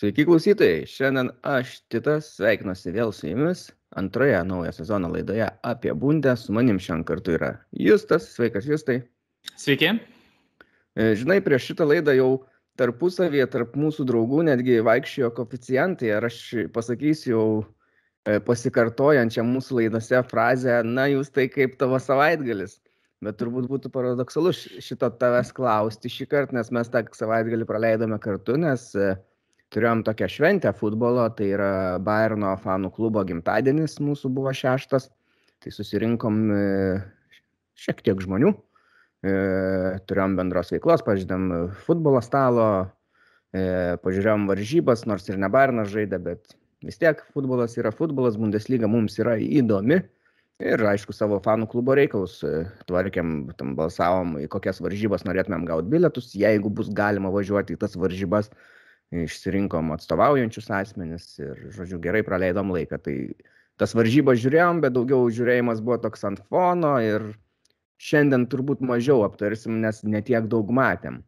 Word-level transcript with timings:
Sveiki 0.00 0.24
klausytojai, 0.24 0.86
šiandien 0.88 1.28
aš 1.44 1.74
Titas 1.92 2.30
sveikinuosi 2.38 2.92
vėl 2.94 3.10
su 3.12 3.26
jumis 3.28 3.66
antroje 4.00 4.38
naujo 4.48 4.70
sezono 4.72 5.10
laidoje 5.12 5.44
apie 5.68 5.92
bundę, 5.92 6.32
su 6.40 6.54
manim 6.56 6.78
šiandien 6.80 7.04
kartu 7.10 7.34
yra 7.36 7.50
Justas, 7.76 8.30
sveikas 8.32 8.64
Justai. 8.70 8.96
Sveiki. 9.60 9.90
E, 10.96 11.10
žinai, 11.20 11.36
prieš 11.44 11.68
šitą 11.68 11.90
laidą 11.90 12.16
jau 12.16 12.30
tarpusavėje, 12.80 13.50
tarp 13.52 13.76
mūsų 13.76 14.08
draugų 14.08 14.40
netgi 14.48 14.80
vaikščiojo 14.88 15.34
koficijantai, 15.36 16.14
ar 16.16 16.30
aš 16.30 16.42
pasakysiu 16.72 17.36
jau 17.36 17.46
e, 17.60 18.40
pasikartojančią 18.48 19.44
mūsų 19.52 19.82
laidose 19.82 20.24
frazę, 20.32 20.80
na 20.80 21.10
jūs 21.12 21.28
tai 21.28 21.50
kaip 21.52 21.76
tavo 21.82 22.00
savaitgalis. 22.00 22.78
Bet 23.20 23.36
turbūt 23.36 23.68
būtų 23.68 23.92
paradoksalu 23.92 24.56
šito 24.56 25.12
tavęs 25.20 25.52
klausti 25.52 26.08
šį 26.08 26.32
kartą, 26.32 26.56
nes 26.56 26.72
mes 26.72 26.88
tą 26.88 27.04
savaitgalį 27.12 27.68
praleidome 27.68 28.16
kartu, 28.16 28.56
nes 28.56 28.94
uh, 28.96 29.18
turėjom 29.74 30.02
tokią 30.06 30.28
šventę 30.30 30.72
futbolo, 30.76 31.28
tai 31.36 31.52
yra 31.54 31.72
Bayerno 32.02 32.52
fanų 32.62 32.90
klubo 32.96 33.22
gimtadienis 33.26 33.98
mūsų 34.02 34.30
buvo 34.34 34.52
šeštas, 34.56 35.08
tai 35.62 35.72
susirinkom 35.74 36.40
e, 36.54 36.62
šiek 37.78 38.02
tiek 38.06 38.22
žmonių, 38.24 38.52
e, 39.22 39.34
turėjom 40.10 40.38
bendros 40.40 40.72
veiklos, 40.74 41.04
pažiūrėjom 41.06 41.74
futbolo 41.86 42.22
stalo, 42.24 42.70
e, 43.54 43.98
pažiūrėjom 44.02 44.48
varžybas, 44.50 45.06
nors 45.10 45.28
ir 45.30 45.38
ne 45.38 45.50
Bayernas 45.52 45.92
žaidė, 45.92 46.18
bet 46.24 46.56
vis 46.86 46.98
tiek 46.98 47.22
futbolas 47.34 47.78
yra 47.78 47.94
futbolas, 47.94 48.40
Bundesliga 48.40 48.90
mums 48.90 49.20
yra 49.22 49.38
įdomi. 49.38 50.02
Ir 50.60 50.82
aišku, 50.84 51.14
savo 51.16 51.38
fanų 51.40 51.70
klubo 51.72 51.94
reikalus 51.96 52.34
tvarkėm, 52.84 53.46
tam 53.56 53.70
balsavom, 53.78 54.34
į 54.42 54.48
kokias 54.52 54.82
varžybas 54.84 55.22
norėtumėm 55.24 55.62
gauti 55.64 55.88
bilietus, 55.88 56.34
jeigu 56.36 56.68
bus 56.68 56.90
galima 56.92 57.30
važiuoti 57.32 57.78
į 57.78 57.80
tas 57.80 57.96
varžybas, 57.96 58.50
išsirinkom 59.10 59.90
atstovaujančius 59.96 60.70
asmenis 60.74 61.32
ir, 61.42 61.58
žodžiu, 61.74 61.98
gerai 62.02 62.22
praleidom 62.26 62.70
laiką. 62.74 63.00
Tai 63.02 63.16
tas 63.80 63.94
varžybas 63.96 64.40
žiūrėjom, 64.42 64.82
bet 64.84 64.94
daugiau 64.94 65.26
žiūrėjimas 65.32 65.82
buvo 65.84 65.98
toks 66.04 66.26
ant 66.28 66.42
fono 66.52 66.94
ir 67.02 67.32
šiandien 68.00 68.46
turbūt 68.50 68.84
mažiau 68.86 69.24
aptarsim, 69.26 69.80
nes 69.82 70.02
netiek 70.06 70.46
daug 70.50 70.70
matėm. 70.72 71.20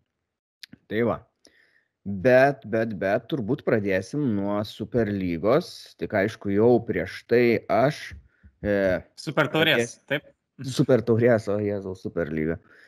Tai 0.88 1.04
va. 1.10 1.18
Bet, 2.02 2.64
bet, 2.66 2.96
bet 2.98 3.28
turbūt 3.30 3.62
pradėsim 3.66 4.22
nuo 4.34 4.56
Superlygos. 4.66 5.94
Tik 6.02 6.16
aišku, 6.22 6.50
jau 6.54 6.74
prieš 6.86 7.20
tai 7.30 7.62
aš. 7.70 8.08
E, 8.62 9.02
Super 9.18 9.50
taurės, 9.52 10.00
taip. 10.10 10.26
Super 10.66 11.02
taurės, 11.06 11.46
o 11.50 11.60
Jėzau, 11.62 11.94
Superlyga. 11.98 12.58
E, 12.58 12.81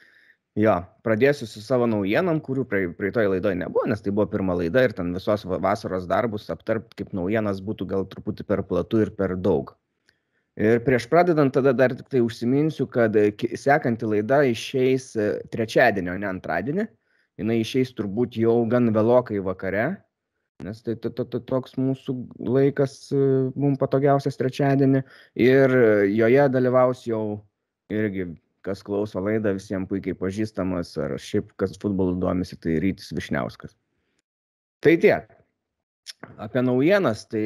Jo, 0.55 0.75
pradėsiu 1.03 1.49
su 1.51 1.59
savo 1.67 1.87
naujienom, 1.91 2.37
kurių 2.47 2.63
praeitoje 2.71 3.31
laidoje 3.33 3.57
nebuvo, 3.59 3.89
nes 3.91 4.03
tai 4.05 4.13
buvo 4.15 4.29
pirma 4.31 4.55
laida 4.55 4.85
ir 4.87 4.93
ten 4.95 5.09
visos 5.17 5.43
vasaros 5.51 6.05
darbus 6.07 6.47
aptarp 6.55 6.93
kaip 6.95 7.11
naujienas 7.19 7.59
būtų 7.59 7.89
gal 7.91 8.07
truputį 8.13 8.47
per 8.47 8.63
platu 8.69 9.01
ir 9.03 9.11
per 9.19 9.35
daug. 9.35 9.73
Ir 10.55 10.79
prieš 10.87 11.09
pradedant 11.11 11.51
tada 11.57 11.73
dar 11.75 11.97
tik 11.99 12.07
tai 12.13 12.23
užsiminsiu, 12.23 12.87
kad 12.87 13.19
sekanti 13.59 14.07
laida 14.07 14.45
išeis 14.47 15.09
e, 15.19 15.27
trečiadienį, 15.51 16.13
o 16.13 16.17
ne 16.23 16.31
antradienį. 16.31 16.87
Jis 17.43 17.51
išeis 17.65 17.91
turbūt 17.99 18.39
jau 18.39 18.55
gan 18.71 18.87
vėlokai 18.95 19.43
vakare, 19.43 19.89
nes 20.63 20.85
tai 20.87 20.95
toks 21.03 21.75
mūsų 21.75 22.15
laikas 22.47 22.95
e, 23.11 23.25
mums 23.59 23.83
patogiausias 23.83 24.39
trečiadienį. 24.39 25.03
Ir 25.35 25.77
joje 26.15 26.47
dalyvaus 26.55 27.03
jau 27.11 27.25
irgi 27.91 28.31
kas 28.65 28.83
klauso 28.85 29.21
laidą, 29.23 29.53
visiems 29.59 29.89
puikiai 29.91 30.17
pažįstamas, 30.19 30.95
ar 31.01 31.17
šiaip 31.21 31.53
kas 31.61 31.77
futbolu 31.81 32.17
domisi, 32.21 32.57
tai 32.61 32.79
Rytis 32.83 33.13
Višniauskas. 33.17 33.77
Tai 34.85 34.95
tiek. 35.01 35.29
Apie 36.41 36.63
naujienas, 36.65 37.27
tai 37.29 37.45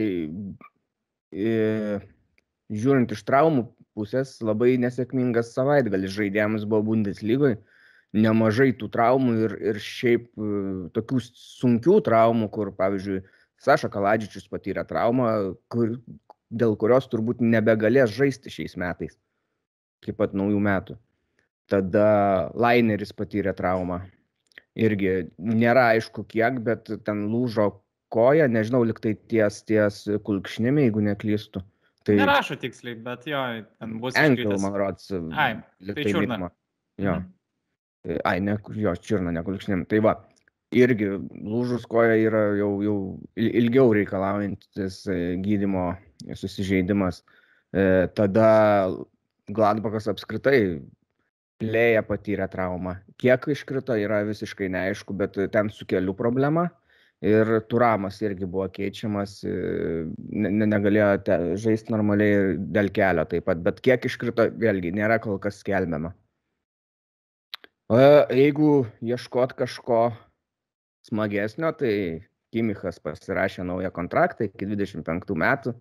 e, 1.30 1.98
žiūrint 2.70 3.14
iš 3.14 3.24
traumų 3.26 3.66
pusės, 3.98 4.36
labai 4.44 4.76
nesėkmingas 4.82 5.52
savaitgalis 5.56 6.14
žaidėjams 6.14 6.66
buvo 6.68 6.92
Bundeslygoje. 6.92 7.58
Nemažai 8.16 8.70
tų 8.78 8.88
traumų 8.94 9.34
ir, 9.44 9.56
ir 9.72 9.80
šiaip 9.84 10.30
e, 10.30 10.52
tokių 10.96 11.20
sunkių 11.28 11.98
traumų, 12.06 12.48
kur, 12.54 12.72
pavyzdžiui, 12.78 13.20
Saša 13.58 13.90
Kaladžičius 13.90 14.46
patyrė 14.50 14.84
traumą, 14.86 15.56
kur, 15.72 15.96
dėl 16.48 16.76
kurios 16.78 17.10
turbūt 17.10 17.42
nebegalės 17.42 18.14
žaisti 18.14 18.54
šiais 18.54 18.78
metais, 18.78 19.18
iki 20.02 20.14
pat 20.14 20.36
naujų 20.38 20.62
metų 20.62 20.98
tada 21.70 22.08
laineris 22.58 23.12
patyrė 23.16 23.54
traumą. 23.56 24.02
Irgi 24.78 25.28
nėra 25.38 25.90
aišku 25.94 26.24
kiek, 26.30 26.60
bet 26.64 26.90
ten 27.06 27.26
lūžo 27.32 27.70
koja, 28.14 28.46
nežinau, 28.50 28.84
liktai 28.86 29.16
ties, 29.30 29.62
ties 29.68 30.04
kulkšnimi, 30.24 30.86
jeigu 30.86 31.02
neklystu. 31.04 31.62
Tai 32.08 32.16
nerašo 32.22 32.56
tiksliai, 32.60 32.96
bet 33.04 33.26
jo, 33.28 33.40
ten 33.80 33.98
bus. 34.00 34.16
Enkel, 34.16 34.54
man 34.62 34.76
rods. 34.80 35.10
Ai, 35.36 35.58
tai 35.90 36.06
čiurna. 36.06 36.48
Jo. 36.98 37.18
Mhm. 37.18 38.20
Ai, 38.24 38.38
ne, 38.40 38.54
jo, 38.78 38.94
čiurna, 39.04 39.34
ne 39.34 39.42
kulkšnim. 39.44 39.82
Tai 39.90 40.00
va, 40.06 40.14
irgi 40.74 41.10
lūžus 41.18 41.84
koja 41.90 42.16
yra 42.22 42.44
jau, 42.56 42.70
jau 42.84 42.96
ilgiau 43.36 43.92
reikalaujantis 43.96 45.02
e, 45.10 45.18
gydimo 45.44 45.90
susižeidimas. 46.38 47.22
E, 47.72 48.06
tada 48.16 48.48
Gladbachas 49.52 50.08
apskritai 50.08 50.60
Lėja 51.64 52.04
patyrė 52.06 52.46
traumą. 52.50 52.98
Kiek 53.18 53.48
iškrito 53.50 53.96
yra 53.98 54.20
visiškai 54.26 54.68
neaišku, 54.70 55.16
bet 55.18 55.38
ten 55.52 55.70
su 55.74 55.86
keliu 55.90 56.14
problema. 56.14 56.68
Ir 57.18 57.48
Turamas 57.66 58.20
irgi 58.22 58.46
buvo 58.46 58.68
keičiamas, 58.70 59.40
e, 59.42 59.54
ne, 60.38 60.66
negalėjo 60.70 61.08
te, 61.26 61.38
žaisti 61.58 61.90
normaliai 61.90 62.52
dėl 62.76 62.92
kelio 62.94 63.24
taip 63.26 63.48
pat, 63.48 63.58
bet 63.64 63.80
kiek 63.82 64.06
iškrito, 64.06 64.46
vėlgi, 64.54 64.92
nėra 64.94 65.16
kol 65.18 65.40
kas 65.42 65.58
skelbiama. 65.64 66.12
O 67.90 67.98
jeigu 67.98 68.86
ieškot 69.02 69.56
kažko 69.58 70.12
smagesnio, 71.08 71.72
tai 71.74 71.92
Kimichas 72.54 73.00
pasirašė 73.02 73.66
naują 73.66 73.90
kontraktą 73.92 74.46
iki 74.46 74.68
25 74.70 75.34
metų. 75.42 75.74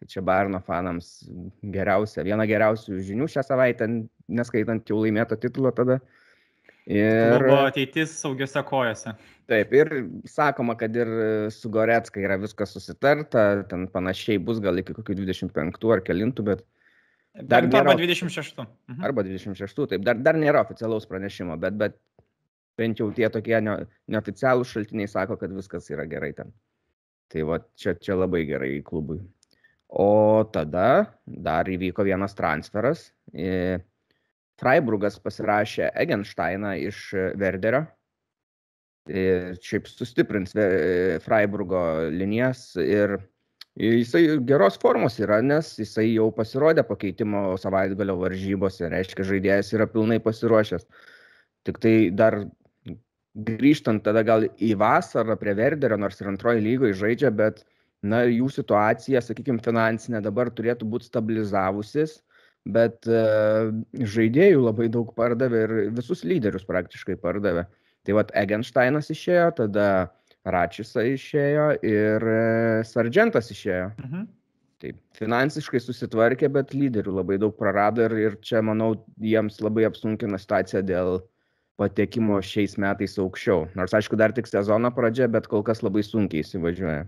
Tai 0.00 0.08
čia 0.08 0.22
Barno 0.24 0.62
fanams 0.64 1.10
geriausia, 1.60 2.22
viena 2.24 2.46
geriausių 2.48 3.02
žinių 3.04 3.26
šią 3.28 3.42
savaitę, 3.44 3.84
neskaitant 4.32 4.88
jau 4.88 5.02
laimėto 5.02 5.36
titulo 5.36 5.72
tada. 5.76 5.98
Ir 6.88 7.44
buvo 7.44 7.66
ateitis 7.68 8.14
saugiose 8.22 8.62
kojose. 8.66 9.12
Taip, 9.50 9.74
ir 9.76 9.90
sakoma, 10.30 10.72
kad 10.80 10.94
ir 10.96 11.10
su 11.52 11.68
Goretska 11.70 12.22
yra 12.22 12.38
viskas 12.40 12.72
susitarta, 12.72 13.66
ten 13.68 13.84
panašiai 13.92 14.40
bus 14.42 14.62
gal 14.64 14.80
iki 14.80 14.96
kokių 14.96 15.18
25 15.20 15.92
ar 15.92 16.02
kelintų, 16.06 16.46
bet... 16.48 16.64
Dar 17.36 17.68
nėra, 17.68 17.84
arba 17.84 17.94
26. 18.00 18.56
Mhm. 18.64 19.04
Arba 19.06 19.24
26, 19.26 19.84
taip, 19.92 20.06
dar, 20.06 20.18
dar 20.18 20.38
nėra 20.40 20.64
oficialaus 20.64 21.06
pranešimo, 21.10 21.58
bet, 21.60 21.76
bet 21.78 22.00
bent 22.80 22.98
jau 22.98 23.10
tie 23.14 23.28
tokie 23.30 23.60
ne, 23.62 23.76
neoficialūs 24.10 24.72
šaltiniai 24.72 25.12
sako, 25.12 25.36
kad 25.38 25.52
viskas 25.54 25.92
yra 25.92 26.08
gerai 26.10 26.32
ten. 26.40 26.56
Tai 27.30 27.44
va, 27.46 27.60
čia, 27.78 27.94
čia 28.00 28.16
labai 28.18 28.42
gerai 28.48 28.72
klubui. 28.86 29.20
O 29.90 30.44
tada 30.54 31.10
dar 31.26 31.66
įvyko 31.66 32.04
vienas 32.06 32.36
transferas. 32.38 33.08
Freiburgas 34.60 35.16
pasirašė 35.18 35.88
Egensteiną 35.98 36.76
iš 36.78 37.08
Verderio. 37.40 37.86
Šiaip 39.10 39.88
sustiprins 39.90 40.54
Freiburgo 41.24 41.82
linijas 42.14 42.76
ir 42.78 43.16
jisai 43.80 44.38
geros 44.46 44.76
formos 44.78 45.16
yra, 45.18 45.40
nes 45.42 45.72
jisai 45.80 46.10
jau 46.12 46.28
pasirodė 46.36 46.84
pakeitimo 46.86 47.56
savaitgalio 47.58 48.18
varžybose, 48.20 48.90
reiškia 48.92 49.26
žaidėjas 49.26 49.72
yra 49.74 49.88
pilnai 49.90 50.20
pasiruošęs. 50.22 50.86
Tik 51.66 51.80
tai 51.82 51.94
dar 52.14 52.44
grįžtant 53.34 54.04
tada 54.04 54.22
gal 54.26 54.46
į 54.58 54.74
vasarą 54.78 55.34
prie 55.40 55.56
Verderio, 55.58 55.98
nors 55.98 56.20
ir 56.20 56.30
antroji 56.30 56.62
lygoje 56.62 56.98
žaidžia, 57.00 57.30
bet 57.34 57.64
na 58.02 58.22
jų 58.24 58.48
situacija 58.52 59.20
sakykim 59.24 59.60
finansinė 59.64 60.22
dabar 60.24 60.50
turėtų 60.52 60.88
būt 60.88 61.08
stabilizavusis 61.08 62.18
bet 62.68 63.08
e, 63.08 63.20
žaidėjų 64.14 64.64
labai 64.66 64.88
daug 64.92 65.12
pardavė 65.16 65.62
ir 65.66 65.76
visus 65.96 66.24
lyderius 66.24 66.66
praktiškai 66.68 67.16
pardavė 67.20 67.66
tai 68.06 68.16
vat 68.16 68.32
egenštainas 68.36 69.10
išėjo 69.12 69.50
tada 69.62 69.86
račisa 70.48 71.04
išėjo 71.04 71.70
ir 71.84 72.28
e, 72.34 72.44
sardžentas 72.88 73.52
išėjo 73.56 73.88
mhm. 73.96 74.28
Taip, 74.80 74.96
finansiškai 75.12 75.76
susitvarkė, 75.84 76.48
bet 76.48 76.70
lyderių 76.72 77.12
labai 77.18 77.36
daug 77.36 77.52
prarado 77.52 78.00
ir, 78.06 78.14
ir 78.16 78.36
čia, 78.40 78.62
manau, 78.64 78.94
jiems 79.20 79.58
labai 79.60 79.84
apsunkina 79.84 80.40
situaciją 80.40 80.80
dėl 80.88 81.18
patekimo 81.76 82.38
šiais 82.40 82.78
metais 82.80 83.18
aukščiau. 83.20 83.66
Nors, 83.76 83.92
aišku, 83.98 84.16
dar 84.16 84.32
tik 84.32 84.48
sezono 84.48 84.88
pradžia, 84.96 85.28
bet 85.28 85.50
kol 85.52 85.60
kas 85.66 85.84
labai 85.84 86.00
sunkiai 86.06 86.40
įsivažiuoja 86.46 87.04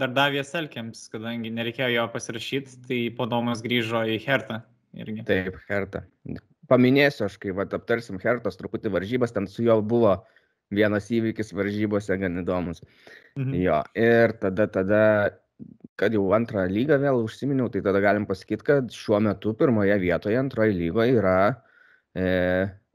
dar 0.00 0.12
davė 0.16 0.44
Selkiams, 0.44 1.06
kadangi 1.12 1.50
nereikėjo 1.54 1.88
jo 1.94 2.06
pasirašyti, 2.12 2.80
tai 2.88 3.00
podomas 3.16 3.62
grįžo 3.64 4.04
į 4.12 4.18
Hertą 4.26 4.60
irgi. 4.96 5.24
Taip, 5.28 5.56
Hertą. 5.70 6.04
Paminėsiu, 6.70 7.26
aš 7.28 7.38
kai 7.42 7.54
vat, 7.56 7.74
aptarsim 7.76 8.18
Hertos 8.22 8.58
truputį 8.58 8.92
varžybas, 8.94 9.34
ten 9.34 9.46
su 9.50 9.64
juo 9.66 9.78
buvo 9.82 10.18
vienas 10.74 11.08
įvykis 11.14 11.54
varžybose 11.54 12.16
gan 12.20 12.42
įdomus. 12.42 12.82
Mhm. 13.38 13.58
Jo, 13.62 13.82
ir 13.96 14.34
tada, 14.42 14.66
tada, 14.72 15.02
kad 16.00 16.16
jau 16.16 16.26
antrą 16.36 16.66
lygą 16.70 16.98
vėl 17.00 17.22
užsiminiau, 17.22 17.70
tai 17.72 17.84
tada 17.86 18.02
galim 18.04 18.26
pasakyti, 18.28 18.66
kad 18.66 18.90
šiuo 18.92 19.22
metu 19.24 19.54
pirmoje 19.56 19.96
vietoje 20.02 20.40
antroje 20.40 20.74
lygoje 20.76 21.16
yra 21.20 21.38
e, 22.18 22.26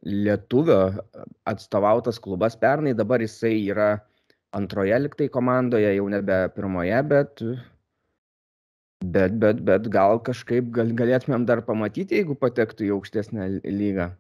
lietuvio 0.06 0.82
atstovautas 1.50 2.20
klubas. 2.22 2.60
Pernai 2.60 2.94
dabar 2.98 3.24
jisai 3.24 3.56
yra 3.72 3.94
antroje 4.58 4.98
liktai 5.00 5.30
komandoje, 5.32 5.94
jau 5.96 6.08
nebe 6.12 6.42
pirmoje, 6.56 7.04
bet 7.08 7.46
Bet, 9.02 9.34
bet, 9.42 9.64
bet 9.66 9.88
gal 9.90 10.20
kažkaip 10.22 10.68
gal, 10.76 10.92
galėtumėm 10.94 11.46
dar 11.50 11.64
pamatyti, 11.66 12.20
jeigu 12.20 12.36
patektų 12.38 12.86
į 12.86 12.92
aukštesnę 13.00 13.48
lygą. 13.66 14.12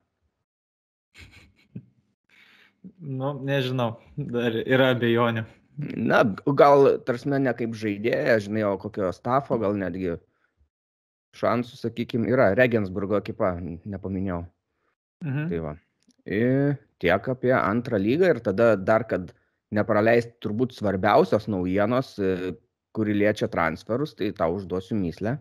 Nu, 2.97 3.35
nežinau, 3.45 3.91
dar 4.17 4.57
yra 4.63 4.89
abejonių. 4.95 5.43
Na, 6.01 6.23
gal, 6.57 6.97
tarsi, 7.05 7.29
ne 7.29 7.53
kaip 7.57 7.77
žaidėja, 7.77 8.39
žinai, 8.41 8.63
o 8.65 8.73
kokio 8.81 9.11
stafo, 9.13 9.59
gal 9.61 9.77
netgi 9.77 10.15
šansų, 11.37 11.77
sakykime, 11.77 12.29
yra. 12.33 12.49
Regensburgo 12.57 13.19
ekipa, 13.21 13.53
nepaminėjau. 13.61 14.41
Mhm. 15.21 15.45
Tai 15.53 15.61
va. 15.67 15.75
Ir 16.25 16.75
tiek 17.01 17.29
apie 17.33 17.53
antrą 17.53 18.01
lygą 18.01 18.33
ir 18.33 18.41
tada 18.41 18.73
dar, 18.75 19.05
kad 19.09 19.29
nepraleisti 19.75 20.35
turbūt 20.43 20.75
svarbiausios 20.75 21.47
naujienos, 21.51 22.15
kuri 22.95 23.15
liečia 23.15 23.47
transferus, 23.51 24.13
tai 24.19 24.31
tau 24.35 24.57
užduosiu 24.57 24.97
myslę. 24.99 25.37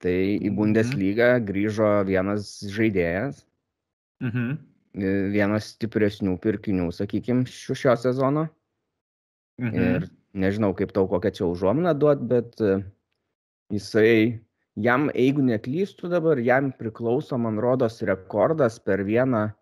Tai 0.00 0.12
į 0.12 0.48
Mhm. 0.50 0.56
Bundesliga 0.56 1.28
grįžo 1.40 2.04
vienas 2.04 2.60
žaidėjas, 2.64 3.44
Mhm. 4.22 4.58
vienas 5.32 5.76
stipresnių 5.76 6.38
pirkinių, 6.40 6.90
sakykime, 6.92 7.46
šio, 7.46 7.74
šio 7.74 7.96
sezono. 7.96 8.48
Mhm. 9.60 9.74
Ir 9.74 10.08
nežinau, 10.34 10.74
kaip 10.76 10.92
tau 10.92 11.08
kokią 11.08 11.32
čia 11.32 11.44
užuominą 11.44 11.98
duot, 11.98 12.20
bet 12.28 12.60
e, 12.60 12.84
jisai, 13.72 14.40
jam, 14.76 15.10
jeigu 15.14 15.42
neklystu 15.42 16.08
dabar, 16.08 16.36
jam 16.38 16.72
priklauso, 16.72 17.38
man 17.38 17.58
rodos, 17.58 18.02
rekordas 18.02 18.78
per 18.78 19.04
vieną 19.04 19.52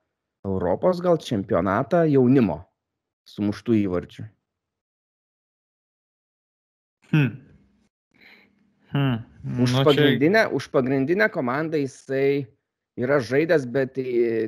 Europos 0.45 1.01
gal 1.01 1.17
čempionatą 1.17 2.05
jaunimo 2.11 2.65
sumuštų 3.29 3.77
įvarčių. 3.85 4.27
Hmm. 7.13 7.31
Hmm. 8.95 9.17
Už, 9.63 9.73
Nu, 9.73 9.79
čia- 9.83 9.85
pagrindinę, 9.85 10.43
už 10.55 10.69
pagrindinę 10.71 11.29
komandą 11.31 11.77
jisai 11.79 12.47
yra 12.97 13.19
žaidęs, 13.21 13.67
bet 13.67 13.95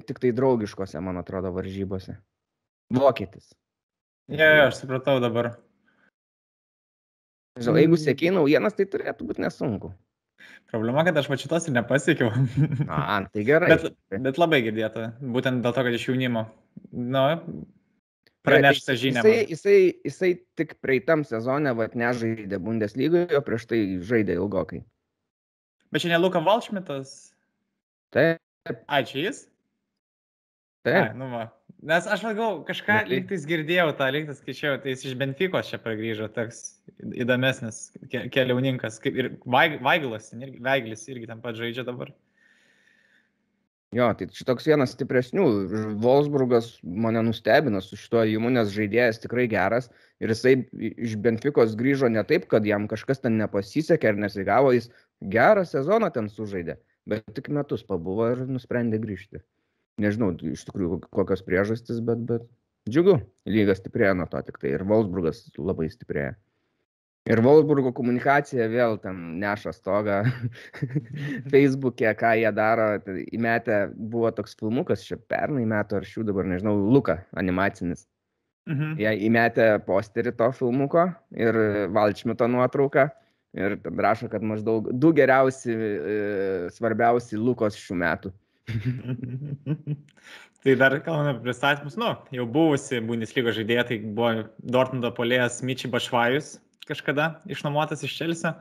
tik 0.06 0.18
tai 0.22 0.32
draugiškose, 0.32 1.00
man 1.02 1.18
atrodo, 1.18 1.52
varžybose. 1.52 2.16
Vokietis. 2.94 3.52
Jo, 4.30 4.44
jo, 4.46 4.62
aš 4.70 4.80
supratau 4.82 5.20
dabar. 5.20 5.56
Žinau, 7.58 7.76
jeigu 7.80 7.96
sėkiai 7.98 8.32
naujienas, 8.34 8.74
tai 8.76 8.84
turėtų 8.86 9.26
būti 9.26 9.42
nesunku. 9.42 9.92
Problema, 10.70 11.04
kad 11.06 11.16
aš 11.16 11.28
pačitos 11.30 11.66
ir 11.68 11.74
nepasiekiau. 11.76 12.30
A, 12.90 13.24
tai 13.32 13.44
gerai. 13.46 13.68
bet, 13.72 13.94
bet 14.10 14.38
labai 14.38 14.60
girdėta. 14.66 15.12
Būtent 15.22 15.62
dėl 15.64 15.72
to, 15.74 15.84
kad 15.86 15.94
iš 15.96 16.08
jaunimo. 16.10 16.46
Nu, 16.92 17.22
Gerai, 17.26 17.40
tai 17.42 17.75
pranešta 18.46 18.94
žinia. 18.98 19.22
Jisai, 19.24 19.46
jisai, 19.50 19.78
jisai 20.06 20.30
tik 20.58 20.76
praeitam 20.84 21.24
sezone, 21.26 21.72
vad, 21.76 21.96
nežaidė 21.98 22.60
Bundeslygoje, 22.62 23.36
o 23.36 23.42
prieš 23.44 23.66
tai 23.70 23.80
žaidė 24.06 24.38
ilgokai. 24.38 24.80
Bet 25.92 26.02
čia 26.02 26.14
ne 26.14 26.18
Luka 26.22 26.40
Valšmitas. 26.42 27.32
Taip, 28.14 28.40
Ai, 28.88 29.02
čia 29.06 29.26
jis? 29.28 29.44
Ai, 30.86 30.92
taip. 30.92 31.16
nu 31.18 31.28
va. 31.30 31.44
Nes 31.86 32.06
aš 32.08 32.22
galvoju, 32.24 32.64
kažką 32.66 32.94
tai- 33.04 33.08
lygtais 33.10 33.44
girdėjau, 33.46 33.90
tą 33.98 34.06
lygtais 34.14 34.38
skaičiau, 34.40 34.78
tai 34.82 34.94
jis 34.94 35.04
iš 35.10 35.14
Benfikos 35.20 35.68
čia 35.70 35.78
pargrįžo, 35.82 36.26
toks 36.32 36.80
įdomesnis 37.02 37.92
ke 38.10 38.24
keliauninkas. 38.32 38.98
Ir 39.06 39.36
Vaig- 39.44 39.80
Vaigilas, 39.84 40.30
ten 40.30 40.40
irgi, 40.46 40.62
irgi 41.12 41.26
tam 41.26 41.42
pat 41.44 41.54
žaidžia 41.58 41.84
dabar. 41.84 42.14
Jo, 43.96 44.10
tai 44.18 44.26
šitoks 44.34 44.66
vienas 44.68 44.92
stipresnių. 44.92 45.44
Wolfsburgas 46.02 46.72
mane 46.84 47.22
nustebino 47.24 47.80
su 47.80 47.96
šituo 47.96 48.26
įimu, 48.28 48.50
nes 48.52 48.68
žaidėjas 48.74 49.22
tikrai 49.22 49.46
geras. 49.48 49.88
Ir 50.20 50.32
jisai 50.32 50.52
iš 50.76 51.14
Benfikos 51.24 51.76
grįžo 51.78 52.10
ne 52.12 52.24
taip, 52.28 52.44
kad 52.50 52.66
jam 52.68 52.88
kažkas 52.90 53.22
ten 53.24 53.38
nepasisekė 53.40 54.10
ar 54.12 54.20
nesigavo, 54.26 54.74
jis 54.76 54.90
gerą 55.32 55.64
sezoną 55.68 56.10
ten 56.12 56.28
sužaidė. 56.32 56.76
Bet 57.08 57.24
tik 57.38 57.48
metus 57.54 57.86
pabuvo 57.86 58.28
ir 58.34 58.44
nusprendė 58.50 59.00
grįžti. 59.00 59.40
Nežinau 60.02 60.34
iš 60.50 60.66
tikrųjų 60.68 61.00
kokios 61.08 61.44
priežastys, 61.46 62.02
bet, 62.04 62.20
bet 62.28 62.44
džiugu. 62.90 63.20
Lyga 63.48 63.78
stiprėja 63.78 64.12
nuo 64.18 64.28
to 64.28 64.42
tik 64.44 64.60
tai. 64.60 64.74
Ir 64.76 64.84
Wolfsburgas 64.90 65.46
labai 65.56 65.88
stiprėja. 65.94 66.34
Ir 67.26 67.40
Wolfsburgo 67.42 67.90
komunikacija 67.94 68.68
vėl 68.70 69.00
ten 69.02 69.16
neša 69.42 69.72
stogą. 69.74 70.20
Facebook'e, 71.52 72.12
ką 72.18 72.32
jie 72.38 72.52
daro, 72.54 72.90
tai 73.02 73.24
įmetę 73.34 73.80
buvo 73.96 74.30
toks 74.34 74.54
filmukas, 74.60 75.02
čia 75.08 75.18
pernai 75.18 75.64
metų 75.66 75.98
ar 75.98 76.06
šių 76.06 76.26
dabar, 76.28 76.46
nežinau, 76.46 76.76
Luka 76.94 77.18
animacinis. 77.34 78.04
Mhm. 78.70 78.94
Jie 79.02 79.12
įmetė 79.26 79.66
posterį 79.86 80.32
to 80.38 80.50
filmuko 80.54 81.08
ir 81.34 81.58
Valčmito 81.94 82.46
nuotrauką. 82.50 83.08
Ir 83.56 83.74
ten 83.80 83.98
rašo, 84.02 84.28
kad 84.30 84.42
maždaug 84.44 84.90
du 84.92 85.12
geriausi, 85.16 85.72
e, 85.72 86.16
svarbiausi 86.74 87.38
Lukos 87.40 87.78
šių 87.80 87.96
metų. 88.02 88.32
tai 90.66 90.74
dar 90.76 90.98
kalbame 91.06 91.32
apie 91.32 91.46
pristatymus. 91.46 91.96
Nu, 91.98 92.10
jau 92.36 92.46
buvusi 92.52 93.00
Bundesliga 93.06 93.54
žaidėja, 93.56 93.86
tai 93.88 93.98
buvo 94.04 94.44
Dortmundo 94.60 95.14
polėjas 95.16 95.62
Miči 95.64 95.88
Bašvajus 95.90 96.58
kažkada 96.88 97.28
išnuomotas 97.50 98.04
iš 98.06 98.16
Čelsio. 98.18 98.52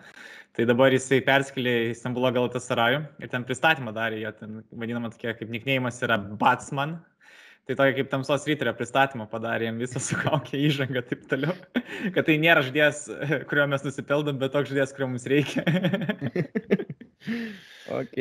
Tai 0.56 0.68
dabar 0.70 0.94
jisai 0.96 1.20
perskėlė 1.26 1.74
į 1.90 1.98
Stambulo 2.00 2.32
Galatasarajų 2.36 3.02
ir 3.24 3.32
ten 3.32 3.44
pristatymą 3.48 3.92
darė, 3.96 4.22
jo 4.24 4.32
ten 4.38 4.62
vadinama 4.72 5.12
tokia 5.12 5.36
kaip 5.36 5.52
niknėjimas 5.52 6.00
yra 6.08 6.18
Batsman. 6.18 6.98
Tai 7.66 7.74
tokia 7.80 7.96
kaip 7.98 8.12
tamsos 8.12 8.44
ryterio 8.46 8.76
pristatymą 8.78 9.26
padarė 9.32 9.72
jam 9.72 9.80
visą 9.82 10.02
sukaukę 10.08 10.60
įžangą 10.68 11.02
ir 11.02 11.08
taip 11.10 11.24
toliau. 11.32 11.56
Kad 12.16 12.28
tai 12.28 12.38
nėra 12.42 12.62
žodės, 12.66 13.08
kurio 13.50 13.66
mes 13.72 13.86
nusipildom, 13.88 14.38
bet 14.42 14.54
toks 14.54 14.70
žodės, 14.72 14.94
kurio 14.94 15.10
mums 15.12 15.26
reikia. 15.30 15.66
ok. 18.00 18.20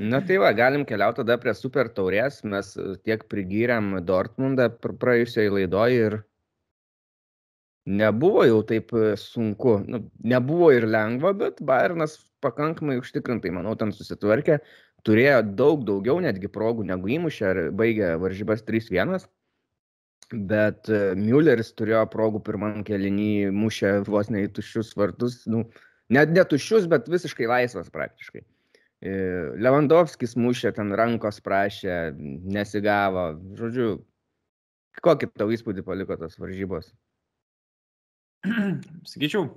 Na 0.00 0.20
tai 0.24 0.36
va, 0.40 0.52
galim 0.56 0.84
keliauti 0.88 1.20
tada 1.24 1.36
prie 1.40 1.52
super 1.56 1.90
taurės. 1.92 2.44
Mes 2.44 2.72
tiek 3.04 3.24
prigyrėm 3.32 3.96
Dortmundą 4.06 4.70
pr- 4.76 4.94
praėjusioje 5.02 5.56
laidoje 5.56 6.04
ir 6.06 6.20
nebuvo 7.90 8.44
jau 8.46 8.60
taip 8.66 8.94
e, 8.94 9.14
sunku. 9.20 9.78
Nu, 9.88 10.04
nebuvo 10.22 10.70
ir 10.74 10.86
lengva, 10.88 11.32
bet 11.36 11.60
Bayernas 11.66 12.18
pakankamai 12.44 12.98
užtikrintai, 13.00 13.52
manau, 13.54 13.74
ten 13.78 13.92
susitvarkė. 13.94 14.60
Turėjo 15.06 15.40
daug 15.56 15.84
daugiau 15.88 16.20
netgi 16.20 16.50
progų 16.52 16.84
negu 16.88 17.08
įmušė 17.16 17.50
ir 17.50 17.60
baigė 17.76 18.14
varžybas 18.20 18.64
3-1. 18.68 19.26
Bet 20.30 20.90
e, 20.92 21.00
Mülleris 21.18 21.72
turėjo 21.74 22.04
progų 22.12 22.42
pirmam 22.46 22.84
kelinį, 22.86 23.50
mušė 23.56 23.96
vos 24.06 24.30
ne 24.30 24.44
į 24.46 24.52
tuščius 24.58 24.94
vartus. 24.98 25.42
Nu, 25.50 25.64
net 26.12 26.32
ne 26.36 26.44
tuščius, 26.46 26.86
bet 26.90 27.10
visiškai 27.10 27.48
laisvas 27.50 27.90
praktiškai. 27.92 28.44
E, 29.00 29.12
Lewandowskis 29.64 30.36
mušė 30.36 30.74
ten 30.76 30.92
rankos 30.96 31.40
prašė, 31.42 32.12
nesigavo. 32.56 33.32
Žodžiu, 33.58 33.94
kokį 35.00 35.32
tau 35.40 35.48
įspūdį 35.56 35.86
paliko 35.86 36.20
tos 36.20 36.36
varžybos? 36.38 36.92
Sakyčiau, 39.10 39.48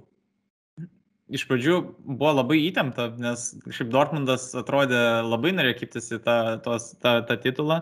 iš 1.34 1.46
pradžių 1.50 1.78
buvo 2.06 2.34
labai 2.36 2.60
įtempta, 2.68 3.10
nes 3.22 3.52
šiaip 3.72 3.92
Dortmundas 3.94 4.50
atrodė 4.60 5.00
labai 5.26 5.54
norėjo 5.56 5.78
kiptis 5.82 6.12
į 6.14 6.20
tą, 6.26 6.40
tos, 6.66 6.92
tą, 7.04 7.20
tą 7.28 7.38
titulą, 7.44 7.82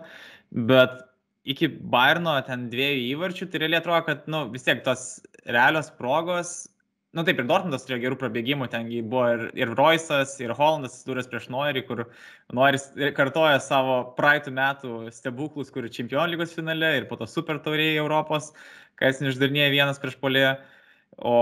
bet 0.52 1.02
iki 1.50 1.68
Bayerno 1.68 2.36
ten 2.46 2.70
dviejų 2.72 3.08
įvarčių, 3.16 3.50
tai 3.50 3.64
realiai 3.64 3.82
atrodo, 3.82 4.04
kad 4.08 4.28
nu, 4.30 4.46
vis 4.54 4.68
tiek 4.68 4.84
tos 4.86 5.06
realios 5.50 5.90
progos, 5.98 6.54
nu 7.18 7.26
taip 7.28 7.42
ir 7.42 7.48
Dortmundas 7.50 7.84
turėjo 7.88 8.04
gerų 8.06 8.18
prabėgimų, 8.22 8.68
tengi 8.72 9.02
buvo 9.04 9.26
ir, 9.34 9.42
ir 9.58 9.74
Roisas, 9.76 10.38
ir 10.40 10.54
Hollandas 10.56 11.00
atsidūręs 11.00 11.32
prieš 11.32 11.50
Noirį, 11.52 11.84
kur 11.90 12.04
Noiris 12.56 12.92
kartoja 13.18 13.58
savo 13.64 13.98
praeitų 14.20 14.54
metų 14.56 14.94
stebuklus, 15.16 15.74
kur 15.74 15.90
Čempionų 15.92 16.36
lygos 16.36 16.54
finale 16.56 16.94
ir 17.00 17.10
po 17.10 17.18
to 17.20 17.28
Super 17.28 17.60
taurėje 17.66 17.98
Europos, 18.00 18.54
kai 19.02 19.12
jis 19.12 19.26
neišdarinėja 19.26 19.74
vienas 19.74 20.00
prieš 20.00 20.16
polėje. 20.22 20.56
O 21.18 21.36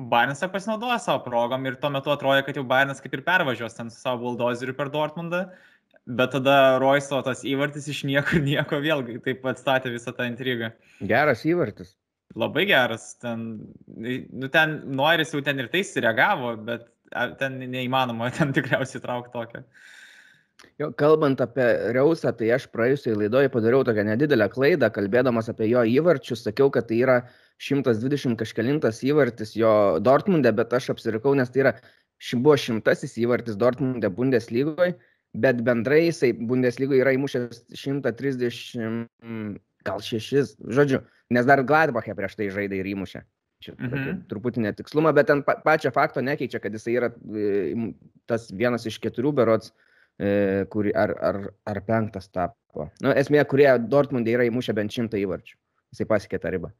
Bayernas 0.00 0.40
tiesiog 0.40 0.52
pasinaudojo 0.54 0.98
savo 1.00 1.24
progom 1.24 1.66
ir 1.68 1.76
tuo 1.80 1.90
metu 1.92 2.12
atrodė, 2.12 2.44
kad 2.46 2.56
jau 2.56 2.64
Bayernas 2.68 3.02
kaip 3.04 3.16
ir 3.16 3.24
pervažiuos 3.26 3.76
ten 3.76 3.90
su 3.92 4.00
savo 4.00 4.22
buldozeriu 4.24 4.76
per 4.76 4.92
Dortmundą. 4.92 5.46
Bet 6.10 6.32
tada 6.34 6.78
Roiso 6.80 7.20
tas 7.22 7.44
įvartis 7.46 7.88
iš 7.92 8.04
niekur 8.08 8.40
nieko 8.50 8.80
vėlgi 8.82 9.20
taip 9.24 9.44
atstatė 9.46 9.92
visą 9.94 10.14
tą 10.16 10.28
intrigą. 10.30 10.72
Geras 11.00 11.44
įvartis. 11.48 11.94
Labai 12.38 12.64
geras. 12.70 13.12
Ten, 13.20 13.46
nu, 13.90 14.48
ten 14.54 14.80
Noiris 14.96 15.34
jau 15.34 15.42
ten 15.44 15.58
ir 15.58 15.70
tai 15.72 15.82
sureagavo, 15.86 16.54
bet 16.66 16.86
ten 17.40 17.58
neįmanoma 17.60 18.30
ten 18.38 18.54
tikriausiai 18.56 19.02
traukti 19.02 19.34
tokio. 19.34 19.64
Jo, 20.80 20.90
kalbant 20.96 21.40
apie 21.40 21.66
Reusą, 21.96 22.34
tai 22.36 22.50
aš 22.52 22.66
praėjusiai 22.72 23.16
laidoje 23.16 23.48
padariau 23.52 23.84
tokią 23.84 24.04
nedidelę 24.10 24.48
klaidą, 24.52 24.90
kalbėdamas 24.92 25.48
apie 25.52 25.70
jo 25.70 25.84
įvarčius, 25.88 26.44
sakiau, 26.44 26.68
kad 26.72 26.88
tai 26.88 26.98
yra 27.00 27.16
120 27.60 28.38
kažkelintas 28.40 29.02
įvartis 29.04 29.54
jo 29.58 29.72
Dortmunde, 30.00 30.52
bet 30.56 30.72
aš 30.76 30.92
apsirikau, 30.94 31.34
nes 31.36 31.50
tai 31.52 31.64
yra, 31.64 31.72
buvo 32.40 32.56
šimtasis 32.60 33.18
įvartis 33.20 33.58
Dortmunde 33.60 34.08
Bundeslygoje, 34.16 34.94
bet 35.44 35.60
bendrai 35.66 36.06
jisai 36.06 36.32
Bundeslygoje 36.36 37.02
yra 37.04 37.12
įmušęs 37.18 37.66
130, 37.82 39.60
gal 39.86 40.00
6, 40.04 40.56
žodžiu, 40.72 41.02
nes 41.36 41.46
dar 41.48 41.62
Gladbachė 41.66 42.16
prieš 42.16 42.38
tai 42.40 42.48
žaidė 42.54 42.80
ir 42.80 42.90
įmušė. 42.94 43.22
Čia 43.60 43.74
mhm. 43.76 44.22
truputį 44.30 44.62
netikslumą, 44.64 45.12
bet 45.12 45.28
ten 45.28 45.42
pa, 45.44 45.58
pačio 45.60 45.92
fakto 45.92 46.22
nekeičia, 46.24 46.62
kad 46.64 46.72
jisai 46.72 46.94
yra 46.96 47.10
e, 47.12 47.90
tas 48.24 48.48
vienas 48.56 48.86
iš 48.88 48.96
keturių 49.04 49.34
berots, 49.36 49.74
e, 50.16 50.64
kuri, 50.72 50.94
ar, 50.96 51.12
ar, 51.20 51.42
ar 51.68 51.80
penktas 51.84 52.32
tapo. 52.32 52.88
Nu, 53.04 53.12
esmė, 53.12 53.44
kurie 53.44 53.68
Dortmundė 53.84 54.38
yra 54.38 54.48
įmušę 54.48 54.72
bent 54.78 54.96
šimtą 54.96 55.20
įvarčių. 55.20 55.58
Jisai 55.92 56.08
pasiekė 56.08 56.40
tą 56.40 56.54
ribą. 56.56 56.72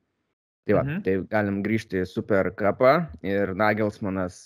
Tai 0.68 0.76
va, 0.76 0.84
mhm. 0.84 1.02
tai 1.06 1.16
galim 1.30 1.60
grįžti 1.64 2.02
į 2.02 2.08
Super 2.08 2.52
Cupą 2.58 2.94
ir 3.26 3.54
Nagelsmanas 3.58 4.40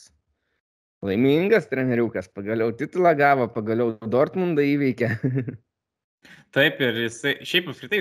laimingas 1.04 1.68
treneriukas, 1.68 2.30
pagaliau 2.32 2.72
titulą 2.72 3.12
gavo, 3.18 3.48
pagaliau 3.52 3.94
Dortmundą 4.08 4.64
įveikė. 4.64 5.10
Taip, 6.54 6.78
ir 6.80 6.96
jisai, 7.02 7.32
šiaip 7.44 7.66
apskritai, 7.72 7.98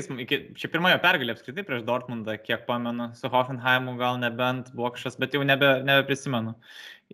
čia 0.56 0.70
pirmojo 0.72 1.00
pergalė 1.02 1.34
apskritai 1.34 1.64
prieš 1.66 1.82
Dortmundą, 1.88 2.36
kiek 2.40 2.68
pamenu, 2.68 3.10
su 3.18 3.32
Hoffenheimu 3.34 3.96
gal 3.98 4.20
nebent 4.22 4.70
buvo 4.78 4.92
kažkas, 4.94 5.18
bet 5.20 5.34
jau 5.34 5.42
nebe, 5.44 5.72
nebeprisimenu. 5.88 6.54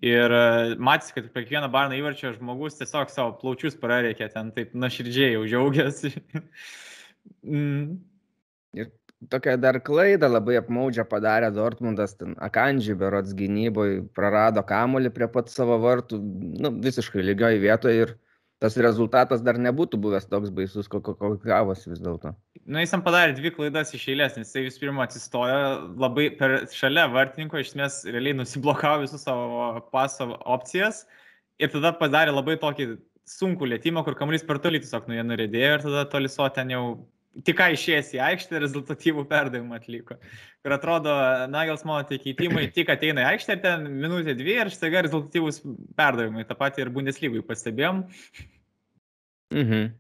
Ir 0.04 0.36
e, 0.36 0.76
matys, 0.76 1.14
kad 1.16 1.32
prie 1.32 1.46
kiekvieno 1.46 1.72
barno 1.72 1.96
įvarčio 1.96 2.34
žmogus 2.36 2.78
tiesiog 2.78 3.10
savo 3.12 3.34
plaučius 3.40 3.80
prareikė 3.80 4.28
ten, 4.36 4.52
taip 4.56 4.76
nuoširdžiai 4.76 5.32
jau 5.38 5.48
džiaugiasi. 5.48 6.12
mm. 7.56 7.98
Ir 8.78 8.92
tokia 9.28 9.58
dar 9.60 9.80
klaida 9.84 10.30
labai 10.30 10.56
apmaudžia 10.60 11.04
padarė 11.08 11.50
Dortmundas, 11.56 12.16
ten 12.20 12.38
Akandžiai 12.40 12.98
berots 13.00 13.36
gynyboje 13.36 14.02
prarado 14.16 14.64
kamolį 14.64 15.12
prie 15.16 15.28
pat 15.32 15.52
savo 15.52 15.80
vartų, 15.84 16.20
nu, 16.64 16.72
visiškai 16.86 17.26
lygioj 17.26 17.60
vietoje 17.60 18.06
ir 18.06 18.16
tas 18.60 18.76
rezultatas 18.80 19.44
dar 19.44 19.60
nebūtų 19.60 20.00
buvęs 20.04 20.28
toks 20.32 20.52
baisus, 20.56 20.88
kokio 20.92 21.14
ko, 21.16 21.34
ko 21.36 21.48
gavosi 21.48 21.92
vis 21.92 22.02
dėlto. 22.04 22.34
Na, 22.68 22.84
jis 22.84 22.92
tam 22.92 23.04
padarė 23.04 23.36
dvi 23.38 23.52
klaidas 23.56 23.94
iš 23.96 24.08
eilės, 24.12 24.36
nes 24.40 24.52
jis 24.56 24.68
vis 24.68 24.80
pirma 24.82 25.06
atsistojo 25.08 25.60
labai 26.00 26.28
per 26.40 26.58
šalia 26.76 27.08
vartininko, 27.12 27.60
iš 27.60 27.74
esmės 27.74 28.02
realiai 28.08 28.36
nusiblokavo 28.40 29.06
visus 29.06 29.24
savo 29.24 29.80
paso 29.94 30.34
opcijas 30.44 31.06
ir 31.60 31.72
tada 31.72 31.94
padarė 32.00 32.36
labai 32.36 32.60
tokį 32.60 32.92
sunkų 33.30 33.72
lėtymą, 33.72 34.04
kur 34.04 34.18
kamuolys 34.20 34.44
per 34.48 34.60
toli 34.64 34.82
tiesiog 34.84 35.08
nuo 35.08 35.20
vieno 35.20 35.40
rėdėjo 35.40 35.72
ir 35.78 35.86
tada 35.86 36.04
toliso 36.12 36.48
ten 36.56 36.72
jau 36.74 36.84
tik 37.46 37.58
ką 37.60 37.70
išėjęs 37.76 38.12
į 38.18 38.22
aikštę 38.26 38.62
rezultatyvų 38.64 39.26
perdavimą 39.30 39.78
atliko. 39.80 40.18
Ir 40.66 40.76
atrodo, 40.76 41.14
Nagelsmano 41.52 42.04
tie 42.10 42.20
keitimai 42.22 42.68
tik 42.76 42.92
ateina 42.92 43.24
į 43.26 43.30
aikštę, 43.34 43.60
ten 43.64 43.88
minutė 44.02 44.36
dvi 44.40 44.58
ir 44.60 44.72
staiga 44.74 45.04
rezultatyvus 45.06 45.62
perdavimai. 46.00 46.48
Ta 46.50 46.58
pati 46.60 46.84
ir 46.84 46.92
Bundeslygui 46.94 47.46
pastebėjom. 47.48 48.06
Mhm. 49.56 49.92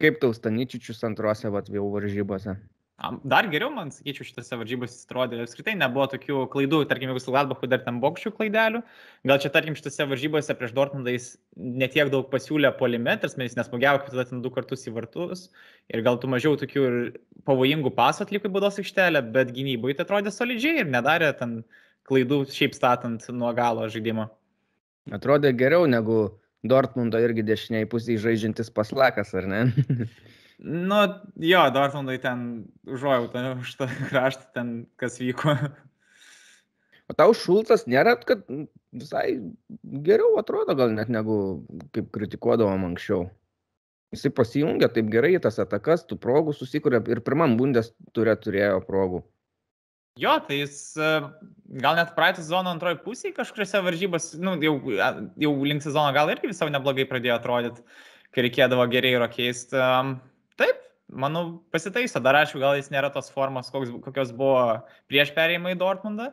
Kaip 0.00 0.20
tau 0.22 0.32
Staničičius 0.32 1.02
antrose 1.04 1.50
jau 1.50 1.88
varžybose? 1.92 2.56
Dar 3.00 3.46
geriau, 3.48 3.70
man 3.72 3.88
sakyčiau, 3.94 4.26
šitose 4.28 4.56
varžybose 4.60 4.98
atrodė, 5.06 5.38
apskritai 5.40 5.72
nebuvo 5.78 6.04
tokių 6.12 6.42
klaidų, 6.52 6.82
tarkim, 6.90 7.08
jeigu 7.08 7.22
su 7.22 7.32
Gladbachu 7.32 7.68
dar 7.70 7.80
ten 7.80 7.96
bokščių 8.02 8.32
klaidelių, 8.36 8.82
gal 9.30 9.38
čia, 9.40 9.48
tarkim, 9.54 9.76
šitose 9.78 10.04
varžybose 10.10 10.56
prieš 10.58 10.74
Dortmundą 10.76 11.14
jis 11.14 11.30
netiek 11.56 12.10
daug 12.12 12.28
pasiūlė 12.32 12.74
polimetras, 12.76 13.38
mes 13.40 13.56
nesmugiavo 13.56 14.02
kaip 14.02 14.12
tada 14.12 14.26
ten 14.28 14.42
du 14.44 14.52
kartus 14.52 14.84
į 14.84 14.92
vartus 14.98 15.46
ir 15.88 16.04
gal 16.04 16.20
tu 16.20 16.28
mažiau 16.28 16.58
tokių 16.60 16.82
ir 16.90 16.98
pavojingų 17.48 17.94
pasų 17.96 18.26
atliko 18.26 18.50
į 18.50 18.52
baudos 18.58 18.76
aikštelę, 18.82 19.24
bet 19.32 19.54
gynyboje 19.56 19.96
tai 19.96 20.04
atrodė 20.04 20.34
solidžiai 20.34 20.82
ir 20.82 20.92
nedarė 20.92 21.32
ten 21.38 21.62
klaidų 22.10 22.42
šiaip 22.52 22.76
statant 22.76 23.24
nuo 23.32 23.54
galo 23.56 23.88
žaidimo. 23.88 24.28
Atrodė 25.16 25.54
geriau 25.56 25.88
negu 25.88 26.26
Dortmundo 26.68 27.16
irgi 27.24 27.46
dešiniai 27.48 27.88
pusiai 27.88 28.20
žaidžiantis 28.20 28.68
paslakas, 28.76 29.32
ar 29.40 29.48
ne? 29.48 29.62
Nu, 30.60 30.96
jo, 31.40 31.60
Dortmundai 31.72 32.18
ten 32.20 32.66
užuojautą 32.84 33.44
už 33.64 33.76
tą 33.80 33.88
kraštą, 34.10 34.44
ten 34.54 34.74
kas 35.00 35.16
vyko. 35.20 35.56
O 37.10 37.16
tau 37.16 37.32
Šulcas 37.34 37.88
nėra, 37.90 38.14
kad 38.22 38.44
visai 38.92 39.40
geriau 39.82 40.36
atrodo 40.38 40.76
gal 40.78 40.92
net 40.94 41.08
negu 41.10 41.64
kaip 41.96 42.12
kritikuodavom 42.14 42.84
anksčiau. 42.92 43.24
Jisai 44.14 44.30
pasijungia 44.34 44.90
taip 44.92 45.08
gerai 45.10 45.32
į 45.38 45.42
tas 45.42 45.58
atakas, 45.62 46.04
tų 46.06 46.18
progų 46.22 46.54
susikuria 46.54 47.00
ir 47.10 47.22
pirmam 47.26 47.56
bundės 47.58 47.92
turė 48.14 48.36
turėjo 48.38 48.82
progų. 48.86 49.24
Jo, 50.20 50.36
tai 50.44 50.60
jis 50.60 50.76
gal 51.80 51.96
net 51.96 52.12
praeitą 52.16 52.42
sezoną 52.42 52.74
antroji 52.74 52.98
pusė 53.04 53.30
kažkuriuose 53.32 53.80
varžybos, 53.86 54.32
nu, 54.42 54.56
jau, 54.60 54.74
jau 55.40 55.52
link 55.64 55.86
sezono 55.86 56.10
gal 56.12 56.30
irgi 56.34 56.50
visai 56.50 56.68
neblogai 56.74 57.06
pradėjo 57.08 57.38
atrodyti, 57.38 57.86
kai 58.34 58.44
reikėdavo 58.44 58.84
geriai 58.90 59.30
keisti. 59.32 59.78
Taip, 60.60 60.80
manau, 61.08 61.44
pasitaiso. 61.72 62.20
Dar 62.22 62.38
aišku, 62.42 62.60
gal 62.62 62.78
jis 62.78 62.90
nėra 62.92 63.10
tos 63.14 63.30
formos, 63.32 63.70
koks, 63.72 63.92
kokios 64.04 64.32
buvo 64.36 64.80
prieš 65.10 65.32
perėjimą 65.36 65.74
į 65.74 65.78
Dortmundą, 65.80 66.30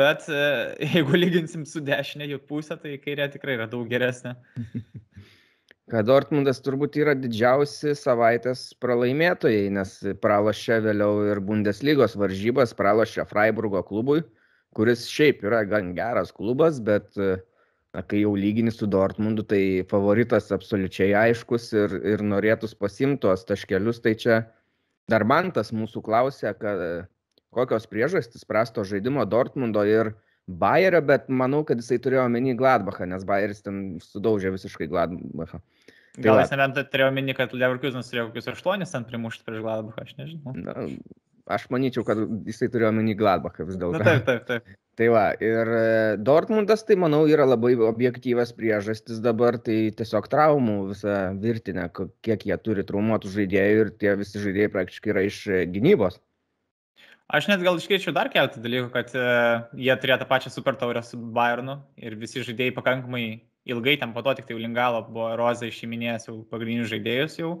bet 0.00 0.26
e, 0.30 0.42
jeigu 0.96 1.18
lyginsim 1.18 1.66
su 1.68 1.82
dešinė 1.84 2.32
jų 2.32 2.42
pusė, 2.48 2.78
tai 2.82 2.98
kairė 3.02 3.30
tikrai 3.34 3.58
yra 3.60 3.68
daug 3.70 3.86
geresnė. 3.90 4.34
Kad 5.92 6.06
Dortmundas 6.08 6.62
turbūt 6.64 6.96
yra 6.96 7.12
didžiausi 7.18 7.92
savaitės 7.98 8.70
pralaimėtojai, 8.80 9.66
nes 9.76 9.96
pralošė 10.22 10.78
vėliau 10.86 11.26
ir 11.32 11.40
Bundeslygos 11.44 12.14
varžybas, 12.16 12.72
pralošė 12.78 13.26
Freiburgo 13.28 13.82
klubui, 13.84 14.22
kuris 14.78 15.04
šiaip 15.10 15.42
yra 15.44 15.64
gan 15.68 15.90
geras 15.98 16.30
klubas, 16.32 16.78
bet 16.80 17.10
uh, 17.20 17.42
kai 18.00 18.22
jau 18.22 18.32
lygini 18.38 18.72
su 18.72 18.88
Dortmundu, 18.88 19.44
tai 19.44 19.84
favoritas 19.90 20.48
absoliučiai 20.54 21.12
aiškus 21.26 21.68
ir, 21.76 21.96
ir 22.14 22.24
norėtus 22.24 22.72
pasimti 22.78 23.20
tuos 23.26 23.44
taškelius, 23.48 24.00
tai 24.00 24.14
čia 24.16 24.38
dar 25.12 25.26
man 25.28 25.50
tas 25.52 25.74
mūsų 25.76 26.00
klausė, 26.06 26.54
kad, 26.56 26.80
kokios 27.52 27.86
priežastys 27.90 28.46
prasto 28.48 28.84
žaidimo 28.88 29.26
Dortmundo 29.28 29.84
ir 29.84 30.14
Bayerio, 30.48 31.02
bet 31.06 31.28
manau, 31.30 31.62
kad 31.68 31.78
jisai 31.78 32.00
turėjo 32.02 32.24
omeny 32.26 32.56
Gladbachą, 32.58 33.06
nes 33.06 33.26
Bayeris 33.28 33.62
ten 33.62 33.82
sudaužė 34.02 34.50
visiškai 34.56 34.88
Gladbachą. 34.90 35.60
Tai 36.12 36.24
Gal 36.26 36.40
jis 36.42 36.52
nebent 36.52 36.80
turėjo 36.92 37.10
omeny, 37.12 37.34
kad 37.36 37.52
Leverkusenas 37.56 38.10
turėjo 38.10 38.30
kokius 38.30 38.50
aštuonis 38.52 38.90
ten 38.92 39.04
primušti 39.08 39.46
prieš 39.46 39.62
Gladbachą, 39.64 40.04
aš 40.04 40.16
nežinau. 40.18 40.56
Na, 40.56 40.88
aš 41.56 41.68
manyčiau, 41.72 42.04
kad 42.08 42.20
jisai 42.48 42.68
turėjo 42.72 42.90
omeny 42.92 43.14
Gladbachą 43.20 43.68
vis 43.68 43.78
dėlto. 43.80 44.02
Taip, 44.02 44.26
taip, 44.26 44.48
taip. 44.48 44.74
Tai 45.00 45.06
va, 45.08 45.22
ir 45.40 45.68
e, 45.72 45.84
Dortmundas, 46.20 46.82
tai 46.84 46.98
manau, 47.00 47.22
yra 47.24 47.46
labai 47.48 47.72
objektyvas 47.86 48.50
priežastis 48.52 49.22
dabar, 49.24 49.56
tai 49.56 49.86
tiesiog 49.96 50.26
traumų 50.28 50.74
visą 50.90 51.14
virtinę, 51.40 51.86
kiek 52.26 52.44
jie 52.50 52.58
turi 52.60 52.84
traumuotų 52.84 53.30
žaidėjų 53.32 53.86
ir 53.86 53.92
tie 54.02 54.12
visi 54.20 54.42
žaidėjai 54.42 54.74
praktiškai 54.74 55.14
yra 55.14 55.24
iš 55.30 55.38
e, 55.48 55.62
gynybos. 55.72 56.20
Aš 57.32 57.48
net 57.48 57.64
gal 57.64 57.80
iškeičiau 57.80 58.12
dar 58.12 58.28
keletą 58.28 58.60
dalykų, 58.60 58.90
kad 58.92 59.14
uh, 59.16 59.62
jie 59.80 59.94
turėjo 59.96 60.18
tą 60.20 60.26
pačią 60.28 60.50
super 60.52 60.76
taurę 60.76 61.00
su 61.06 61.16
Bayernu 61.16 61.78
ir 61.96 62.18
visi 62.20 62.42
žaidėjai 62.44 62.74
pakankamai 62.76 63.24
ilgai 63.72 63.94
ten 63.96 64.12
po 64.12 64.20
to 64.26 64.34
tik 64.36 64.50
tai 64.50 64.58
Lingalo 64.60 65.00
buvo 65.08 65.30
Rozė 65.40 65.70
išiminėjęs 65.70 66.28
jau 66.28 66.34
pagrindinius 66.50 66.90
žaidėjus 66.92 67.38
jau 67.40 67.52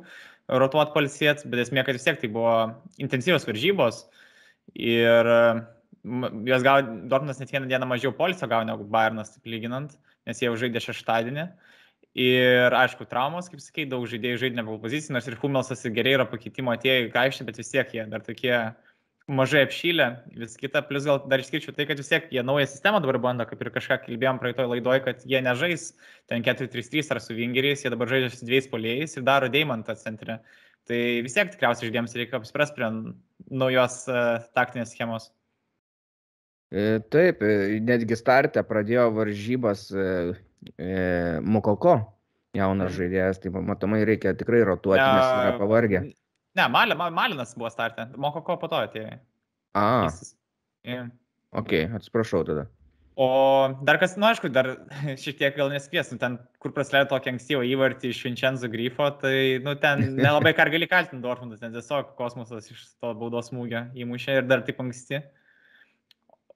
rotuot 0.60 0.92
palsėt, 0.92 1.46
bet 1.48 1.64
esmė, 1.64 1.86
kad 1.86 1.96
vis 1.96 2.04
tiek 2.04 2.20
tai 2.20 2.28
buvo 2.34 2.56
intensyvios 3.00 3.46
varžybos 3.48 4.02
ir 4.76 5.30
jos 6.02 6.64
gavo, 6.66 6.82
Dortmundas 7.10 7.38
net 7.38 7.52
vieną 7.52 7.68
dieną 7.70 7.86
mažiau 7.86 8.14
polisio 8.16 8.48
gavo 8.50 8.66
negu 8.66 8.84
Bayernas, 8.84 9.34
taip 9.36 9.46
lyginant, 9.46 9.94
nes 10.26 10.40
jie 10.40 10.48
jau 10.48 10.58
žaidė 10.58 10.82
šeštadienį. 10.82 11.46
Ir 12.22 12.74
aišku, 12.76 13.06
traumos, 13.08 13.48
kaip 13.48 13.62
sakai, 13.64 13.86
daug 13.88 14.04
žaidėjų 14.10 14.40
žaidė 14.42 14.58
ne 14.58 14.64
pagal 14.66 14.82
poziciją, 14.82 15.14
nors 15.16 15.28
ir 15.30 15.38
Humelsas 15.40 15.84
ir 15.86 15.94
gerai 15.96 16.16
yra 16.18 16.26
pakeitimo 16.28 16.74
atėjo 16.74 17.06
į 17.06 17.12
aikštę, 17.22 17.46
bet 17.48 17.60
vis 17.62 17.72
tiek 17.72 17.94
jie 17.96 18.04
dar 18.10 18.24
tokie 18.26 18.52
mažai 19.32 19.62
apšylę, 19.64 20.08
vis 20.36 20.58
kita, 20.60 20.82
plus 20.84 21.06
gal 21.08 21.22
dar 21.30 21.40
išskirčiau 21.40 21.72
tai, 21.76 21.86
kad 21.88 22.00
vis 22.02 22.10
tiek 22.10 22.26
jie 22.34 22.42
naują 22.44 22.66
sistemą 22.68 23.00
dabar 23.00 23.20
bando, 23.22 23.46
kaip 23.48 23.62
ir 23.62 23.70
kažką 23.72 24.00
kalbėjom 24.04 24.40
praeitoj 24.42 24.68
laidoj, 24.74 25.00
kad 25.06 25.22
jie 25.24 25.40
nežais 25.46 25.92
ten 26.28 26.44
4-3-3 26.44 27.14
ar 27.14 27.22
su 27.22 27.36
vingeriais, 27.38 27.84
jie 27.86 27.92
dabar 27.94 28.10
žaidžia 28.10 28.32
su 28.34 28.48
dviejais 28.48 28.68
polėjais 28.72 29.16
ir 29.16 29.26
daro 29.28 29.48
Deimantą 29.52 29.96
centre. 29.96 30.40
Tai 30.90 30.98
vis 31.24 31.36
tiek 31.38 31.52
tikriausiai 31.54 31.88
žaidėjams 31.88 32.18
reikia 32.18 32.40
apspręsti 32.40 32.76
prie 32.76 32.90
naujos 33.62 34.02
uh, 34.10 34.42
taktinės 34.58 34.96
schemos. 34.96 35.30
E, 36.72 37.00
taip, 37.12 37.42
e, 37.44 37.80
netgi 37.84 38.16
startę 38.16 38.62
pradėjo 38.64 39.10
varžybas 39.12 39.90
e, 39.92 40.06
Mokoko, 41.44 41.98
jaunas 42.56 42.94
žaidėjas, 42.96 43.42
tai 43.42 43.52
matomai 43.52 44.00
reikia 44.08 44.32
tikrai 44.38 44.62
rotuoti, 44.64 45.02
nes 45.04 45.26
yra 45.26 45.56
pavargę. 45.60 46.04
Ne, 46.56 46.68
Mal, 46.72 46.96
Malinas 47.12 47.52
buvo 47.58 47.68
startę, 47.72 48.08
Mokoko 48.16 48.56
po 48.60 48.70
to 48.72 48.80
atėjo. 48.86 49.18
A. 49.76 50.08
Yeah. 50.88 51.10
Ok, 51.52 51.76
atsiprašau 51.98 52.40
tada. 52.48 52.64
O 53.20 53.28
dar 53.84 53.98
kas, 54.00 54.16
nu 54.16 54.24
aišku, 54.30 54.48
dar 54.48 54.70
šiek 55.22 55.36
tiek 55.42 55.56
gal 55.58 55.68
nu, 55.68 56.18
ten, 56.24 56.38
kur 56.56 56.72
praleido 56.72 57.10
tokį 57.12 57.34
ankstyvą 57.34 57.66
įvartį 57.68 58.14
iš 58.14 58.22
Vincenzo 58.24 58.72
Grifo, 58.72 59.10
tai 59.20 59.60
nu, 59.60 59.76
ten 59.76 60.14
nelabai 60.16 60.54
ką 60.56 60.70
gali 60.72 60.88
kaltinti 60.88 61.20
Dortmundas, 61.20 61.60
nes 61.60 61.76
tiesiog 61.76 62.14
kosmosas 62.16 62.72
iš 62.72 62.88
to 62.96 63.12
baudos 63.12 63.52
smūgio 63.52 63.90
įmušė 63.92 64.40
ir 64.40 64.48
dar 64.48 64.64
taip 64.64 64.80
anksti. 64.80 65.20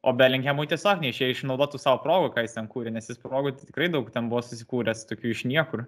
O 0.06 0.12
Bellinghamui 0.14 0.68
tiesiog 0.70 1.02
neišėjo 1.02 1.34
išnaudotų 1.34 1.80
savo 1.82 1.98
progų, 2.04 2.30
ką 2.34 2.44
jis 2.46 2.54
ten 2.54 2.68
kūrė, 2.70 2.92
nes 2.94 3.08
jis 3.10 3.18
progų 3.18 3.56
tikrai 3.58 3.88
daug 3.90 4.06
ten 4.14 4.28
buvo 4.30 4.44
susikūręs, 4.46 5.06
tokių 5.10 5.32
iš 5.34 5.44
niekur. 5.50 5.86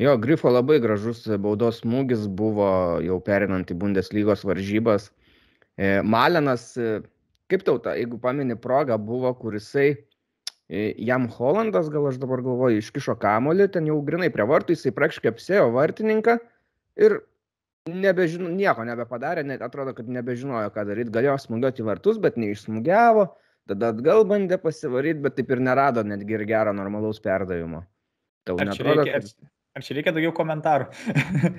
Jo, 0.00 0.14
Grifo 0.16 0.48
labai 0.48 0.78
gražus 0.80 1.26
baudos 1.44 1.82
smūgis 1.82 2.24
buvo 2.24 2.70
jau 3.04 3.18
perinant 3.20 3.68
į 3.68 3.76
Bundeslygos 3.82 4.46
varžybas. 4.48 5.10
E, 5.76 5.98
Malenas 6.00 6.70
kaip 7.50 7.66
tauta, 7.66 7.96
jeigu 7.98 8.18
pamini 8.22 8.56
progą, 8.58 8.98
buvo, 9.02 9.32
kur 9.38 9.56
jisai 9.58 9.88
e, 9.90 10.92
jam 11.02 11.26
Holandas, 11.34 11.90
gal 11.92 12.06
aš 12.10 12.20
dabar 12.22 12.42
galvoju, 12.46 12.82
iškišo 12.82 13.16
kamolį, 13.20 13.68
ten 13.74 13.88
jau 13.90 13.98
grinai 14.06 14.30
prie 14.32 14.46
vartų, 14.46 14.76
jisai 14.76 14.94
praktiškai 14.96 15.32
apsėjo 15.34 15.66
vartininką 15.74 16.38
ir 17.00 17.20
nebežino, 17.88 18.50
nieko 18.52 18.84
nebepadarė, 18.84 19.44
net 19.46 19.62
atrodo, 19.64 19.94
kad 19.96 20.08
nebežinojo, 20.10 20.72
ką 20.74 20.84
daryti, 20.88 21.14
galėjo 21.14 21.36
smūgiuoti 21.44 21.86
vartus, 21.86 22.18
bet 22.22 22.36
neišsmūgiavo, 22.40 23.28
tada 23.70 23.94
atgal 23.94 24.26
bandė 24.28 24.60
pasivaryti, 24.60 25.22
bet 25.24 25.38
taip 25.38 25.54
ir 25.54 25.62
nerado 25.64 26.04
netgi 26.04 26.36
ir 26.36 26.44
gero 26.48 26.74
normalaus 26.76 27.22
perdavimo. 27.24 27.84
Tau 28.48 28.60
netrodo, 28.60 29.04
reikia, 29.04 29.20
kad... 29.20 29.50
Ar 29.78 29.84
čia 29.86 29.94
reikia 29.94 30.10
daugiau 30.10 30.32
komentarų? 30.34 30.88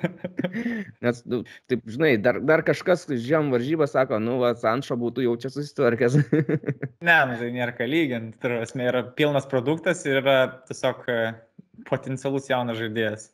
Nes, 1.06 1.22
nu, 1.32 1.42
taip, 1.72 1.86
žinai, 1.88 2.18
dar, 2.20 2.42
dar 2.44 2.63
kažkas 2.68 3.06
žiem 3.08 3.54
varžybą 3.54 3.88
sako, 3.88 4.20
nu, 4.20 4.36
va, 4.42 4.51
Sanšo 4.60 4.98
būtų 5.00 5.24
jau 5.24 5.38
čia 5.40 5.54
susitvarkęs. 5.54 6.18
ne, 7.08 7.16
nu, 7.30 7.38
tai 7.40 7.51
nėra 7.56 7.72
ką 7.78 7.88
lyginti. 7.88 8.36
Tai 8.42 8.51
yra, 8.51 8.66
yra 8.90 9.04
pilnas 9.16 9.48
produktas 9.48 10.04
ir 10.10 10.20
yra 10.20 10.36
tiesiog 10.68 11.08
e, 11.08 11.22
potencialus 11.88 12.51
jaunas 12.51 12.82
žaidėjas. 12.82 13.30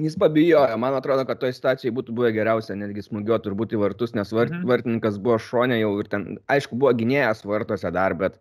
Jis 0.00 0.14
pabijojo, 0.16 0.76
man 0.80 0.94
atrodo, 0.96 1.26
kad 1.28 1.40
toje 1.40 1.52
situacijoje 1.52 1.92
būtų 1.92 2.14
buvę 2.16 2.30
geriausia 2.32 2.72
netgi 2.80 3.04
smūgiuoti 3.04 3.44
turbūt 3.44 3.74
į 3.76 3.80
vartus, 3.82 4.14
nes 4.16 4.30
vart, 4.32 4.54
mhm. 4.54 4.64
vartininkas 4.70 5.18
buvo 5.20 5.36
šonė 5.36 5.82
jau 5.82 5.92
ir 6.00 6.08
ten, 6.08 6.26
aišku, 6.52 6.78
buvo 6.80 6.94
gynėjas 6.96 7.44
vartuose 7.44 7.92
dar, 7.92 8.16
bet 8.16 8.38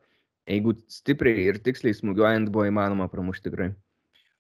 jeigu 0.48 0.78
stipriai 0.92 1.50
ir 1.50 1.60
tiksliai 1.66 1.98
smūgiuojant 1.98 2.52
buvo 2.56 2.70
įmanoma 2.70 3.10
pramušti 3.12 3.50
tikrai. 3.50 3.74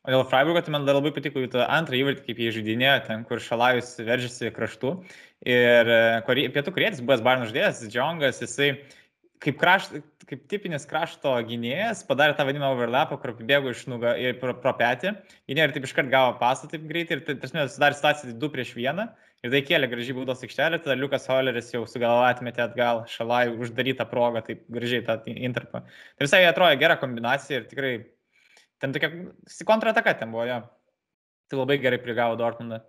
O 0.01 0.09
dėl 0.09 0.23
Freiburgo, 0.25 0.63
tai 0.65 0.71
man 0.73 0.87
dar 0.87 0.97
labai 0.97 1.11
patiko 1.13 1.43
jų 1.43 1.59
antrą 1.67 1.99
įvartį, 1.99 2.23
kaip 2.25 2.39
jie 2.41 2.53
žaidinėjo, 2.55 2.95
ten, 3.05 3.25
kur 3.27 3.43
Šalajus 3.43 3.91
veržėsi 4.01 4.49
kraštu. 4.55 4.95
Ir 5.45 5.91
e, 5.93 6.47
pietų 6.55 6.73
korėjas, 6.73 7.03
buvęs 7.05 7.21
Barno 7.25 7.45
žaidėjas, 7.49 7.83
Džongas, 7.91 8.39
jisai 8.41 8.71
kaip, 9.43 9.59
krašt, 9.61 9.99
kaip 10.29 10.45
tipinis 10.51 10.87
krašto 10.89 11.33
gynėjas 11.47 12.05
padarė 12.07 12.35
tą 12.37 12.45
vadinamą 12.47 12.75
overlapą, 12.75 13.17
kur 13.21 13.33
bėgo 13.39 13.73
iš 13.73 13.83
nuga 13.91 14.13
ir 14.19 14.37
pro, 14.41 14.53
pro 14.63 14.75
petį. 14.77 15.15
Gynėjai 15.49 15.67
ir 15.69 15.75
taip 15.75 15.89
iškart 15.89 16.11
gavo 16.13 16.37
pasą 16.41 16.69
taip 16.71 16.85
greitai 16.89 17.19
ir, 17.19 17.25
tarsi, 17.31 17.67
sudarė 17.75 17.97
situaciją 17.97 18.37
2 18.41 18.53
prieš 18.55 18.73
1. 18.77 19.03
Ir 19.41 19.53
tai 19.55 19.61
kėlė 19.65 19.89
gražiai 19.89 20.13
baudos 20.13 20.43
aikštelę, 20.45 20.83
tada 20.83 20.93
Liukas 20.99 21.25
Holleris 21.31 21.71
jau 21.73 21.81
sugalvo 21.89 22.27
atmetė 22.27 22.61
atgal 22.67 23.03
šalai 23.09 23.47
uždarytą 23.55 24.05
progą, 24.11 24.43
taip 24.45 24.67
gražiai 24.69 25.01
tą 25.07 25.17
interpą. 25.33 25.81
Tai 25.87 26.27
visai 26.27 26.43
atrodo 26.45 26.77
gera 26.77 26.99
kombinacija 27.01 27.63
ir 27.63 27.69
tikrai 27.71 27.95
Ten 28.81 28.93
tokia 28.93 29.09
kontrataka 29.65 30.13
ten 30.17 30.31
buvo, 30.33 30.45
jo. 30.49 30.57
Tai 31.49 31.59
labai 31.59 31.77
gerai 31.83 31.99
prigavo 32.01 32.37
Dortmundą. 32.39 32.79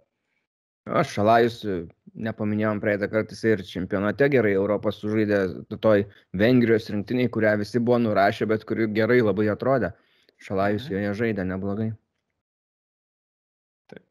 Aš 0.88 1.18
šalajus 1.18 1.58
nepaminėjom 2.14 2.81
praeitą 2.83 3.09
kartą, 3.12 3.35
jis 3.35 3.45
ir 3.49 3.64
čempionate 3.66 4.28
gerai 4.33 4.52
Europos 4.57 5.00
sužaidė 5.00 5.40
toj 5.81 6.04
Vengrijos 6.37 6.90
rinktiniai, 6.92 7.31
kurią 7.33 7.57
visi 7.62 7.81
buvo 7.81 7.98
nurašę, 8.03 8.48
bet 8.51 8.66
kuri 8.68 8.88
gerai 8.92 9.20
labai 9.22 9.48
atrodė. 9.53 9.92
Šalajus 10.42 10.88
mhm. 10.88 10.94
joje 10.94 11.14
žaidė 11.22 11.46
neblogai. 11.48 11.90
Taip. 13.92 14.05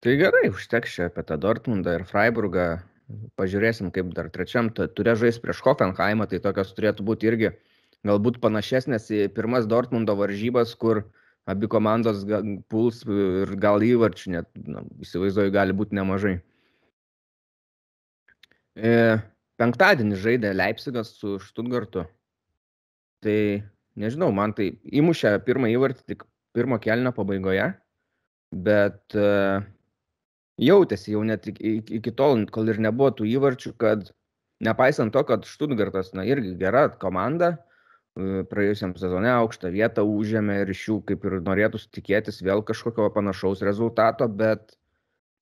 Tai 0.00 0.16
gerai, 0.22 0.44
užteks 0.50 0.96
čia 0.96 1.08
apie 1.10 1.26
tą 1.28 1.38
Dortmundą 1.40 1.98
ir 1.98 2.06
Freiburgą. 2.08 2.70
Pažiūrėsim, 3.38 3.88
kaip 3.90 4.12
dar 4.14 4.28
trečiam 4.30 4.68
turė 4.70 5.16
žais 5.18 5.40
prieš 5.42 5.64
Hoffenheimą, 5.66 6.28
tai 6.30 6.38
tokios 6.42 6.70
turėtų 6.76 7.02
būti 7.08 7.26
irgi 7.26 7.48
galbūt 8.06 8.38
panašesnės 8.42 9.08
į 9.10 9.24
pirmas 9.34 9.66
Dortmundo 9.66 10.14
varžybas, 10.14 10.76
kur 10.78 11.02
abi 11.50 11.66
komandos 11.66 12.22
puls 12.70 13.02
ir 13.10 13.50
gal 13.58 13.82
įvarčių 13.82 14.36
net, 14.36 14.46
na, 14.62 14.84
įsivaizduoju, 15.02 15.52
gali 15.56 15.74
būti 15.74 15.98
nemažai. 15.98 16.36
E, 18.80 18.92
penktadienį 19.60 20.18
žaidė 20.20 20.54
Leipzigas 20.56 21.12
su 21.18 21.36
Štutgartu. 21.44 22.06
Tai 23.20 23.38
nežinau, 24.00 24.30
man 24.32 24.54
tai 24.56 24.70
įmušė 24.88 25.34
pirmą 25.44 25.68
įvartį 25.74 26.06
tik 26.14 26.24
pirmo 26.56 26.78
kelnio 26.82 27.12
pabaigoje, 27.16 27.66
bet 28.66 29.16
e, 29.18 29.26
jautėsi 30.64 31.12
jau 31.14 31.24
net 31.28 31.50
iki, 31.52 31.76
iki 32.00 32.14
tol, 32.16 32.46
kol 32.54 32.72
ir 32.72 32.80
nebuvo 32.80 33.12
tų 33.20 33.28
įvarčių, 33.34 33.74
kad 33.80 34.08
nepaisant 34.64 35.12
to, 35.12 35.24
kad 35.28 35.44
Štutgartas, 35.48 36.14
na 36.16 36.24
irgi 36.28 36.56
gera 36.60 36.88
komanda, 37.02 37.58
praėjusiam 38.50 38.92
sezone 38.98 39.30
aukštą 39.30 39.70
vietą 39.72 40.02
užėmė 40.02 40.60
ir 40.64 40.72
iš 40.74 40.82
jų 40.88 40.96
kaip 41.06 41.24
ir 41.28 41.38
norėtųsi 41.46 41.88
tikėtis 41.94 42.40
vėl 42.42 42.62
kažkokio 42.66 43.06
panašaus 43.14 43.62
rezultato, 43.62 44.26
bet 44.28 44.74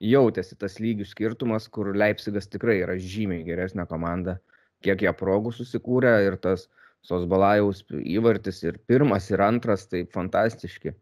jautėsi 0.05 0.57
tas 0.59 0.79
lygių 0.83 1.07
skirtumas, 1.09 1.69
kur 1.73 1.91
Leipzigas 1.97 2.51
tikrai 2.51 2.81
yra 2.85 2.99
žymiai 3.01 3.47
geresnė 3.47 3.87
komanda, 3.91 4.39
kiek 4.85 5.03
jie 5.03 5.13
progų 5.17 5.55
susikūrė 5.57 6.15
ir 6.27 6.39
tas 6.43 6.69
Sosbalajaus 7.07 7.85
įvartis 8.03 8.63
ir 8.67 8.81
pirmas 8.91 9.29
ir 9.31 9.43
antras, 9.43 9.87
tai 9.89 10.03
fantastiški. 10.13 10.93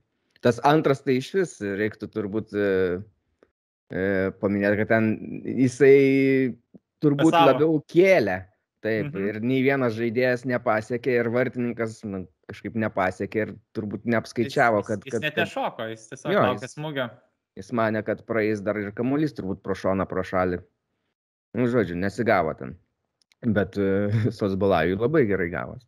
Tas 0.44 0.60
antras 0.68 1.00
tai 1.02 1.16
iš 1.18 1.30
vis 1.34 1.54
reiktų 1.64 2.10
turbūt 2.12 2.52
e, 2.52 2.66
e, 3.90 4.02
paminėti, 4.42 4.82
kad 4.82 4.92
ten 4.92 5.08
jisai 5.42 5.96
turbūt 7.02 7.32
Pasavo. 7.32 7.48
labiau 7.48 7.80
kėlė 7.90 8.42
Taip, 8.86 9.08
mhm. 9.08 9.24
ir 9.28 9.38
nei 9.42 9.62
vienas 9.64 9.96
žaidėjas 9.96 10.44
nepasiekė 10.46 11.14
ir 11.18 11.30
vartininkas 11.34 11.98
nu, 12.06 12.22
kažkaip 12.46 12.76
nepasiekė 12.78 13.40
ir 13.42 13.52
turbūt 13.74 14.04
neapskaičiavo, 14.12 14.82
kad... 14.86 15.00
Jis, 15.02 15.08
jis 15.08 15.16
kad, 15.16 15.24
net 15.24 15.40
nešoko, 15.40 15.86
jis 15.90 16.04
tiesiog 16.12 16.36
laukė 16.36 16.68
smūgio. 16.70 17.06
Jis 17.56 17.72
mane, 17.72 18.02
kad 18.04 18.20
praeis 18.28 18.60
dar 18.64 18.76
ir 18.80 18.92
kamuolys 18.96 19.32
turbūt 19.36 19.62
pro 19.64 19.76
šoną, 19.76 20.04
pro 20.08 20.24
šalį. 20.26 20.60
Nu, 21.56 21.68
žodžiu, 21.72 21.96
nesigavo 21.96 22.52
ten. 22.58 22.74
Bet 23.56 23.78
uh, 23.80 24.30
Sosbalajų 24.34 24.98
labai 25.00 25.24
gerai 25.28 25.48
gavos. 25.52 25.86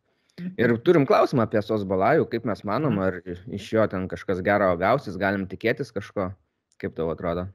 Ir 0.60 0.72
turim 0.86 1.04
klausimą 1.06 1.44
apie 1.44 1.60
Sosbalajų, 1.64 2.28
kaip 2.32 2.44
mes 2.48 2.62
manom, 2.66 2.98
mhm. 2.98 3.04
ar 3.04 3.56
iš 3.58 3.72
jo 3.74 3.86
ten 3.90 4.06
kažkas 4.10 4.42
gero 4.46 4.70
gausis, 4.80 5.18
galim 5.20 5.48
tikėtis 5.50 5.90
kažko, 5.94 6.30
kaip 6.78 6.94
tau 6.96 7.10
atrodo? 7.12 7.48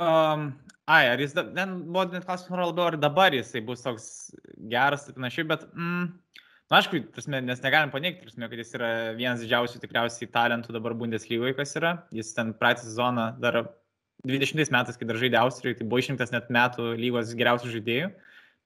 Um, 0.00 0.52
ai, 0.88 1.04
ar 1.10 1.20
jis, 1.20 1.34
ten 1.36 1.74
buvo 1.90 2.06
net 2.14 2.24
klausimas, 2.24 2.70
labiau, 2.70 2.86
ar 2.86 2.96
dabar 3.02 3.34
jisai 3.36 3.60
bus 3.66 3.82
toks 3.84 4.06
geras 4.72 5.08
ir 5.08 5.18
panašiai, 5.18 5.48
bet, 5.50 5.66
mm, 5.74 6.06
na, 6.72 6.80
aišku, 6.80 7.02
prasme, 7.12 7.42
nes 7.44 7.60
negalim 7.60 7.92
paneigti, 7.92 8.24
prasme, 8.24 8.48
kad 8.48 8.60
jis 8.62 8.74
yra 8.78 8.90
vienas 9.18 9.42
didžiausių 9.44 9.80
tikriausiai 9.82 10.30
talentų 10.32 10.72
dabar 10.72 10.96
Bundeslygoje, 10.96 11.52
kas 11.58 11.76
yra. 11.76 11.92
Jis 12.16 12.32
ten 12.32 12.54
praeitą 12.56 12.86
sezoną 12.86 13.26
dar 13.42 13.58
20 14.24 14.72
metais, 14.72 14.96
kai 14.96 15.08
dar 15.10 15.20
žaidė 15.20 15.40
Austrijoje, 15.42 15.82
tai 15.82 15.88
buvo 15.90 16.00
išrinktas 16.00 16.32
net 16.32 16.48
metų 16.54 16.94
lygos 16.96 17.34
geriausių 17.36 17.74
žaidėjų. 17.76 18.08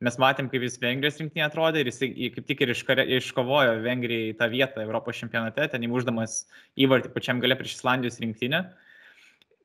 Mes 0.07 0.19
matėm, 0.21 0.51
kaip 0.53 0.63
jis 0.63 0.79
Vengrijos 0.79 1.19
rinktinė 1.19 1.47
atrodė 1.49 1.83
ir 1.83 1.91
jis 1.91 2.03
kaip 2.37 2.47
tik 2.47 2.63
ir 2.63 2.75
iškovojo 2.77 3.79
Vengrijai 3.83 4.35
tą 4.39 4.51
vietą 4.53 4.85
Europos 4.85 5.19
čempionate, 5.19 5.67
ten 5.73 5.87
įmuždamas 5.89 6.43
įvartį 6.79 7.15
pačiam 7.15 7.41
gale 7.43 7.57
prieš 7.59 7.79
Islandijos 7.79 8.21
rinktinę 8.23 8.69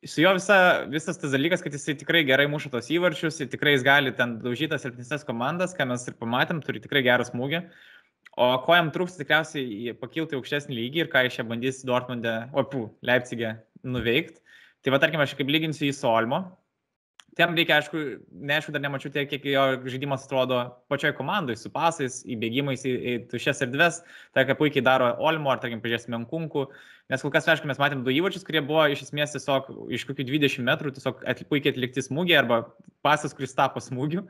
su 0.04 0.22
juo 0.22 0.34
visa, 0.34 0.86
visas 0.90 1.20
tas 1.22 1.32
dalykas, 1.32 1.62
kad 1.62 1.74
jisai 1.74 1.94
tikrai 2.00 2.24
gerai 2.26 2.48
muša 2.50 2.72
tos 2.74 2.90
įvarčius 2.94 3.38
ir 3.44 3.50
tikrai 3.52 3.76
jis 3.76 3.84
gali 3.86 4.14
ten 4.18 4.40
daužyti 4.42 4.80
silpnesnės 4.82 5.26
komandas, 5.28 5.76
ką 5.78 5.86
mes 5.92 6.08
ir 6.10 6.18
pamatėm, 6.18 6.62
turi 6.66 6.82
tikrai 6.82 7.04
gerą 7.06 7.28
smūgį. 7.28 7.62
O 8.42 8.48
ko 8.64 8.78
jam 8.78 8.90
trūks 8.96 9.18
tikriausiai 9.20 9.92
pakilti 10.00 10.38
aukštesnį 10.38 10.78
lygį 10.78 11.04
ir 11.04 11.12
ką 11.12 11.26
iš 11.28 11.40
čia 11.40 11.46
bandys 11.48 11.84
Dortmunde, 11.88 12.36
o, 12.56 12.64
pū, 12.64 12.86
Leipzigė 13.06 13.58
nuveikti. 13.84 14.40
Tai 14.82 14.96
va, 14.96 15.02
tarkim, 15.04 15.22
aš 15.22 15.36
kaip 15.38 15.52
lyginsiu 15.52 15.90
į 15.90 15.94
Solmo, 15.94 16.46
Tiem 17.40 17.54
reikia, 17.56 17.78
aišku, 17.80 18.00
neaišku, 18.44 18.74
dar 18.76 18.82
nemačiau 18.84 19.12
tiek, 19.14 19.30
kiek 19.32 19.46
jo 19.54 19.62
žaidimas 19.88 20.26
atrodo 20.26 20.58
pačioj 20.92 21.14
komandai, 21.16 21.56
su 21.56 21.70
pasais, 21.72 22.18
įbėgimais 22.28 22.84
į, 22.84 22.92
į 22.92 23.14
tušias 23.32 23.64
erdves, 23.64 24.02
tai 24.36 24.44
ką 24.50 24.58
puikiai 24.60 24.84
daro 24.84 25.14
Olmo, 25.24 25.54
ar, 25.54 25.62
tarkim, 25.64 25.80
pažiūrėsime 25.80 26.18
Ankunkų, 26.20 26.66
nes 27.14 27.24
kol 27.24 27.32
kas, 27.32 27.48
aišku, 27.54 27.70
mes 27.72 27.80
matėm 27.80 28.02
du 28.04 28.12
įvačius, 28.12 28.44
kurie 28.48 28.60
buvo 28.68 28.84
iš 28.92 29.06
esmės 29.06 29.32
tiesiog 29.38 29.72
iš 29.96 30.04
kokių 30.10 30.28
20 30.28 30.68
metrų 30.68 30.92
tiesiog 30.98 31.24
atli, 31.32 31.48
puikiai 31.48 31.72
atlikti 31.72 32.04
smūgiai 32.04 32.42
arba 32.42 32.60
pasas, 33.06 33.32
kuris 33.38 33.56
tapo 33.56 33.80
smūgiu 33.80 34.26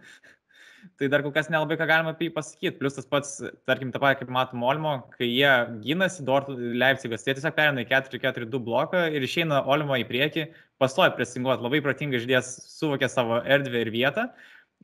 tai 1.00 1.10
dar 1.12 1.24
kol 1.26 1.34
kas 1.36 1.50
nelabai 1.52 1.78
ką 1.80 1.88
galima 1.90 2.14
apie 2.16 2.28
jį 2.30 2.34
pasakyti. 2.36 2.78
Plus 2.80 2.98
tas 2.98 3.08
pats, 3.10 3.34
tarkim, 3.70 3.92
tą 3.94 4.02
patį, 4.02 4.22
kaip 4.22 4.34
matom, 4.34 4.66
Olmo, 4.68 4.94
kai 5.16 5.30
jie 5.30 5.52
gynasi 5.86 6.26
Dortmund 6.28 6.78
Leipzigas, 6.82 7.26
jie 7.28 7.36
tiesiog 7.38 7.56
perina 7.58 7.84
į 7.84 7.90
4-4-2 7.92 8.62
bloką 8.68 9.06
ir 9.14 9.26
išeina 9.28 9.64
Olmo 9.70 9.98
į 10.00 10.08
priekį, 10.10 10.48
pastoja 10.82 11.14
presinguoti, 11.18 11.66
labai 11.66 11.84
protingai 11.86 12.22
žydės, 12.24 12.54
suvokia 12.76 13.10
savo 13.12 13.42
erdvę 13.42 13.86
ir 13.86 13.94
vietą. 13.94 14.30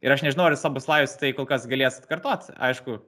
Ir 0.05 0.13
aš 0.13 0.25
nežinau, 0.27 0.45
ar 0.49 0.57
Sabuslajus 0.59 1.17
tai 1.17 1.33
kol 1.37 1.47
kas 1.49 1.65
galės 1.69 1.97
atkartoti. 2.01 2.53
Aišku, 2.61 2.99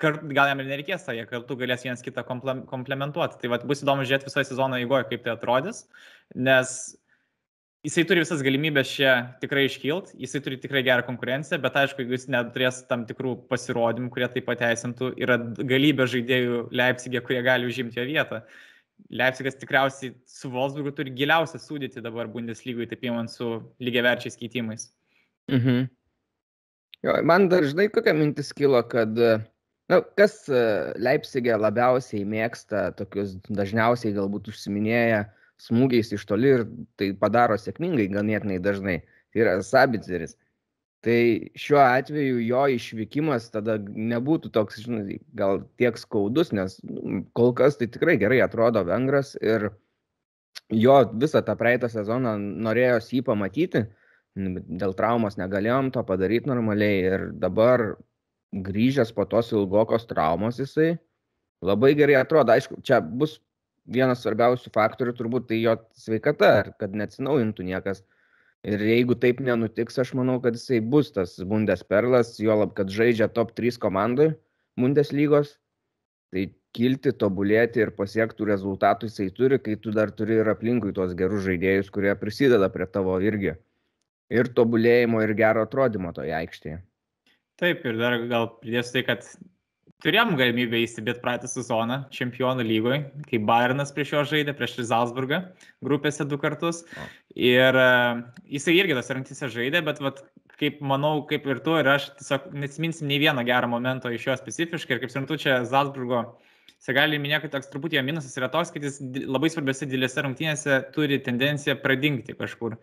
kart, 0.00 0.22
gal 0.36 0.50
jam 0.50 0.62
ir 0.62 0.68
nereikės, 0.70 1.06
tai 1.06 1.16
jie 1.18 1.24
kartu 1.26 1.56
galės 1.58 1.82
vienas 1.86 2.04
kitą 2.04 2.22
komplementuoti. 2.28 3.40
Tai 3.40 3.50
vat, 3.54 3.66
bus 3.66 3.82
įdomu 3.82 4.06
žiūrėti 4.06 4.30
visoje 4.30 4.46
sezono 4.50 4.78
eigoje, 4.78 5.08
kaip 5.10 5.24
tai 5.24 5.34
atrodys, 5.34 5.84
nes 6.36 6.76
jisai 7.84 8.04
turi 8.08 8.22
visas 8.22 8.42
galimybės 8.44 8.92
čia 8.96 9.14
tikrai 9.42 9.66
iškilt, 9.68 10.12
jisai 10.20 10.40
turi 10.44 10.58
tikrai 10.62 10.82
gerą 10.86 11.04
konkurenciją, 11.06 11.58
bet 11.62 11.76
aišku, 11.82 12.02
jeigu 12.02 12.16
jis 12.16 12.28
neturės 12.32 12.82
tam 12.90 13.04
tikrų 13.08 13.34
pasirodymų, 13.50 14.10
kurie 14.14 14.28
tai 14.32 14.44
pateisintų, 14.46 15.12
yra 15.22 15.38
galybė 15.58 16.08
žaidėjų 16.14 16.62
Leipzigė, 16.76 17.22
kurie 17.26 17.42
gali 17.46 17.68
užimti 17.68 18.00
jo 18.00 18.06
vietą. 18.08 18.40
Leipzigas 19.12 19.58
tikriausiai 19.60 20.14
su 20.30 20.48
Wolfsburgu 20.54 20.94
turi 20.96 21.12
giliausią 21.18 21.60
sudėti 21.60 22.00
dabar 22.04 22.30
Bundeslygoje, 22.32 22.88
taip 22.94 23.04
įmant 23.04 23.28
su 23.28 23.58
lygiaverčiais 23.84 24.40
keitimais. 24.40 24.88
Mhm. 25.52 25.84
Jo, 27.04 27.18
man 27.28 27.50
dažnai 27.52 27.90
kokia 27.92 28.16
mintis 28.16 28.54
kilo, 28.56 28.80
kad 28.88 29.12
Na, 29.86 30.00
kas 30.18 30.40
e, 30.50 30.60
Leipzigė 30.98 31.54
labiausiai 31.62 32.24
mėgsta, 32.26 32.88
tokius 32.98 33.36
dažniausiai 33.46 34.16
galbūt 34.16 34.48
užsiminėja 34.50 35.20
smūgiais 35.62 36.12
iš 36.12 36.24
toli 36.28 36.52
ir 36.58 36.64
tai 37.00 37.12
padaro 37.20 37.56
sėkmingai 37.60 38.08
ganėtinai 38.12 38.58
dažnai, 38.62 38.98
tai 39.32 39.44
yra 39.44 39.56
Sabitzeris. 39.64 40.36
Tai 41.06 41.18
šiuo 41.60 41.78
atveju 41.78 42.40
jo 42.42 42.62
išvykimas 42.74 43.50
tada 43.54 43.76
nebūtų 43.78 44.50
toks, 44.54 44.80
žinai, 44.82 45.20
gal 45.38 45.60
tiek 45.78 45.98
skaudus, 46.00 46.50
nes 46.56 46.80
nu, 46.82 47.20
kol 47.36 47.52
kas 47.54 47.78
tai 47.78 47.86
tikrai 47.92 48.16
gerai 48.18 48.40
atrodo 48.42 48.82
Vengras 48.88 49.36
ir 49.38 49.68
jo 50.74 50.96
visą 51.14 51.44
tą 51.46 51.54
praeitą 51.60 51.90
sezoną 51.92 52.34
norėjo 52.66 52.98
jį 53.12 53.22
pamatyti, 53.28 53.84
dėl 54.36 54.96
traumos 54.98 55.38
negalėjom 55.38 55.92
to 55.94 56.02
padaryti 56.08 56.50
normaliai 56.50 56.98
ir 57.12 57.28
dabar 57.44 57.92
grįžęs 58.66 59.12
po 59.14 59.24
tos 59.30 59.52
ilgokos 59.52 60.08
traumos 60.10 60.58
jisai 60.60 60.96
labai 61.64 61.94
gerai 61.96 62.18
atrodo. 62.20 62.52
Aišku, 62.52 62.80
čia 62.82 63.00
bus 63.00 63.38
vienas 63.86 64.22
svarbiausių 64.24 64.72
faktorių 64.74 65.14
turbūt 65.16 65.48
tai 65.50 65.60
jo 65.62 65.76
sveikata, 65.98 66.52
kad 66.80 66.94
neatsinaujintų 66.96 67.66
niekas. 67.70 68.02
Ir 68.66 68.82
jeigu 68.82 69.14
taip 69.22 69.38
nenutiks, 69.44 69.98
aš 70.02 70.12
manau, 70.18 70.40
kad 70.42 70.56
jisai 70.58 70.80
bus 70.82 71.12
tas 71.14 71.36
Bundesperlas, 71.46 72.34
juolab, 72.42 72.72
kad 72.78 72.90
žaidžia 72.90 73.28
top 73.30 73.52
3 73.58 73.78
komandai 73.82 74.32
Bundeslygos. 74.80 75.54
Tai 76.34 76.48
kilti, 76.76 77.12
tobulėti 77.14 77.84
ir 77.84 77.92
pasiektų 77.96 78.48
rezultatų 78.50 79.08
jisai 79.08 79.28
turi, 79.36 79.60
kai 79.62 79.76
tu 79.80 79.94
dar 79.94 80.10
turi 80.12 80.40
ir 80.40 80.50
aplinkui 80.50 80.92
tuos 80.96 81.14
gerus 81.16 81.46
žaidėjus, 81.46 81.92
kurie 81.94 82.12
prisideda 82.18 82.68
prie 82.74 82.88
tavo 82.90 83.16
irgi. 83.22 83.54
Ir 84.34 84.50
tobulėjimo, 84.58 85.22
ir 85.22 85.32
gero 85.38 85.62
atrodymo 85.68 86.10
toje 86.16 86.34
aikštėje. 86.34 86.80
Taip, 87.62 87.86
ir 87.86 88.00
dar 88.00 88.18
gal 88.28 88.50
pridėsiu 88.58 88.98
tai, 88.98 89.04
kad 89.06 89.28
turėjom 90.04 90.34
galimybę 90.38 90.80
įsibėti 90.84 91.22
praeitą 91.22 91.48
sezoną 91.50 92.02
čempionų 92.14 92.64
lygoje, 92.66 92.98
kai 93.28 93.40
Bayernas 93.48 93.94
prieš 93.96 94.14
jo 94.14 94.24
žaidė, 94.32 94.54
prieš 94.56 94.78
Rizalsburgą 94.82 95.42
grupėse 95.84 96.26
du 96.28 96.38
kartus. 96.40 96.82
Ir 97.36 97.78
uh, 97.80 98.24
jisai 98.50 98.76
irgi 98.80 98.96
tas 98.98 99.12
rungtynėse 99.12 99.52
žaidė, 99.52 99.84
bet 99.86 100.02
vat, 100.04 100.24
kaip 100.60 100.82
manau, 100.84 101.20
kaip 101.30 101.48
ir 101.48 101.62
tu 101.64 101.78
ir 101.80 101.88
aš 101.96 102.10
tiesiog 102.20 102.50
nesiminsim 102.56 103.08
nei 103.10 103.20
vieno 103.22 103.44
gero 103.46 103.70
momento 103.72 104.12
iš 104.12 104.28
jo 104.30 104.36
specifiškai. 104.40 104.96
Ir 104.96 105.04
kaip 105.04 105.12
suprantu, 105.14 105.40
čia 105.40 105.62
Zalzburgo 105.68 106.26
Segali 106.82 107.18
minėjo, 107.18 107.40
kad 107.46 107.54
toks 107.56 107.70
truputį 107.72 107.98
jo 107.98 108.02
minusas 108.04 108.36
yra 108.38 108.50
toks, 108.52 108.70
kad 108.74 108.84
jis 108.84 108.98
labai 109.24 109.48
svarbiose 109.50 109.88
dideliuose 109.88 110.22
rungtynėse 110.26 110.76
turi 110.94 111.18
tendenciją 111.24 111.78
pradingti 111.82 112.36
kažkur. 112.36 112.76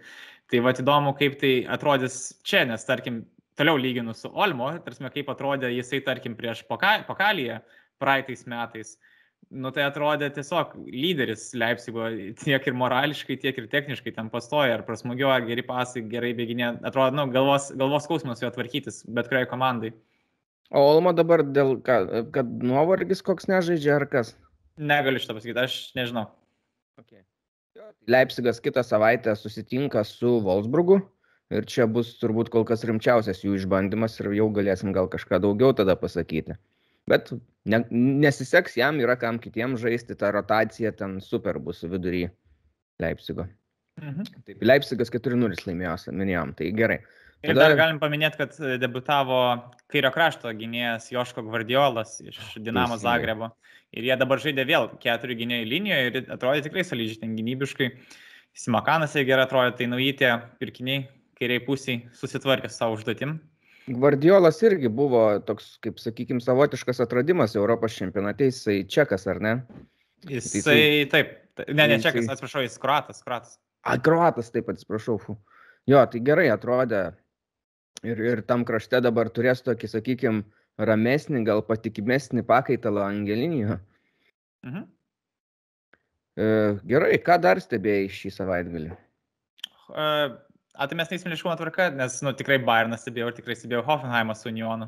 Tai 0.52 0.62
va 0.66 0.74
įdomu, 0.76 1.14
kaip 1.20 1.38
tai 1.42 1.54
atrodys 1.72 2.18
čia, 2.48 2.64
nes 2.68 2.84
tarkim, 2.90 3.22
toliau 3.58 3.80
lyginu 3.80 4.14
su 4.18 4.32
Olmo, 4.34 4.70
tarsi 4.86 5.10
kaip 5.16 5.32
atrodė 5.34 5.72
jisai, 5.74 6.02
tarkim, 6.06 6.38
prieš 6.38 6.64
pokalyje 6.68 7.60
praeitais 8.02 8.46
metais. 8.50 8.96
Nu 9.54 9.70
tai 9.76 9.84
atrodė 9.86 10.30
tiesiog 10.34 10.78
lyderis 10.88 11.50
Leipzigo 11.60 12.08
tiek 12.40 12.68
ir 12.68 12.78
morališkai, 12.80 13.36
tiek 13.42 13.58
ir 13.60 13.68
techniškai 13.70 14.14
ten 14.16 14.32
pastoja, 14.34 14.78
ar 14.78 14.86
prasmugio, 14.88 15.28
ar 15.30 15.44
geri 15.46 15.66
pasai, 15.68 16.06
gerai 16.10 16.32
bėginė. 16.38 16.78
Atrodo, 16.88 17.14
nu, 17.20 17.28
galvos, 17.34 17.70
galvos 17.78 18.08
skausmas 18.08 18.42
jo 18.42 18.50
tvarkytis, 18.56 19.04
bet 19.14 19.30
kuriai 19.30 19.50
komandai. 19.52 19.92
O 20.74 20.82
Olmo 20.96 21.14
dabar 21.14 21.44
dėl, 21.46 21.76
ką, 21.86 22.00
kad 22.34 22.50
nuovargis 22.66 23.22
koks 23.26 23.46
nežaidžia 23.52 24.00
ar 24.00 24.08
kas? 24.10 24.34
Negaliu 24.80 25.22
šitą 25.22 25.36
pasakyti, 25.38 25.60
aš 25.62 25.76
nežinau. 26.00 26.32
Okay. 27.04 27.22
Leipzigas 28.10 28.62
kitą 28.64 28.82
savaitę 28.86 29.36
susitinka 29.38 30.02
su 30.08 30.40
Wolfsburgu 30.46 31.02
Ir 31.54 31.68
čia 31.70 31.86
bus 31.86 32.16
turbūt 32.18 32.50
kol 32.54 32.66
kas 32.66 32.86
rimčiausias 32.88 33.44
jų 33.44 33.58
išbandymas 33.60 34.18
ir 34.22 34.32
jau 34.40 34.48
galėsim 34.54 34.94
gal 34.96 35.10
kažką 35.12 35.42
daugiau 35.44 35.76
tada 35.78 35.96
pasakyti. 36.00 36.56
Bet 37.10 37.34
ne, 37.70 37.82
nesiseks 37.92 38.78
jam, 38.80 39.02
yra 39.04 39.18
kam 39.20 39.40
kitiems 39.44 39.82
žaisti, 39.84 40.16
ta 40.18 40.32
rotacija 40.34 40.94
ten 40.96 41.20
super 41.22 41.60
bus 41.60 41.84
vidury 41.84 42.30
Leipzigo. 43.04 43.46
Mhm. 44.02 44.30
Taip, 44.48 44.64
Leipzigas 44.66 45.12
4-0 45.14 45.68
laimėjo, 45.68 45.98
minėjom, 46.16 46.56
tai 46.58 46.72
gerai. 46.74 47.02
Tada... 47.44 47.52
Ir 47.52 47.60
dar 47.60 47.74
galim 47.76 48.00
paminėti, 48.00 48.40
kad 48.40 48.56
debutavo 48.80 49.40
kairio 49.92 50.14
krašto 50.16 50.54
gynėjas 50.56 51.10
Joško 51.12 51.44
Gvardiolas 51.44 52.16
iš 52.24 52.40
Dinamo 52.64 52.96
Zagrebo. 53.02 53.52
Ir 53.94 54.08
jie 54.08 54.16
dabar 54.18 54.40
žaidė 54.42 54.64
vėl 54.66 54.88
keturių 55.04 55.36
gynėjų 55.42 55.66
linijoje 55.70 56.06
ir 56.08 56.32
atrodė 56.34 56.64
tikrai 56.66 56.86
solidžiai 56.88 57.20
ten 57.26 57.36
gynybiškai. 57.38 57.90
Simakanas 58.58 59.18
jie 59.18 59.26
gerai 59.28 59.44
atrodė, 59.46 59.76
tai 59.76 59.90
nauji 59.92 60.16
tie 60.24 60.32
pirkiniai 60.62 61.04
kairiai 61.44 61.64
pusiai 61.64 62.00
susitvarkė 62.16 62.72
savo 62.72 62.96
užduotim. 62.98 63.38
Gvardiolas 63.84 64.62
irgi 64.64 64.88
buvo 64.88 65.26
toks, 65.44 65.74
kaip 65.84 66.00
sakykime, 66.00 66.40
savotiškas 66.44 67.04
atradimas 67.04 67.58
Europos 67.60 67.98
čempionate, 68.00 68.48
jisai 68.48 68.78
čekas, 68.88 69.28
ar 69.28 69.42
ne? 69.44 69.58
Jisai, 70.30 70.62
jisai 70.62 71.10
taip, 71.12 71.34
ne, 71.68 71.90
ne 71.92 71.98
čekas, 71.98 72.22
jisai... 72.22 72.38
atsiprašau, 72.38 72.64
jis 72.64 72.80
kruatas, 72.80 73.20
kruatas. 73.26 73.58
A, 73.84 73.98
kruatas, 74.00 74.54
taip, 74.56 74.72
atsiprašau. 74.72 75.20
Jo, 75.92 76.06
tai 76.08 76.24
gerai 76.24 76.48
atrodė. 76.54 77.10
Ir, 78.08 78.20
ir 78.24 78.42
tam 78.48 78.64
krašte 78.68 79.02
dabar 79.04 79.28
turės 79.32 79.64
tokį, 79.68 79.90
sakykime, 79.92 80.46
ramesnį, 80.80 81.44
gal 81.48 81.64
patikimesnį 81.68 82.46
pakaitalą 82.48 83.04
Angelinio. 83.10 83.82
Mhm. 84.64 84.88
E, 86.40 86.48
gerai, 86.88 87.20
ką 87.20 87.36
dar 87.44 87.60
stebėjai 87.64 88.08
šį 88.16 88.32
savaitgalį? 88.40 88.96
A, 90.74 90.88
tai 90.90 90.98
mes 90.98 91.12
neįsimiliškumo 91.12 91.54
tvarka, 91.60 91.92
nes, 91.94 92.16
nu, 92.26 92.34
tikrai 92.34 92.58
Bayernas 92.66 93.04
stebėjau 93.06 93.30
ir 93.30 93.36
tikrai 93.38 93.56
stebėjau 93.60 93.84
Hoffenheimą 93.86 94.34
su 94.38 94.50
Unionu. 94.50 94.88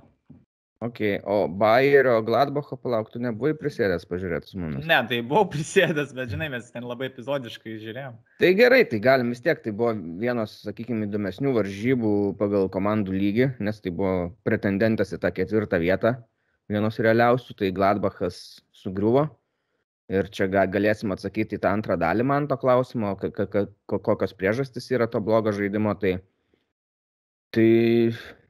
Ok, 0.84 1.00
o 1.30 1.36
Bayerio 1.48 2.18
Gladbacho 2.26 2.76
palauktų, 2.82 3.22
nebuvai 3.24 3.54
prisėdęs 3.58 4.04
pažiūrėti 4.10 4.50
su 4.50 4.60
mumis? 4.60 4.84
Ne, 4.90 4.98
tai 5.08 5.22
buvau 5.24 5.46
prisėdęs, 5.54 6.12
bet 6.18 6.34
žinai, 6.34 6.50
mes 6.52 6.68
ten 6.74 6.84
labai 6.90 7.08
epizodiškai 7.12 7.78
žiūrėjom. 7.84 8.18
Tai 8.42 8.52
gerai, 8.58 8.82
tai 8.90 9.00
galim 9.06 9.32
vis 9.32 9.46
tiek, 9.46 9.62
tai 9.64 9.72
buvo 9.78 9.94
vienos, 10.22 10.58
sakykime, 10.66 11.08
įdomesnių 11.08 11.54
varžybų 11.56 12.12
pagal 12.42 12.68
komandų 12.74 13.16
lygį, 13.16 13.50
nes 13.64 13.80
tai 13.82 13.94
buvo 13.96 14.34
pretendentas 14.46 15.16
į 15.16 15.22
tą 15.24 15.32
ketvirtą 15.38 15.80
vietą, 15.86 16.18
vienos 16.74 17.00
realiausių, 17.00 17.56
tai 17.62 17.72
Gladbachas 17.78 18.42
sugriuvo. 18.76 19.30
Ir 20.14 20.28
čia 20.30 20.46
galėsim 20.52 21.14
atsakyti 21.16 21.58
į 21.58 21.62
tą 21.64 21.72
antrą 21.74 21.96
dalį 21.98 22.26
man 22.30 22.46
to 22.50 22.58
klausimo, 22.62 23.16
kokios 23.90 24.36
priežastys 24.38 24.92
yra 24.94 25.08
to 25.10 25.22
blogo 25.24 25.54
žaidimo. 25.56 25.96
Tai, 25.98 26.12
tai 27.56 27.70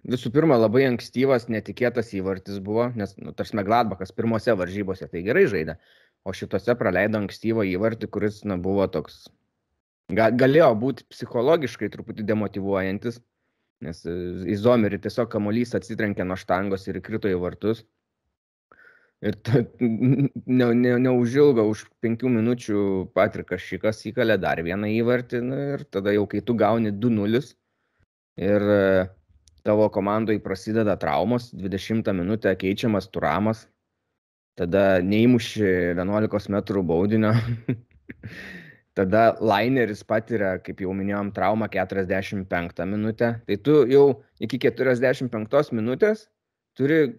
visų 0.03 0.31
pirma, 0.35 0.57
labai 0.59 0.83
ankstyvas, 0.89 1.47
netikėtas 1.47 2.11
įvartis 2.17 2.59
buvo, 2.63 2.89
nes, 2.99 3.15
nu, 3.21 3.31
tarsi 3.31 3.63
Gladbachas 3.69 4.11
pirmose 4.15 4.57
varžybose 4.59 5.07
tai 5.11 5.23
gerai 5.23 5.45
žaidė, 5.51 5.77
o 6.27 6.35
šitose 6.35 6.75
praleido 6.75 7.21
ankstyvą 7.23 7.63
įvartį, 7.71 8.11
kuris, 8.11 8.43
na, 8.43 8.59
buvo 8.59 8.89
toks, 8.91 9.23
ga, 10.11 10.29
galėjo 10.35 10.73
būti 10.81 11.07
psichologiškai 11.13 11.89
truputį 11.93 12.27
demotivuojantis, 12.33 13.21
nes 13.85 14.03
į 14.03 14.59
Zomerį 14.59 14.99
tiesiog 15.07 15.31
kamuolys 15.31 15.71
atsitrenkė 15.77 16.27
nuo 16.27 16.35
štangos 16.39 16.87
ir 16.89 16.99
įkrito 16.99 17.31
į 17.31 17.39
vartus. 17.39 17.85
Ir 19.23 19.35
ta, 19.47 19.61
ne, 19.79 20.65
ne, 20.75 20.95
neužilgo, 20.99 21.63
už 21.71 21.85
penkių 22.03 22.29
minučių 22.33 22.79
Patrikas 23.15 23.63
Šikas 23.63 24.03
įkalė 24.11 24.35
dar 24.41 24.59
vieną 24.65 24.89
įvartį 24.97 25.39
nu, 25.45 25.59
ir 25.75 25.85
tada 25.87 26.11
jau 26.13 26.25
kai 26.29 26.41
tu 26.43 26.55
gauni 26.59 26.91
2-0 26.91 27.39
ir 28.43 28.65
e, 28.75 29.07
tavo 29.63 29.87
komandai 29.89 30.35
prasideda 30.43 30.97
traumos, 30.99 31.47
20 31.55 32.11
minutę 32.13 32.53
keičiamas 32.59 33.07
turamas, 33.07 33.65
tada 34.59 34.99
neįmuši 35.01 35.63
11 35.95 36.51
metrų 36.57 36.83
baudinio, 36.91 37.33
tada 38.99 39.25
laineris 39.39 40.03
patiria, 40.03 40.57
kaip 40.59 40.83
jau 40.83 40.91
minėjom, 40.95 41.31
traumą 41.35 41.71
45 41.71 42.85
minutę, 42.91 43.37
tai 43.47 43.57
tu 43.63 43.81
jau 43.89 44.07
iki 44.43 44.59
45 44.59 45.71
minutės 45.71 46.27
turi 46.75 47.15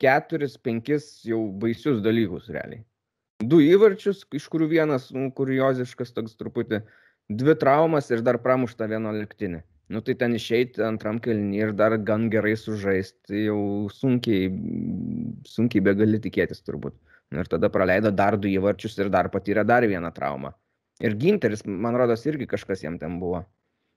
keturis, 0.00 0.56
penkis 0.58 1.10
jau 1.26 1.40
baisius 1.62 2.00
dalykus 2.04 2.48
realiai. 2.52 2.84
Du 3.40 3.60
įvarčius, 3.64 4.26
iš 4.36 4.48
kurių 4.52 4.68
vienas 4.68 5.08
nu, 5.16 5.30
kurioziškas 5.36 6.12
toks 6.16 6.36
truputį, 6.40 6.82
dvi 7.40 7.54
traumas 7.60 8.10
ir 8.12 8.24
dar 8.26 8.40
pramušta 8.42 8.88
vienuoliktinė. 8.90 9.62
Nu 9.90 10.02
tai 10.06 10.14
ten 10.14 10.36
išeiti 10.38 10.84
antram 10.86 11.18
kelnį 11.22 11.62
ir 11.64 11.72
dar 11.74 11.96
gan 12.06 12.28
gerai 12.30 12.52
sužaisti, 12.58 13.16
tai 13.26 13.40
jau 13.48 13.60
sunkiai, 13.90 14.50
sunkiai 15.50 15.82
be 15.82 15.96
gali 15.98 16.20
tikėtis 16.22 16.62
turbūt. 16.62 16.94
Nu, 17.30 17.42
ir 17.42 17.50
tada 17.50 17.70
praleido 17.70 18.12
dar 18.14 18.36
du 18.38 18.50
įvarčius 18.50 18.98
ir 19.00 19.10
dar 19.10 19.30
patyrė 19.34 19.64
dar 19.66 19.86
vieną 19.86 20.12
traumą. 20.14 20.52
Ir 21.02 21.16
Ginteris, 21.18 21.64
man 21.64 21.96
rodos, 21.98 22.22
irgi 22.28 22.46
kažkas 22.50 22.84
jam 22.84 22.98
ten 23.00 23.18
buvo. 23.22 23.42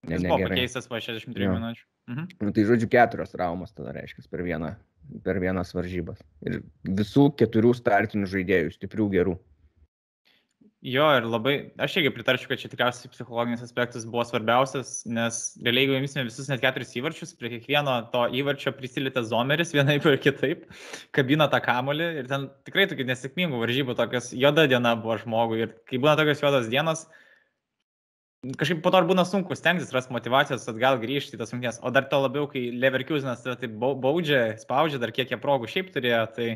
Ne, 0.07 0.17
Jis 0.17 0.25
buvo 0.25 0.47
pakeistas 0.47 0.89
po 0.89 0.97
63 0.99 1.51
minučių. 1.51 1.85
Mhm. 2.11 2.25
Nu, 2.41 2.51
tai 2.55 2.65
žodžiu, 2.67 2.89
keturios 2.91 3.31
traumos 3.35 3.75
tada 3.75 3.93
reiškia 3.95 4.25
per 4.31 4.43
vieną, 4.43 4.73
per 5.23 5.39
vienas 5.43 5.73
varžybas. 5.75 6.21
Ir 6.47 6.61
visų 6.99 7.29
keturių 7.39 7.73
startinių 7.77 8.29
žaidėjų, 8.31 8.77
stiprių 8.77 9.09
gerų. 9.17 9.39
Jo, 10.83 11.05
ir 11.15 11.23
labai, 11.23 11.53
aš 11.79 11.93
irgi 12.01 12.09
pritarčiau, 12.11 12.49
kad 12.49 12.59
čia 12.59 12.67
tikriausiai 12.67 13.07
psichologinis 13.13 13.61
aspektas 13.63 14.03
buvo 14.03 14.25
svarbiausias, 14.27 15.05
nes 15.07 15.37
realiai, 15.63 15.85
jeigu 15.85 15.95
imsime 15.95 16.25
visus 16.27 16.49
net 16.51 16.59
keturis 16.59 16.91
įvarčius, 16.99 17.31
prie 17.39 17.53
kiekvieno 17.53 17.93
to 18.11 18.25
įvarčio 18.35 18.73
prisilita 18.75 19.23
zomeris 19.23 19.71
vienaip 19.71 20.03
ir 20.11 20.19
kitaip, 20.25 20.65
kabina 21.15 21.47
tą 21.47 21.61
kamolį 21.63 22.09
ir 22.19 22.27
ten 22.27 22.49
tikrai 22.67 22.89
tokių 22.91 23.07
nesėkmingų 23.13 23.63
varžybų, 23.63 23.95
tokias 23.95 24.33
juoda 24.35 24.67
diena 24.67 24.91
buvo 24.99 25.15
žmogui 25.23 25.63
ir 25.63 25.71
kai 25.87 26.01
būna 26.03 26.17
tokios 26.19 26.43
juodos 26.43 26.67
dienos, 26.73 27.05
kažkaip 28.59 28.81
po 28.83 28.91
to 28.91 28.99
ir 28.99 29.07
būna 29.07 29.23
sunku 29.27 29.55
stengtis 29.55 29.91
rasti 29.95 30.13
motivacijos 30.15 30.65
atgal 30.71 30.99
grįžti 31.01 31.37
į 31.37 31.41
tas 31.41 31.53
rungtynes, 31.53 31.79
o 31.79 31.91
dar 31.95 32.07
to 32.11 32.19
labiau, 32.19 32.47
kai 32.51 32.65
Leverkusenas 32.75 33.45
tai 33.45 33.69
baudžia, 33.71 34.57
spaudžia, 34.59 34.99
dar 35.01 35.13
kiek 35.15 35.31
jie 35.31 35.39
progų 35.39 35.69
šiaip 35.71 35.93
turėjo, 35.95 36.25
tai 36.35 36.49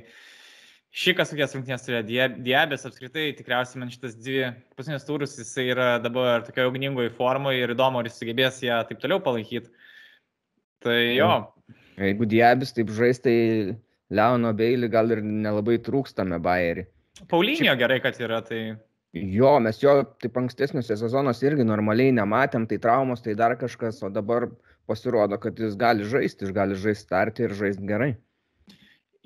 Šikas 0.98 1.30
kokias 1.30 1.52
rungtynės 1.54 1.84
turėjo, 1.84 2.28
Diabės 2.42 2.88
apskritai, 2.88 3.28
tikriausiai 3.38 3.82
man 3.82 3.92
šitas 3.92 4.16
dvi 4.18 4.48
paskutinius 4.74 5.06
turus, 5.06 5.36
jisai 5.38 5.68
yra 5.74 5.88
dabar 6.02 6.46
tokioje 6.48 6.72
ugningoje 6.72 7.12
formoje 7.14 7.60
ir 7.62 7.74
įdomu, 7.76 8.00
ar 8.00 8.08
jis 8.08 8.16
sugebės 8.18 8.62
ją 8.64 8.80
taip 8.88 9.04
toliau 9.04 9.20
palaikyti. 9.22 9.70
Tai 10.82 10.96
jo. 10.96 11.30
Jeigu 12.00 12.30
Diabės 12.32 12.74
taip 12.74 12.90
žais, 12.96 13.20
tai 13.22 13.36
Leono 14.10 14.54
Beilį 14.58 14.90
gal 14.90 15.12
ir 15.14 15.22
nelabai 15.22 15.78
trūkstame 15.84 16.40
Bayerį. 16.42 16.88
Paulinio 17.30 17.74
Šiaip... 17.74 17.82
gerai, 17.84 18.00
kad 18.02 18.18
yra, 18.24 18.40
tai 18.48 18.62
Jo, 19.16 19.58
mes 19.64 19.80
jo 19.82 19.94
taip 20.22 20.36
ankstesniuose 20.38 20.98
sezonuose 21.00 21.46
irgi 21.48 21.66
normaliai 21.66 22.14
nematėm, 22.16 22.68
tai 22.70 22.78
traumos, 22.84 23.24
tai 23.24 23.38
dar 23.40 23.56
kažkas, 23.60 24.02
o 24.04 24.12
dabar 24.14 24.50
pasirodo, 24.88 25.40
kad 25.42 25.60
jis 25.60 25.78
gali 25.80 26.06
žaisti, 26.08 26.46
jis 26.46 26.56
gali 26.56 26.76
žaisti 26.76 27.08
startį 27.08 27.48
ir 27.48 27.56
žaisti 27.58 27.88
gerai. 27.88 28.12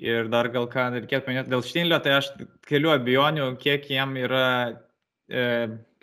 Ir 0.02 0.30
dar 0.32 0.48
gal 0.54 0.66
ką 0.70 0.88
reikėtų 0.96 1.26
paminėti 1.26 1.52
dėl 1.52 1.62
Štinlio, 1.66 1.98
tai 2.02 2.16
aš 2.18 2.32
keliu 2.66 2.90
abejonių, 2.94 3.52
kiek 3.62 3.84
jam 3.90 4.16
yra 4.18 4.46
e, 5.30 5.44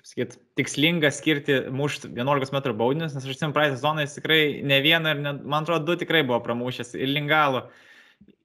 sakyt, 0.08 0.38
tikslinga 0.60 1.12
skirti 1.12 1.58
mušti 1.76 2.12
11 2.16 2.56
m 2.56 2.78
baudinius, 2.80 3.16
nes 3.16 3.26
aš 3.26 3.36
atsimenu 3.36 3.56
praeitą 3.56 3.76
sezoną 3.78 4.06
jis 4.06 4.16
tikrai 4.20 4.42
ne 4.64 4.80
vieną 4.86 5.16
ir 5.16 5.22
ne, 5.24 5.34
man 5.44 5.68
atrodo 5.68 5.92
du 5.92 6.00
tikrai 6.04 6.24
buvo 6.28 6.40
pramušęs 6.46 6.96
ir 7.00 7.12
lingalų. 7.12 7.66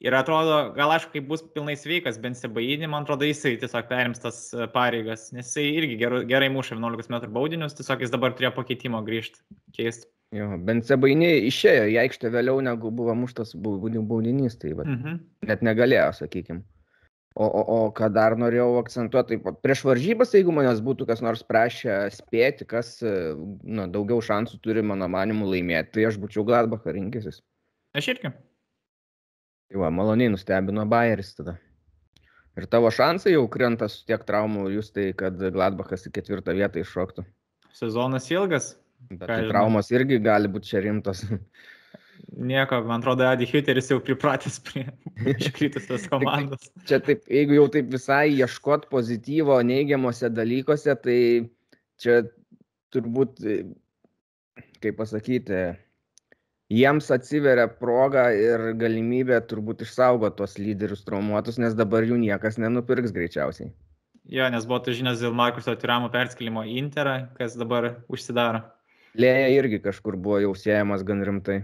Ir 0.04 0.12
atrodo, 0.12 0.56
gal 0.76 0.92
aišku, 0.92 1.14
kai 1.14 1.22
bus 1.24 1.40
pilnai 1.54 1.74
sveikas, 1.80 2.18
bent 2.20 2.36
sebainį, 2.36 2.90
man 2.92 3.06
atrodo, 3.06 3.24
jisai 3.24 3.54
tiesiog 3.60 3.86
perims 3.88 4.20
tas 4.20 4.36
e, 4.52 4.66
pareigas, 4.74 5.30
nes 5.32 5.48
jisai 5.48 5.64
irgi 5.78 5.96
gerai, 6.02 6.20
gerai 6.28 6.50
muša 6.52 6.76
11 6.76 7.08
m 7.08 7.32
baudinius, 7.32 7.76
tiesiog 7.78 8.04
jis 8.04 8.12
dabar 8.12 8.36
turėjo 8.36 8.52
pakeitimo 8.58 9.00
grįžti, 9.06 9.40
keisti. 9.76 10.10
Jo, 10.34 10.50
bent 10.66 10.84
Sebainė 10.84 11.32
išėjo 11.48 11.88
į 11.94 11.98
aikštę 12.04 12.34
vėliau, 12.34 12.60
negu 12.64 12.92
buvo 12.92 13.16
muštas 13.16 13.54
baudinys, 13.56 14.58
tai 14.60 14.76
va, 14.76 14.84
mhm. 14.84 15.18
net 15.48 15.64
negalėjo, 15.64 16.10
sakykim. 16.20 16.60
O, 17.34 17.46
o, 17.48 17.62
o 17.64 17.78
ką 17.96 18.12
dar 18.14 18.36
norėjau 18.38 18.76
akcentuoti, 18.78 19.40
tai 19.42 19.58
prieš 19.64 19.86
varžybas, 19.88 20.36
jeigu 20.36 20.52
manęs 20.54 20.84
būtų 20.84 21.08
kas 21.08 21.24
nors 21.24 21.42
prašę 21.48 22.04
spėti, 22.14 22.66
kas 22.68 22.98
na, 23.02 23.88
daugiau 23.90 24.20
šansų 24.22 24.60
turi, 24.62 24.84
mano 24.86 25.08
manimu, 25.10 25.48
laimėti, 25.50 25.96
tai 25.96 26.10
aš 26.12 26.20
būčiau 26.22 26.44
Gladbachą 26.46 26.94
rinkęsis. 26.94 27.40
Aš 27.96 28.12
irgi. 28.14 28.30
Tai 29.74 29.80
va, 29.82 29.88
maloniai 29.90 30.30
nustebino 30.30 30.84
Bayeris 30.86 31.32
tada. 31.34 31.56
Ir 32.54 32.68
tavo 32.70 32.92
šansai 32.94 33.32
jau 33.32 33.48
krenta 33.50 33.88
su 33.90 34.04
tiek 34.06 34.22
traumų, 34.22 34.68
jūs 34.76 34.92
tai, 34.94 35.08
kad 35.18 35.34
Gladbachas 35.34 36.06
į 36.06 36.12
ketvirtą 36.14 36.54
vietą 36.54 36.78
iššoktų. 36.78 37.24
Sezonas 37.74 38.28
ilgas, 38.30 38.68
Bet 39.10 39.26
tai 39.26 39.40
traumos 39.48 39.90
irgi 39.90 40.20
gali 40.22 40.46
būti 40.46 40.70
čia 40.70 40.84
rimtos. 40.84 41.24
Nieko, 42.52 42.78
man 42.86 43.02
atrodo, 43.02 43.26
Adi 43.26 43.48
Hüteris 43.50 43.90
jau 43.90 43.98
pripratęs 43.98 44.60
prie 44.62 44.84
iškritusios 45.34 46.06
komandos. 46.12 46.70
čia 46.86 47.00
taip, 47.02 47.26
jeigu 47.26 47.58
jau 47.58 47.66
taip 47.74 47.90
visai 47.90 48.28
ieškot 48.36 48.86
pozityvo 48.94 49.58
neigiamuose 49.66 50.30
dalykuose, 50.30 50.94
tai 51.02 51.18
čia 51.98 52.22
turbūt, 52.94 53.42
kaip 54.78 55.02
pasakyti, 55.02 55.66
jiems 56.74 57.10
atsiveria 57.14 57.66
proga 57.70 58.28
ir 58.34 58.72
galimybė 58.80 59.40
turbūt 59.50 59.84
išsaugoti 59.86 60.40
tos 60.40 60.58
lyderius 60.58 61.04
traumuotus, 61.06 61.60
nes 61.62 61.76
dabar 61.78 62.06
jų 62.06 62.18
niekas 62.22 62.58
nenupirks 62.62 63.14
greičiausiai. 63.14 63.72
Jo, 64.32 64.48
nes 64.48 64.64
buvo 64.64 64.80
tu 64.86 64.94
žinios 64.96 65.20
dėl 65.20 65.34
Markuso 65.36 65.74
Turamo 65.76 66.08
perskelimo 66.12 66.64
į 66.64 66.78
Interą, 66.80 67.16
kas 67.36 67.58
dabar 67.60 67.90
užsidaro. 68.08 68.62
Lėja 69.20 69.50
irgi 69.52 69.78
kažkur 69.84 70.16
buvo 70.18 70.40
jau 70.42 70.54
siejamas 70.58 71.04
gan 71.06 71.20
rimtai. 71.26 71.60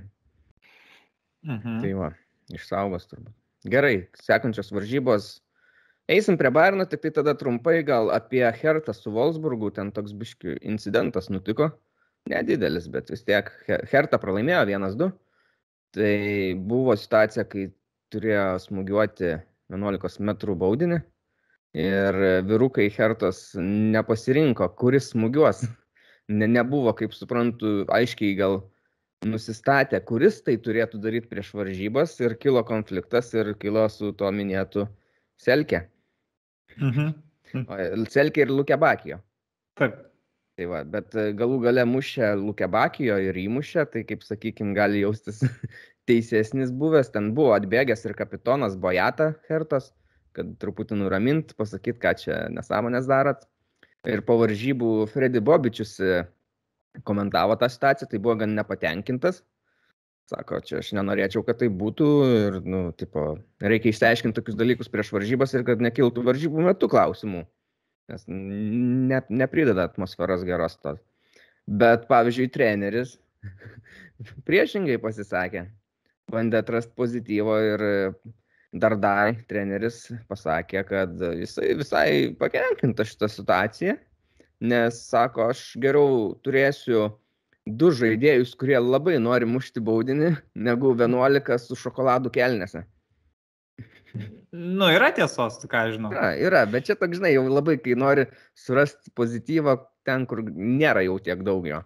Mhm. 1.48 1.78
Tai 1.82 1.92
va, 1.98 2.10
išsaugos 2.52 3.08
turbūt. 3.08 3.32
Gerai, 3.70 3.94
sekančios 4.20 4.70
varžybos. 4.72 5.38
Eisim 6.10 6.36
prie 6.40 6.50
Bayerno, 6.52 6.84
tik 6.88 7.02
tai 7.04 7.12
tada 7.16 7.34
trumpai 7.38 7.80
gal 7.86 8.10
apie 8.12 8.44
Hertą 8.44 8.92
su 8.96 9.12
Wolfsburgu, 9.14 9.70
ten 9.74 9.92
toks 9.94 10.12
biški 10.16 10.56
incidentas 10.60 11.30
nutiko. 11.30 11.70
Nedidelis, 12.28 12.88
bet 12.92 13.10
vis 13.10 13.24
tiek 13.24 13.48
Hertą 13.90 14.20
pralaimėjo 14.20 14.64
1-2. 14.68 15.10
Tai 15.96 16.16
buvo 16.70 16.94
situacija, 16.98 17.46
kai 17.50 17.70
turėjo 18.12 18.58
smūgiuoti 18.62 19.32
11 19.72 20.20
m 20.22 20.34
baudinį 20.60 21.00
ir 21.80 22.18
vyrukai 22.46 22.88
Hertos 22.94 23.54
nepasirinko, 23.58 24.68
kuris 24.78 25.12
smūgiuos 25.14 25.64
ne, 26.30 26.46
nebuvo, 26.50 26.92
kaip 26.98 27.14
suprantu, 27.14 27.84
aiškiai 27.94 28.36
gal 28.38 28.60
nusistatę, 29.26 30.00
kuris 30.06 30.40
tai 30.46 30.56
turėtų 30.62 31.00
daryti 31.02 31.30
prieš 31.30 31.52
varžybas 31.58 32.16
ir 32.22 32.36
kilo 32.40 32.62
konfliktas 32.66 33.32
ir 33.36 33.52
kilo 33.60 33.86
su 33.92 34.14
tuo 34.16 34.30
minėtu 34.34 34.86
Selke. 35.40 35.84
Mhm. 36.78 37.14
Selke 38.10 38.44
ir 38.44 38.52
Lukebakijo. 38.54 39.18
Taip. 39.78 40.09
Tai 40.58 40.66
va, 40.70 40.80
bet 40.84 41.14
e, 41.16 41.30
galų 41.36 41.60
gale 41.64 41.84
mušė 41.88 42.32
Lukebakijo 42.40 43.16
ir 43.22 43.38
įmušė, 43.44 43.86
tai 43.92 44.02
kaip 44.08 44.24
sakykime, 44.26 44.74
gali 44.76 45.04
jaustis 45.04 45.44
teisesnis 46.10 46.72
buvęs. 46.74 47.12
Ten 47.14 47.30
buvo 47.36 47.54
atbėgęs 47.56 48.04
ir 48.08 48.16
kapitonas 48.18 48.76
Bojata 48.80 49.32
Hertos, 49.48 49.92
kad 50.36 50.50
truputį 50.62 51.00
nuramint, 51.00 51.54
pasakyt, 51.58 52.00
ką 52.02 52.16
čia 52.18 52.42
nesąmonės 52.54 53.08
darot 53.10 53.46
ir 54.08 54.22
po 54.24 54.36
varžybų 54.40 55.06
Freddy 55.12 55.42
Bobičius 55.44 55.96
e, 56.00 56.20
komentavo 57.06 57.56
tą 57.60 57.68
situaciją, 57.70 58.08
tai 58.10 58.20
buvo 58.22 58.38
gan 58.42 58.54
nepatenkintas. 58.56 59.42
Sako, 60.30 60.60
čia 60.62 60.78
aš 60.78 60.92
nenorėčiau, 60.94 61.42
kad 61.46 61.58
tai 61.58 61.66
būtų 61.74 62.08
ir, 62.30 62.58
nu, 62.62 62.82
tipo, 62.94 63.32
reikia 63.62 63.90
išsiaiškinti 63.90 64.36
tokius 64.36 64.58
dalykus 64.58 64.90
prieš 64.92 65.10
varžybas 65.16 65.56
ir 65.56 65.64
kad 65.66 65.82
nekiltų 65.82 66.22
varžybų 66.28 66.68
metu 66.68 66.86
klausimų, 66.90 67.42
nes 68.10 68.26
ne, 68.28 69.22
neprideda 69.42 69.86
atmosferos 69.88 70.44
geros 70.48 70.76
tos. 70.82 71.00
Bet, 71.70 72.08
pavyzdžiui, 72.10 72.50
treneris 72.52 73.16
priešingai 74.48 74.98
pasisakė, 75.02 75.64
bandė 76.30 76.60
atrasti 76.64 76.94
pozityvo 76.98 77.56
ir 77.68 77.86
Dardai 78.70 79.34
treneris 79.50 80.04
pasakė, 80.30 80.84
kad 80.86 81.22
jisai 81.40 81.72
visai 81.78 82.10
patenkinta 82.38 83.02
šitą 83.06 83.26
situaciją, 83.30 83.96
nes 84.62 85.00
sako, 85.10 85.48
aš 85.50 85.64
geriau 85.82 86.36
turėsiu 86.46 87.08
du 87.66 87.90
žaidėjus, 87.90 88.54
kurie 88.60 88.78
labai 88.78 89.16
nori 89.18 89.48
mušti 89.50 89.82
baudinį, 89.82 90.30
negu 90.54 90.94
11 90.94 91.58
su 91.64 91.78
šokoladu 91.82 92.30
kelnėse. 92.34 92.84
Nu, 94.50 94.88
yra 94.90 95.12
tiesos, 95.14 95.60
ką 95.70 95.84
žinau. 95.94 96.10
Yra, 96.14 96.32
yra, 96.48 96.64
bet 96.70 96.88
čia 96.88 96.96
toks, 96.98 97.20
žinai, 97.20 97.36
jau 97.36 97.46
labai, 97.46 97.76
kai 97.82 97.94
nori 97.98 98.26
surasti 98.58 99.12
pozityvą 99.18 99.76
ten, 100.08 100.26
kur 100.30 100.42
nėra 100.50 101.04
jau 101.06 101.18
tiek 101.22 101.44
daug 101.46 101.68
jo. 101.68 101.82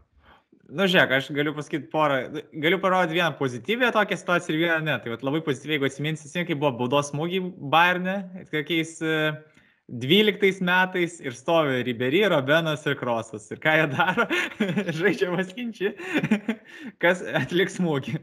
Nu, 0.65 0.87
žiūrėk, 0.89 1.11
aš 1.19 1.27
galiu 1.37 1.53
pasakyti 1.57 1.91
porą, 1.93 2.23
galiu 2.63 2.79
parodyti 2.81 3.19
vieną 3.19 3.35
pozityvę 3.37 3.91
tokią 3.93 4.17
situaciją 4.17 4.55
ir 4.55 4.63
vieną 4.63 4.79
ne. 4.87 4.95
Tai 5.03 5.13
vat, 5.13 5.27
labai 5.27 5.43
pozityviai, 5.45 5.77
jeigu 5.77 5.91
atsiminsit, 5.91 6.39
kai 6.49 6.57
buvo 6.57 6.73
baudos 6.79 7.11
smūgiai 7.13 7.43
Bayerne, 7.75 8.17
kokiais 8.49 8.97
12 9.89 10.61
e, 10.61 10.65
metais 10.65 11.19
ir 11.21 11.35
stovi 11.37 11.83
Ribery, 11.85 12.23
Robenas 12.29 12.87
ir 12.87 12.97
Krosas. 13.01 13.51
Ir 13.53 13.61
ką 13.61 13.75
jie 13.79 13.91
daro? 13.93 14.25
Žaidžia 15.01 15.29
maskinčiai, 15.35 15.93
kas 17.03 17.21
atliks 17.43 17.77
smūgį. 17.81 18.17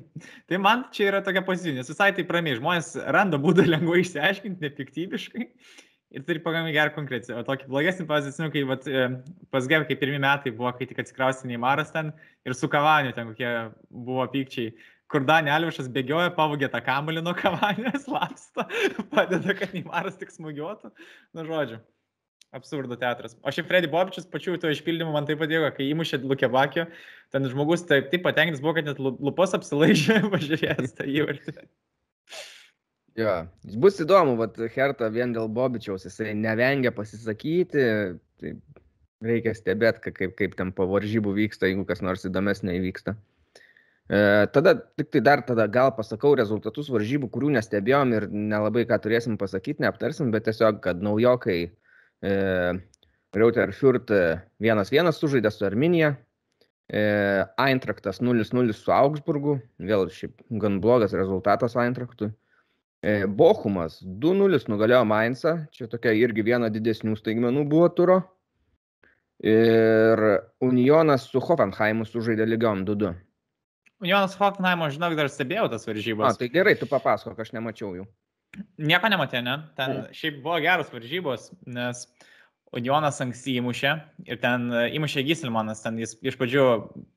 Tai 0.50 0.62
man 0.64 0.88
čia 0.96 1.12
yra 1.12 1.22
tokia 1.26 1.46
pozityvi, 1.46 1.78
nes 1.78 1.94
visai 1.94 2.12
tai 2.18 2.26
pramiai. 2.28 2.58
Žmonės 2.58 2.96
randa 3.14 3.40
būdą 3.42 3.68
lengvai 3.70 4.02
išsiaiškinti, 4.06 4.64
nepiktybiškai. 4.66 5.48
ir 6.12 6.26
turi 6.28 6.42
pagamį 6.44 6.74
gerą 6.76 6.94
konkreciją. 6.96 7.40
O 7.40 7.46
tokį 7.48 7.70
blogesnį 7.72 8.06
pavyzdį, 8.10 8.50
kai 8.54 8.64
vat, 8.68 8.88
e, 8.88 9.06
pas 9.54 9.68
Gev, 9.72 9.86
kai 9.88 9.98
pirmie 10.00 10.20
metai 10.22 10.54
buvo, 10.56 10.72
kai 10.76 10.88
tik 10.90 11.00
atsikraustė 11.04 11.48
Neimaras 11.52 11.94
ten 11.94 12.12
ir 12.48 12.58
su 12.58 12.70
Kavaniu 12.72 13.14
ten 13.16 13.32
kokie 13.32 13.52
buvo 13.90 14.26
pykčiai, 14.34 14.74
kur 15.12 15.26
Danė 15.28 15.52
Alvišas 15.56 15.90
bėgioja, 15.94 16.32
pavogė 16.36 16.70
tą 16.72 16.82
kamulį 16.86 17.24
nuo 17.26 17.34
Kavanijos, 17.38 18.08
lapsto, 18.16 18.66
padeda, 19.14 19.56
kad 19.58 19.76
Neimaras 19.76 20.20
tik 20.20 20.34
smūgiuotų. 20.34 20.94
Na, 21.38 21.48
žodžiu. 21.48 21.82
Absurdo 22.52 22.98
teatras. 23.00 23.38
O 23.48 23.52
šiaip 23.54 23.70
Freddy 23.70 23.88
Bobičius 23.88 24.26
pačiu 24.28 24.58
to 24.60 24.68
išpildymu 24.74 25.14
man 25.14 25.28
taip 25.28 25.40
patiko, 25.40 25.70
kai 25.72 25.86
įmušė 25.94 26.20
Lukebakio, 26.28 26.84
ten 27.32 27.48
žmogus 27.48 27.86
taip, 27.88 28.10
taip 28.12 28.26
patenkintas 28.26 28.60
buvo, 28.64 28.74
kad 28.76 28.90
net 28.90 29.00
lupos 29.00 29.56
apsilaižė, 29.56 30.18
pažiūrėjęs 30.34 30.98
tą 30.98 31.08
įvartį. 31.08 31.56
Jo, 33.20 33.38
bus 33.80 34.00
įdomu, 34.04 34.36
bet 34.40 34.60
Herta 34.76 35.08
vien 35.12 35.32
dėl 35.36 35.48
Bobičiaus, 35.52 36.04
jisai 36.08 36.36
nevengia 36.36 36.92
pasisakyti, 36.96 37.88
tai 38.40 38.54
reikia 39.24 39.56
stebėti, 39.56 40.12
kaip, 40.12 40.36
kaip 40.40 40.60
ten 40.60 40.72
po 40.76 40.88
varžybų 40.92 41.34
vyksta, 41.40 41.70
jeigu 41.72 41.88
kas 41.88 42.04
nors 42.04 42.28
įdomesnė 42.28 42.76
įvyksta. 42.80 43.16
E, 44.12 44.48
tada 44.52 44.74
tik 44.76 45.08
tai 45.14 45.22
dar 45.24 45.42
tada 45.48 45.68
gal 45.72 45.94
pasakau 45.96 46.34
rezultatus 46.36 46.90
varžybų, 46.92 47.30
kurių 47.32 47.54
nestebėjom 47.56 48.16
ir 48.18 48.26
nelabai 48.28 48.84
ką 48.90 48.98
turėsim 49.00 49.38
pasakyti, 49.40 49.86
neaptarsim, 49.86 50.34
bet 50.34 50.50
tiesiog, 50.50 50.82
kad 50.84 51.00
naujokai 51.00 51.60
e, 51.64 52.34
Reuter 53.32 53.72
Furt 53.72 54.12
1-1 54.12 55.14
sužaidė 55.16 55.54
su 55.56 55.64
Arminija, 55.64 56.12
e, 56.92 57.06
Eintraktas 57.56 58.20
0-0 58.20 58.76
su 58.76 58.92
Augsburgu, 58.92 59.62
vėl 59.80 60.10
šiaip 60.12 60.44
gan 60.60 60.82
blogas 60.84 61.16
rezultatas 61.16 61.80
Eintraktui. 61.80 62.34
E, 63.00 63.24
Bochumas 63.26 64.02
2-0 64.04 64.68
nugalėjo 64.68 65.06
Mainzą, 65.08 65.56
čia 65.72 65.88
tokia 65.88 66.12
irgi 66.20 66.44
viena 66.52 66.68
didesnių 66.68 67.16
staigmenų 67.16 67.64
buvo 67.72 67.88
turo. 67.96 68.22
Ir 69.42 70.20
Unionas 70.62 71.32
su 71.32 71.40
Hoffenheimu 71.42 72.04
sužaidė 72.06 72.52
lygiom 72.52 72.84
2-2. 72.86 73.16
Unionas 74.02 74.36
Hoffenheimo, 74.40 74.90
žinok, 74.94 75.16
dar 75.20 75.30
stebėjau 75.32 75.70
tas 75.72 75.86
varžybas. 75.88 76.34
A, 76.36 76.40
tai 76.40 76.50
gerai, 76.54 76.76
tu 76.80 76.90
papasakok, 76.90 77.40
aš 77.44 77.54
nemačiau 77.56 77.94
jų. 78.00 78.08
Nieko 78.82 79.12
nematė, 79.12 79.44
ne? 79.46 79.60
Ten 79.78 79.96
mm. 79.96 80.18
šiaip 80.18 80.42
buvo 80.44 80.58
geros 80.64 80.90
varžybos, 80.92 81.52
nes 81.72 82.04
Unionas 82.76 83.20
anksti 83.24 83.58
įmušė 83.60 83.94
ir 84.32 84.40
ten 84.44 84.68
e, 84.72 84.88
įmušė 84.98 85.24
Gisilmanas, 85.28 85.84
ten 85.84 86.00
jis 86.00 86.18
iš 86.24 86.38
pradžių 86.40 86.66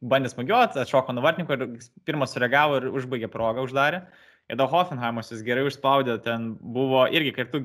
bandė 0.02 0.30
smūgiuoti, 0.32 0.80
atšoko 0.82 1.14
nuo 1.14 1.24
vartininko 1.24 1.58
ir 1.58 1.66
pirmas 2.06 2.34
sureagavo 2.34 2.78
ir 2.80 2.88
užbaigė 2.92 3.30
progą, 3.32 3.66
uždarė. 3.66 4.04
Uh, 4.04 4.22
Ir 4.52 4.58
da 4.60 4.66
Hoffenheimas 4.68 5.30
jis 5.32 5.40
gerai 5.44 5.62
užspaudė, 5.64 6.18
ten 6.24 6.50
buvo 6.60 7.06
irgi 7.08 7.30
kartu, 7.32 7.62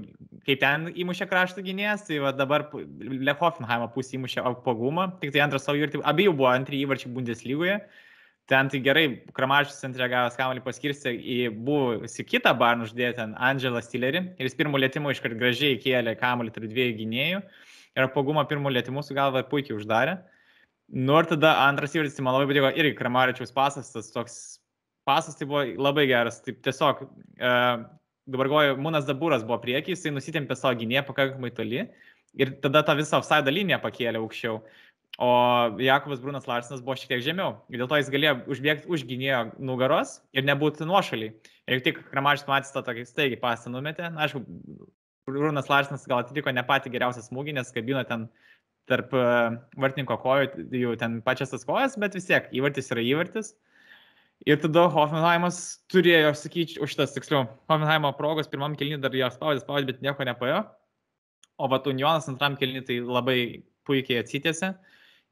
kai 0.48 0.56
ten 0.62 0.88
įmušė 0.88 1.26
krašto 1.28 1.64
gynėjas, 1.66 2.06
tai 2.08 2.22
va 2.24 2.32
dabar 2.32 2.70
Le 2.72 3.34
Hoffenheimo 3.42 3.90
pusė 3.92 4.16
įmušė 4.16 4.46
pagumą, 4.64 5.10
tik 5.20 5.34
tai 5.36 5.44
antras 5.44 5.68
savo 5.68 5.82
įvartį, 5.82 6.00
abiejų 6.08 6.38
buvo 6.40 6.48
antri 6.54 6.80
įvarčiai 6.86 7.12
Bundeslygoje. 7.18 7.82
Ten 8.50 8.70
tai 8.72 8.80
gerai, 8.82 9.04
Kramačius 9.38 9.78
centre 9.78 10.08
gavęs 10.10 10.38
kamalį 10.40 10.64
paskirstė 10.66 11.12
į 11.14 11.38
buvusi 11.54 12.26
kitą 12.26 12.56
barną 12.58 12.88
uždėti 12.88 13.20
ten 13.20 13.36
Angelą 13.38 13.82
Stillerį 13.86 14.24
ir 14.40 14.48
jis 14.48 14.58
pirmo 14.58 14.80
lėtimo 14.82 15.12
iškart 15.14 15.38
gražiai 15.38 15.78
kėlė 15.84 16.16
kamalį 16.18 16.56
tarp 16.56 16.72
dviejų 16.72 16.96
gynėjų 17.04 17.44
ir 18.00 18.10
pagumą 18.16 18.46
pirmo 18.50 18.72
lėtimų 18.74 19.04
su 19.06 19.18
galva 19.18 19.44
puikiai 19.46 19.78
uždarė. 19.78 20.18
Nu 20.90 21.20
ir 21.22 21.30
tada 21.30 21.54
antras 21.68 21.94
įvartis, 21.94 22.16
tai 22.18 22.26
man 22.26 22.34
labai 22.34 22.50
patiko 22.50 22.74
irgi 22.82 22.98
Kramaričiaus 22.98 23.54
pasas, 23.54 23.92
tas 23.94 24.10
toks 24.10 24.40
pasas 25.06 25.38
tai 25.38 25.46
buvo 25.50 25.62
labai 25.78 26.08
geras. 26.10 26.42
Taip 26.42 26.64
tiesiog, 26.66 27.04
e, 27.38 27.52
dabar 28.34 28.50
galvoju, 28.50 28.80
Mūnas 28.82 29.06
Dabūras 29.06 29.46
buvo 29.46 29.60
priekiai, 29.62 29.94
jisai 29.94 30.16
nusitempė 30.16 30.58
savo 30.58 30.74
gynėją 30.80 31.06
pakankamai 31.06 31.54
toli 31.54 31.84
ir 32.38 32.56
tada 32.64 32.82
tą 32.86 32.96
visą 32.98 33.20
offside 33.22 33.54
liniją 33.54 33.78
pakėlė 33.84 34.22
aukščiau. 34.22 34.60
O 35.19 35.30
Jakobas 35.84 36.22
Brunas 36.24 36.45
Larsinas 36.48 36.84
buvo 36.84 36.95
šiek 36.95 37.10
tiek 37.12 37.24
žemiau. 37.26 37.58
Ir 37.67 37.82
dėl 37.82 37.89
to 37.91 37.98
jis 38.00 38.12
galėjo 38.13 38.36
užbėgti 38.54 38.88
už 38.88 39.04
gynėjo 39.10 39.41
nugaros 39.60 40.19
ir 40.32 40.45
nebūti 40.48 40.88
nuošaliai. 40.88 41.34
Ir 41.67 41.84
tik 41.84 42.00
Kramašis 42.12 42.48
matys 42.48 42.72
tą 42.72 42.86
tokį 42.88 43.04
staigiai 43.10 43.41
pasą 43.41 43.74
numetė. 43.74 44.08
Na, 44.13 44.28
aišku, 44.28 44.45
Brunas 45.28 45.67
Larsinas 45.69 46.08
gal 46.08 46.24
atliko 46.24 46.54
ne 46.56 46.63
patį 46.65 46.93
geriausią 46.93 47.26
smūgį, 47.26 47.58
nes 47.58 47.74
kabino 47.76 48.04
ten 48.08 48.30
tarp 48.89 49.13
e, 49.13 49.26
vartininko 49.78 50.17
kojų, 50.24 50.67
jau 50.82 50.93
ten 51.00 51.19
pačias 51.26 51.52
tas 51.54 51.65
kojas, 51.67 51.98
bet 52.02 52.15
vis 52.17 52.30
tiek 52.30 52.48
įvartis 52.56 52.89
yra 52.95 53.04
įvartis. 53.06 53.54
Ir 54.48 54.60
tada 54.63 54.86
Hoffenheimas 54.93 55.82
turėjo, 55.91 56.32
sakyčiau, 56.39 56.86
už 56.86 56.93
šitas 56.95 57.13
tiksliau, 57.15 57.43
Hoffenheimo 57.69 58.13
progos 58.17 58.48
pirmam 58.48 58.78
kelnį 58.80 59.02
dar 59.04 59.15
ją 59.15 59.28
spaudė, 59.36 59.65
spaudė, 59.65 59.91
bet 59.91 60.06
nieko 60.06 60.26
nepaėjo. 60.26 60.63
O 61.60 61.67
vat 61.67 61.89
Unionas 61.91 62.30
antram 62.32 62.56
kelnį 62.56 62.86
tai 62.88 63.02
labai 63.04 63.39
puikiai 63.88 64.24
atsitėsi. 64.24 64.72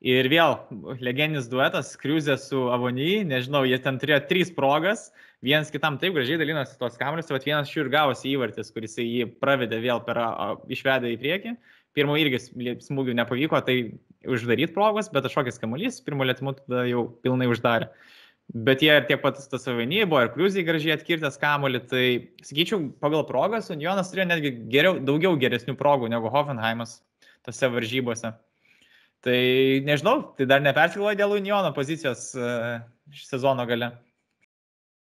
Ir 0.06 0.28
vėl 0.30 0.60
legendinis 1.02 1.48
duetas, 1.50 1.96
Kriuzė 1.98 2.36
su 2.38 2.68
Avonyjai, 2.70 3.24
nežinau, 3.26 3.64
jie 3.66 3.80
ten 3.82 3.96
turėjo 3.98 4.20
trys 4.30 4.52
progas, 4.54 5.08
vienas 5.42 5.74
kitam 5.74 5.98
taip 5.98 6.14
gražiai 6.14 6.38
dalinosi 6.38 6.78
tos 6.78 7.00
kameros, 7.02 7.32
bet 7.34 7.48
vienas 7.50 7.72
šių 7.72 7.88
ir 7.88 7.90
gavosi 7.96 8.30
įvartis, 8.36 8.70
kuris 8.76 8.94
jį 9.02 9.26
pravedė 9.42 9.82
vėl 9.82 10.04
per, 10.06 10.22
išvedė 10.70 11.16
į 11.16 11.18
priekį. 11.24 11.56
Pirmo 11.98 12.14
irgi 12.22 12.44
smūgių 12.86 13.18
nepavyko, 13.18 13.64
tai 13.66 13.80
uždaryti 14.30 14.76
progos, 14.76 15.10
bet 15.10 15.26
kažkokias 15.26 15.58
kamuolys, 15.58 15.98
pirmo 16.06 16.30
lėtimu 16.30 16.54
tada 16.60 16.86
jau 16.86 17.08
pilnai 17.26 17.50
uždarė. 17.50 17.90
Bet 18.54 18.86
jie 18.86 18.94
ir 18.94 19.08
tiek 19.10 19.20
pat 19.24 19.42
tas 19.42 19.66
savinį 19.66 20.06
buvo, 20.06 20.22
ir 20.24 20.30
kliuziai 20.36 20.68
gražiai 20.68 20.94
atkirtęs 20.94 21.42
kamolį, 21.42 21.82
tai 21.90 22.06
sakyčiau, 22.46 22.86
pagal 23.02 23.26
progas 23.28 23.74
Unionas 23.74 24.14
turėjo 24.14 24.30
netgi 24.30 24.54
geriau, 24.70 25.02
daugiau 25.02 25.34
geresnių 25.42 25.74
progų 25.80 26.14
negu 26.14 26.30
Hoffenheimas 26.32 27.00
tose 27.44 27.74
varžybose. 27.74 28.38
Tai 29.26 29.38
nežinau, 29.88 30.20
tai 30.38 30.46
dar 30.50 30.62
nepersigalvoju 30.62 31.18
dėl 31.18 31.34
Uniono 31.40 31.72
pozicijos 31.76 32.30
uh, 32.38 32.78
sezono 33.18 33.66
gale. 33.70 33.92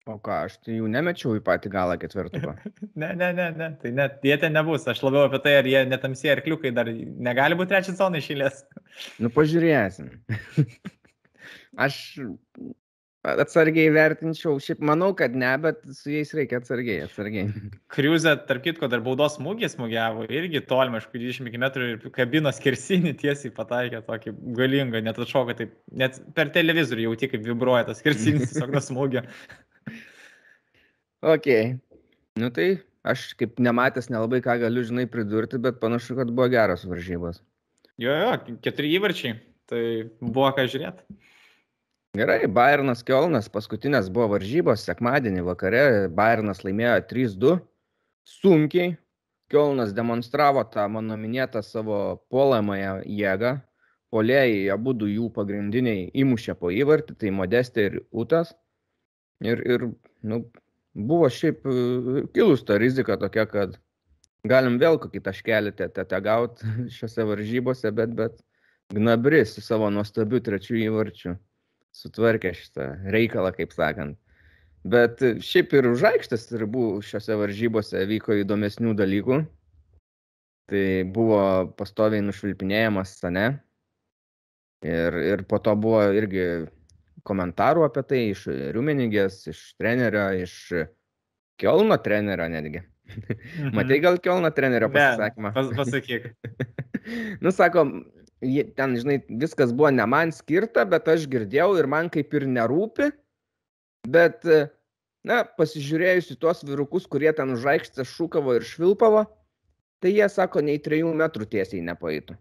O 0.08 0.16
ką, 0.24 0.36
aš 0.46 0.54
tai 0.64 0.78
jų 0.78 0.86
nemečiau 0.88 1.34
į 1.36 1.42
patį 1.44 1.70
galą 1.74 1.98
ketvirtuką. 2.00 2.54
ne, 3.02 3.10
ne, 3.18 3.28
ne, 3.36 3.48
ne, 3.58 3.68
tai 3.82 3.92
net 3.92 4.22
jie 4.24 4.38
ten 4.40 4.54
nebus. 4.56 4.86
Aš 4.88 5.02
labiau 5.04 5.26
apie 5.26 5.40
tai, 5.44 5.58
ar 5.60 5.68
jie 5.68 5.82
netamsie 5.90 6.30
arkliukai 6.32 6.72
dar 6.76 6.88
negali 7.28 7.58
būti 7.58 7.74
trečias 7.74 7.98
sezoną 7.98 8.22
išėlės. 8.22 8.62
nu, 9.20 9.32
pažiūrėsim. 9.34 10.08
aš 11.86 11.98
Atsargiai 13.26 13.90
vertinčiau, 13.90 14.60
šiaip 14.62 14.78
manau, 14.86 15.08
kad 15.18 15.34
ne, 15.36 15.50
bet 15.60 15.80
su 15.96 16.12
jais 16.12 16.30
reikia 16.38 16.60
atsargiai, 16.60 17.00
atsargiai. 17.08 17.48
Kriuzė, 17.90 18.36
tarp 18.46 18.62
kitko, 18.62 18.86
dar 18.92 19.02
baudos 19.02 19.34
smūgį 19.34 19.70
smūgiavo, 19.72 20.28
irgi 20.30 20.62
tolimai, 20.70 21.00
aišku, 21.02 21.18
20 21.18 21.58
metrų 21.64 21.88
ir 21.96 22.12
kabinos 22.14 22.60
kirsinį 22.62 23.16
tiesiai 23.18 23.50
pataikė 23.56 24.04
tokį 24.06 24.36
galingą, 24.56 25.02
net 25.02 25.18
atšoka 25.18 25.56
taip, 25.58 25.74
net 25.90 26.20
per 26.38 26.52
televizorių 26.54 27.08
jauti, 27.08 27.30
kaip 27.34 27.42
vibruoja 27.48 27.88
tas 27.90 28.04
kirsinis 28.06 28.46
tiesiog 28.52 28.76
nuo 28.76 28.84
smūgio. 28.86 29.24
ok, 31.34 31.50
nu 32.38 32.54
tai 32.54 32.70
aš 33.08 33.32
kaip 33.40 33.58
nematęs 33.58 34.12
nelabai 34.14 34.44
ką 34.46 34.60
galiu, 34.62 34.86
žinai, 34.86 35.08
pridurti, 35.10 35.58
bet 35.58 35.82
panašu, 35.82 36.14
kad 36.20 36.30
buvo 36.30 36.46
geros 36.54 36.86
varžybos. 36.86 37.42
Jo, 37.98 38.14
jo, 38.14 38.58
keturi 38.62 38.94
įvarčiai, 38.94 39.40
tai 39.66 39.82
buvo 40.22 40.52
ką 40.54 40.70
žiūrėti. 40.70 41.18
Gerai, 42.16 42.46
Bayernas 42.48 43.02
Kielnas, 43.04 43.50
paskutinės 43.52 44.06
buvo 44.08 44.30
varžybos, 44.32 44.80
sekmadienį 44.86 45.42
vakare 45.44 45.80
Bayernas 46.08 46.62
laimėjo 46.64 46.94
3-2, 47.10 47.56
sunkiai, 48.24 48.94
Kielnas 49.52 49.92
demonstravo 49.96 50.62
tą 50.72 50.86
mano 50.92 51.18
minėtą 51.20 51.60
savo 51.64 51.98
puolamąją 52.32 52.94
jėgą, 53.04 53.50
polėjai 54.12 54.62
abu 54.72 54.94
jų 55.08 55.28
pagrindiniai 55.36 56.06
įmušė 56.22 56.54
po 56.56 56.72
įvartį, 56.72 57.16
tai 57.20 57.32
Modestė 57.32 57.84
ir 57.90 57.98
Utas. 58.10 58.54
Ir, 59.44 59.60
ir 59.68 59.84
nu, 60.24 60.38
buvo 60.94 61.28
šiaip 61.28 61.60
e, 61.68 62.24
kilus 62.32 62.64
ta 62.64 62.78
rizika 62.80 63.18
tokia, 63.20 63.44
kad 63.46 63.76
galim 64.48 64.80
vėl 64.80 64.96
kokį 64.98 65.22
taškelį 65.28 65.74
te 65.76 66.22
gauti 66.24 66.72
šiose 66.96 67.28
varžybose, 67.28 67.92
bet, 67.92 68.16
bet 68.16 68.40
Gnabris 68.96 69.52
su 69.54 69.60
savo 69.60 69.92
nuostabiu 69.92 70.40
trečiu 70.40 70.80
įvarčiu 70.80 71.36
sutvarkė 71.98 72.54
šitą 72.56 72.88
reikalą, 73.12 73.52
kaip 73.56 73.74
sakant. 73.74 74.18
Bet 74.88 75.20
šiaip 75.44 75.74
ir 75.74 75.90
už 75.90 76.04
aikštės 76.12 76.48
ribų 76.60 77.00
šiuose 77.04 77.36
varžybose 77.40 78.04
vyko 78.08 78.38
įdomesnių 78.44 78.94
dalykų. 78.98 79.40
Tai 80.68 80.84
buvo 81.12 81.40
pastoviai 81.78 82.22
nušvilpinėjamas 82.24 83.16
Sane. 83.18 83.46
Ir, 84.84 85.16
ir 85.32 85.42
po 85.48 85.58
to 85.58 85.74
buvo 85.80 86.04
irgi 86.14 86.68
komentarų 87.26 87.86
apie 87.88 88.04
tai 88.06 88.20
iš 88.30 88.44
Riumenigės, 88.76 89.40
iš 89.50 89.62
trenerio, 89.80 90.28
iš 90.44 90.54
Kielno 91.58 91.98
trenerio 92.04 92.46
netgi. 92.52 92.84
Mhm. 93.08 93.72
Matai 93.72 93.96
gal 94.04 94.18
Kielno 94.20 94.50
trenerio 94.52 94.90
pasisakymą? 94.92 95.54
Pas, 95.56 95.70
pasakyk. 95.78 96.26
nu, 97.42 97.48
sako, 97.56 97.86
ten, 98.78 98.98
žinai, 99.00 99.20
viskas 99.40 99.72
buvo 99.74 99.90
ne 99.94 100.06
man 100.06 100.34
skirta, 100.34 100.84
bet 100.88 101.08
aš 101.10 101.26
girdėjau 101.30 101.72
ir 101.80 101.88
man 101.90 102.10
kaip 102.12 102.34
ir 102.38 102.46
nerūpi. 102.50 103.10
Bet, 104.08 104.46
na, 105.26 105.42
pasižiūrėjus 105.58 106.30
į 106.32 106.38
tuos 106.40 106.62
virukus, 106.64 107.08
kurie 107.10 107.32
ten 107.36 107.50
už 107.56 107.66
aikštę 107.74 108.06
šūkavo 108.06 108.54
ir 108.56 108.64
švilpavo, 108.64 109.26
Tai 109.98 110.10
jie 110.14 110.26
sako, 110.30 110.62
nei 110.62 110.78
trijų 110.78 111.10
metrų 111.18 111.48
tiesiai 111.50 111.82
nepaitų. 111.82 112.36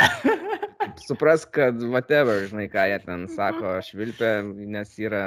Supras, 1.06 1.44
kad 1.44 1.76
whatever, 1.84 2.46
žinai, 2.48 2.64
ką 2.72 2.86
jie 2.88 2.98
ten 3.04 3.26
sako, 3.32 3.74
švilpia, 3.84 4.38
nes 4.72 4.94
yra 5.00 5.22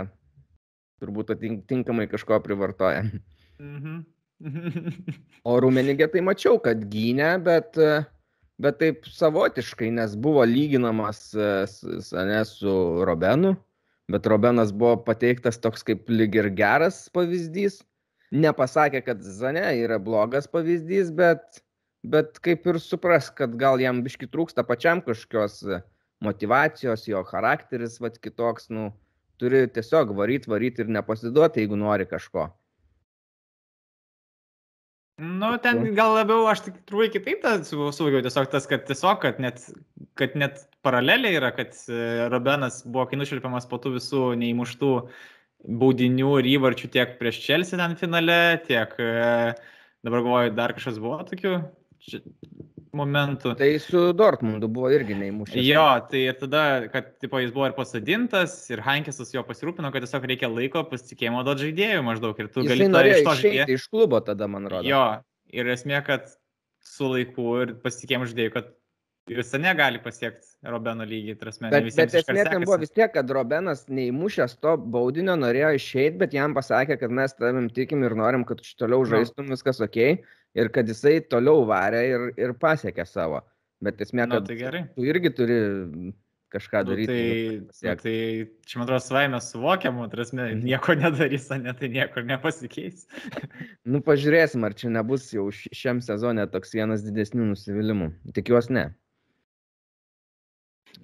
turbūt 1.04 1.36
atitinkamai 1.36 2.08
kažko 2.10 2.42
privartoja. 2.46 3.06
Mhm. 3.62 4.04
o 5.48 5.54
Rumenigė 5.64 6.10
tai 6.12 6.26
mačiau, 6.26 6.58
kad 6.60 6.82
gynė, 6.92 7.36
bet, 7.46 7.78
bet 8.62 8.80
taip 8.80 9.08
savotiškai, 9.10 9.90
nes 9.98 10.16
buvo 10.20 10.44
lyginamas 10.48 11.30
ne, 11.36 12.42
su 12.48 12.76
Robenu, 13.08 13.56
bet 14.12 14.28
Robenas 14.32 14.72
buvo 14.72 14.98
pateiktas 15.08 15.60
toks 15.62 15.84
kaip 15.88 16.10
lyg 16.12 16.38
ir 16.40 16.52
geras 16.56 17.06
pavyzdys. 17.16 17.82
Nepasakė, 18.36 19.04
kad 19.06 19.22
Zane 19.24 19.68
yra 19.80 20.00
blogas 20.02 20.48
pavyzdys, 20.52 21.12
bet, 21.16 21.62
bet 22.04 22.40
kaip 22.44 22.66
ir 22.68 22.80
supras, 22.82 23.30
kad 23.32 23.54
gal 23.60 23.80
jam 23.80 24.02
biški 24.04 24.28
trūksta 24.32 24.66
pačiam 24.68 25.04
kažkokios 25.06 25.62
motivacijos, 26.26 27.06
jo 27.08 27.22
charakteris, 27.28 28.00
vad 28.02 28.18
kitoks, 28.24 28.72
nu, 28.74 28.90
turi 29.40 29.66
tiesiog 29.72 30.16
varyt, 30.18 30.48
varyt 30.50 30.82
ir 30.82 30.92
nepasiduoti, 30.98 31.64
jeigu 31.64 31.78
nori 31.80 32.08
kažko. 32.10 32.50
Nu, 35.16 35.54
ten 35.64 35.94
gal 35.96 36.12
labiau 36.12 36.44
aš 36.52 36.66
tik 36.66 36.82
trūkai 36.90 37.08
kitaip 37.14 37.40
tą 37.44 37.54
suvokiau, 37.64 38.20
tiesiog 38.26 38.50
tas, 38.52 38.66
kad 38.68 38.84
tiesiog, 38.88 39.22
kad 39.24 39.38
net, 39.40 39.62
kad 40.20 40.36
net 40.36 40.66
paraleliai 40.84 41.38
yra, 41.38 41.54
kad 41.56 41.72
e, 41.88 42.28
Robenas 42.34 42.82
buvo, 42.84 43.06
kai 43.08 43.22
nušvilpiamas 43.22 43.70
po 43.72 43.80
tų 43.80 43.94
visų 43.96 44.26
neįmuštų 44.42 44.92
baudinių 45.82 46.34
ir 46.42 46.52
įvarčių 46.58 46.92
tiek 46.98 47.16
prieš 47.22 47.40
Chelsea 47.46 47.80
ten 47.80 47.96
finale, 48.02 48.40
tiek 48.68 48.92
e, 49.00 49.56
dabar 50.04 50.26
galvoju, 50.26 50.56
dar 50.60 50.76
kažkas 50.76 51.00
buvo 51.00 51.22
tokių 51.32 51.56
momentų. 52.98 53.54
Tai 53.60 53.68
su 53.84 54.04
Dortmundu 54.18 54.70
buvo 54.72 54.90
irgi 54.94 55.18
neįmušęs. 55.20 55.60
Jo, 55.66 55.86
tai 56.12 56.24
ir 56.30 56.38
tada, 56.40 56.64
kad 56.94 57.12
tipo, 57.24 57.42
jis 57.44 57.52
buvo 57.56 57.70
ir 57.70 57.76
pasadintas, 57.78 58.56
ir 58.72 58.84
Hankesas 58.86 59.34
jo 59.36 59.44
pasirūpino, 59.48 59.92
kad 59.94 60.06
tiesiog 60.06 60.30
reikia 60.32 60.52
laiko 60.52 60.86
pasitikėjimo 60.92 61.44
duoti 61.48 61.70
žaidėjų 61.70 62.06
maždaug. 62.08 62.40
Ir 62.40 62.50
tu 62.54 62.64
Jisai 62.66 62.76
gali 62.76 62.90
norėjo 62.94 63.20
iš 63.20 63.28
to 63.28 63.36
žaidėjo. 63.42 63.68
Iš 63.76 63.90
klubo 63.92 64.22
tada, 64.26 64.50
man 64.52 64.72
rodo. 64.72 64.88
Jo, 64.90 65.04
ir 65.54 65.76
esmė, 65.76 66.00
kad 66.08 66.32
su 66.86 67.12
laiku 67.12 67.52
ir 67.64 67.76
pasitikėjimu 67.84 68.30
žaidėjų, 68.32 68.54
kad 68.56 68.72
ir 69.32 69.42
jis 69.42 69.52
negali 69.58 70.00
pasiekti 70.04 70.70
Robeno 70.70 71.06
lygį. 71.08 71.36
Trasme, 71.42 71.70
bet 71.74 71.90
bet 71.98 72.16
esmė 72.22 72.46
ten 72.48 72.66
buvo 72.66 72.78
vis 72.82 72.94
tiek, 72.94 73.12
kad 73.14 73.30
Robenas 73.34 73.86
neįmušęs 73.90 74.58
to 74.62 74.78
baudinio 74.78 75.36
norėjo 75.40 75.76
išeiti, 75.80 76.20
bet 76.22 76.38
jam 76.38 76.56
pasakė, 76.58 77.00
kad 77.02 77.14
mes 77.14 77.34
tavim 77.38 77.70
tikim 77.74 78.06
ir 78.06 78.18
norim, 78.18 78.46
kad 78.48 78.62
toliau 78.80 79.06
žaistum 79.10 79.50
viskas 79.54 79.82
ok 79.84 80.00
ir 80.56 80.72
kad 80.74 80.88
jisai 80.90 81.20
toliau 81.30 81.66
varė 81.70 82.04
ir, 82.10 82.30
ir 82.40 82.56
pasiekė 82.60 83.06
savo. 83.10 83.44
Bet 83.84 84.00
esmė, 84.02 84.26
kad 84.32 84.48
nu, 84.48 84.56
tai 84.56 84.86
tu 84.96 85.06
irgi 85.06 85.32
turi 85.36 85.60
kažką 86.56 86.82
nu, 86.84 86.90
daryti. 86.90 87.16
Tai, 87.82 87.90
nu, 87.90 87.96
tai 88.02 88.18
čia, 88.66 88.80
man 88.80 88.88
atrodo, 88.88 89.02
savaime 89.04 89.42
suvokiamu, 89.44 90.08
trasme, 90.12 90.44
mhm. 90.48 90.64
nieko 90.66 90.96
nedarys, 90.98 91.50
ne 91.62 91.74
tai 91.78 91.92
niekur 91.94 92.26
nepasikeis. 92.28 93.06
nu, 93.92 94.02
pažiūrėsim, 94.06 94.66
ar 94.68 94.78
čia 94.78 94.92
nebus 94.96 95.28
jau 95.36 95.50
šiam 95.54 96.02
sezonė 96.06 96.48
toks 96.54 96.76
vienas 96.78 97.04
didesnių 97.06 97.52
nusivylimų. 97.52 98.12
Tikiuosi 98.38 98.78
ne. 98.78 98.86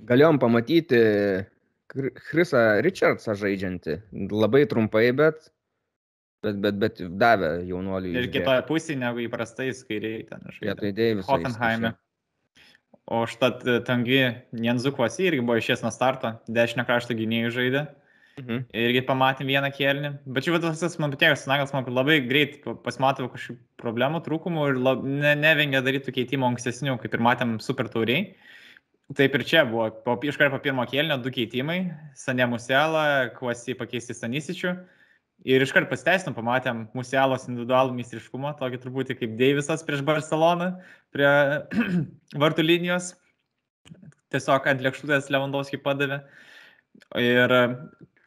Galėjom 0.07 0.39
pamatyti 0.41 0.99
Chrisą 1.91 2.61
Richardsą 2.85 3.35
žaidžiantį. 3.37 3.97
Labai 4.31 4.63
trumpai, 4.71 5.09
bet 5.15 5.51
Bet, 6.41 6.57
bet, 6.57 6.77
bet 6.81 7.01
davė 7.21 7.51
jaunuoliui. 7.69 8.15
Ir 8.17 8.29
kitoje 8.33 8.63
pusėje 8.65 8.97
negu 8.97 9.21
įprastai 9.21 9.69
skairiai 9.77 10.23
ten 10.25 10.47
žaidė. 10.47 10.71
Vietoj 10.71 10.93
Deiviso. 10.97 11.29
Hoffenheime. 11.29 11.93
O 13.11 13.25
štat 13.29 13.61
e, 13.67 13.79
Tangi 13.85 14.21
Nienzukvasi 14.55 15.27
irgi 15.27 15.43
buvo 15.45 15.59
išės 15.61 15.83
nuo 15.85 15.91
starto, 15.93 16.35
dešinio 16.49 16.85
krašto 16.87 17.17
gynėjų 17.17 17.51
žaidė. 17.57 17.83
Mhm. 18.39 18.61
Irgi 18.81 19.03
pamatėm 19.05 19.49
vieną 19.51 19.69
kėlinį. 19.75 20.11
Bet 20.33 20.47
čia 20.47 20.55
visas 20.55 20.95
man 21.01 21.13
patiko, 21.13 21.35
Snagas 21.37 21.73
man 21.75 21.85
labai 21.91 22.21
greit 22.25 22.61
pasimatė 22.85 23.27
kažkokių 23.27 23.57
problemų, 23.81 24.21
trūkumų 24.25 24.69
ir 24.71 24.79
lab, 24.81 25.03
ne, 25.05 25.35
nevengė 25.37 25.83
daryti 25.85 26.15
keitimo 26.15 26.47
ankstesnių, 26.49 26.95
kaip 27.03 27.17
ir 27.17 27.25
matėm 27.27 27.59
super 27.61 27.91
tauriai. 27.91 28.31
Taip 29.17 29.35
ir 29.35 29.43
čia 29.45 29.65
buvo, 29.67 29.89
po, 30.05 30.15
iškart 30.23 30.53
po 30.55 30.61
pirmo 30.63 30.87
kėlinio 30.87 31.19
du 31.21 31.33
keitimai. 31.35 31.91
Sanė 32.17 32.47
Muselą, 32.47 33.03
Kvasi 33.35 33.75
pakeisti 33.77 34.15
Sanisičių. 34.15 34.73
Ir 35.47 35.63
iškart 35.65 35.89
pasiteisinam, 35.89 36.35
pamatėm 36.37 36.83
Musialos 36.93 37.47
individualų 37.49 37.95
meistriškumą, 37.97 38.53
tokį 38.59 38.77
truputį 38.83 39.17
kaip 39.17 39.31
Deivisas 39.39 39.81
prieš 39.87 40.03
Barceloną, 40.05 40.75
prie 41.15 41.31
vartų 42.43 42.65
linijos. 42.67 43.15
Tiesiog 44.31 44.67
ant 44.69 44.83
lėkštutės 44.85 45.31
Lewandowski 45.33 45.79
padavė. 45.81 46.21
Ir 47.17 47.53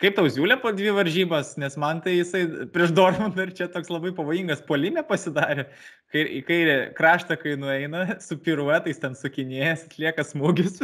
kaip 0.02 0.16
tau 0.16 0.26
ziūlė 0.26 0.56
po 0.60 0.72
dvi 0.74 0.90
varžybas, 0.96 1.52
nes 1.62 1.78
man 1.80 2.02
tai 2.04 2.16
jisai 2.16 2.42
prieš 2.74 2.90
Dortmundą 2.96 3.46
ir 3.46 3.54
čia 3.60 3.70
toks 3.72 3.92
labai 3.94 4.10
pavojingas 4.16 4.64
polimė 4.66 5.06
pasidarė. 5.06 5.68
Kai, 6.10 6.26
į 6.40 6.42
kairę 6.48 6.76
kraštą, 6.98 7.38
kai 7.38 7.54
nueina, 7.60 8.08
su 8.26 8.40
piruetais 8.42 8.98
ten 9.00 9.14
sukinėjęs, 9.20 9.86
atlieka 9.86 10.26
smūgius. 10.26 10.82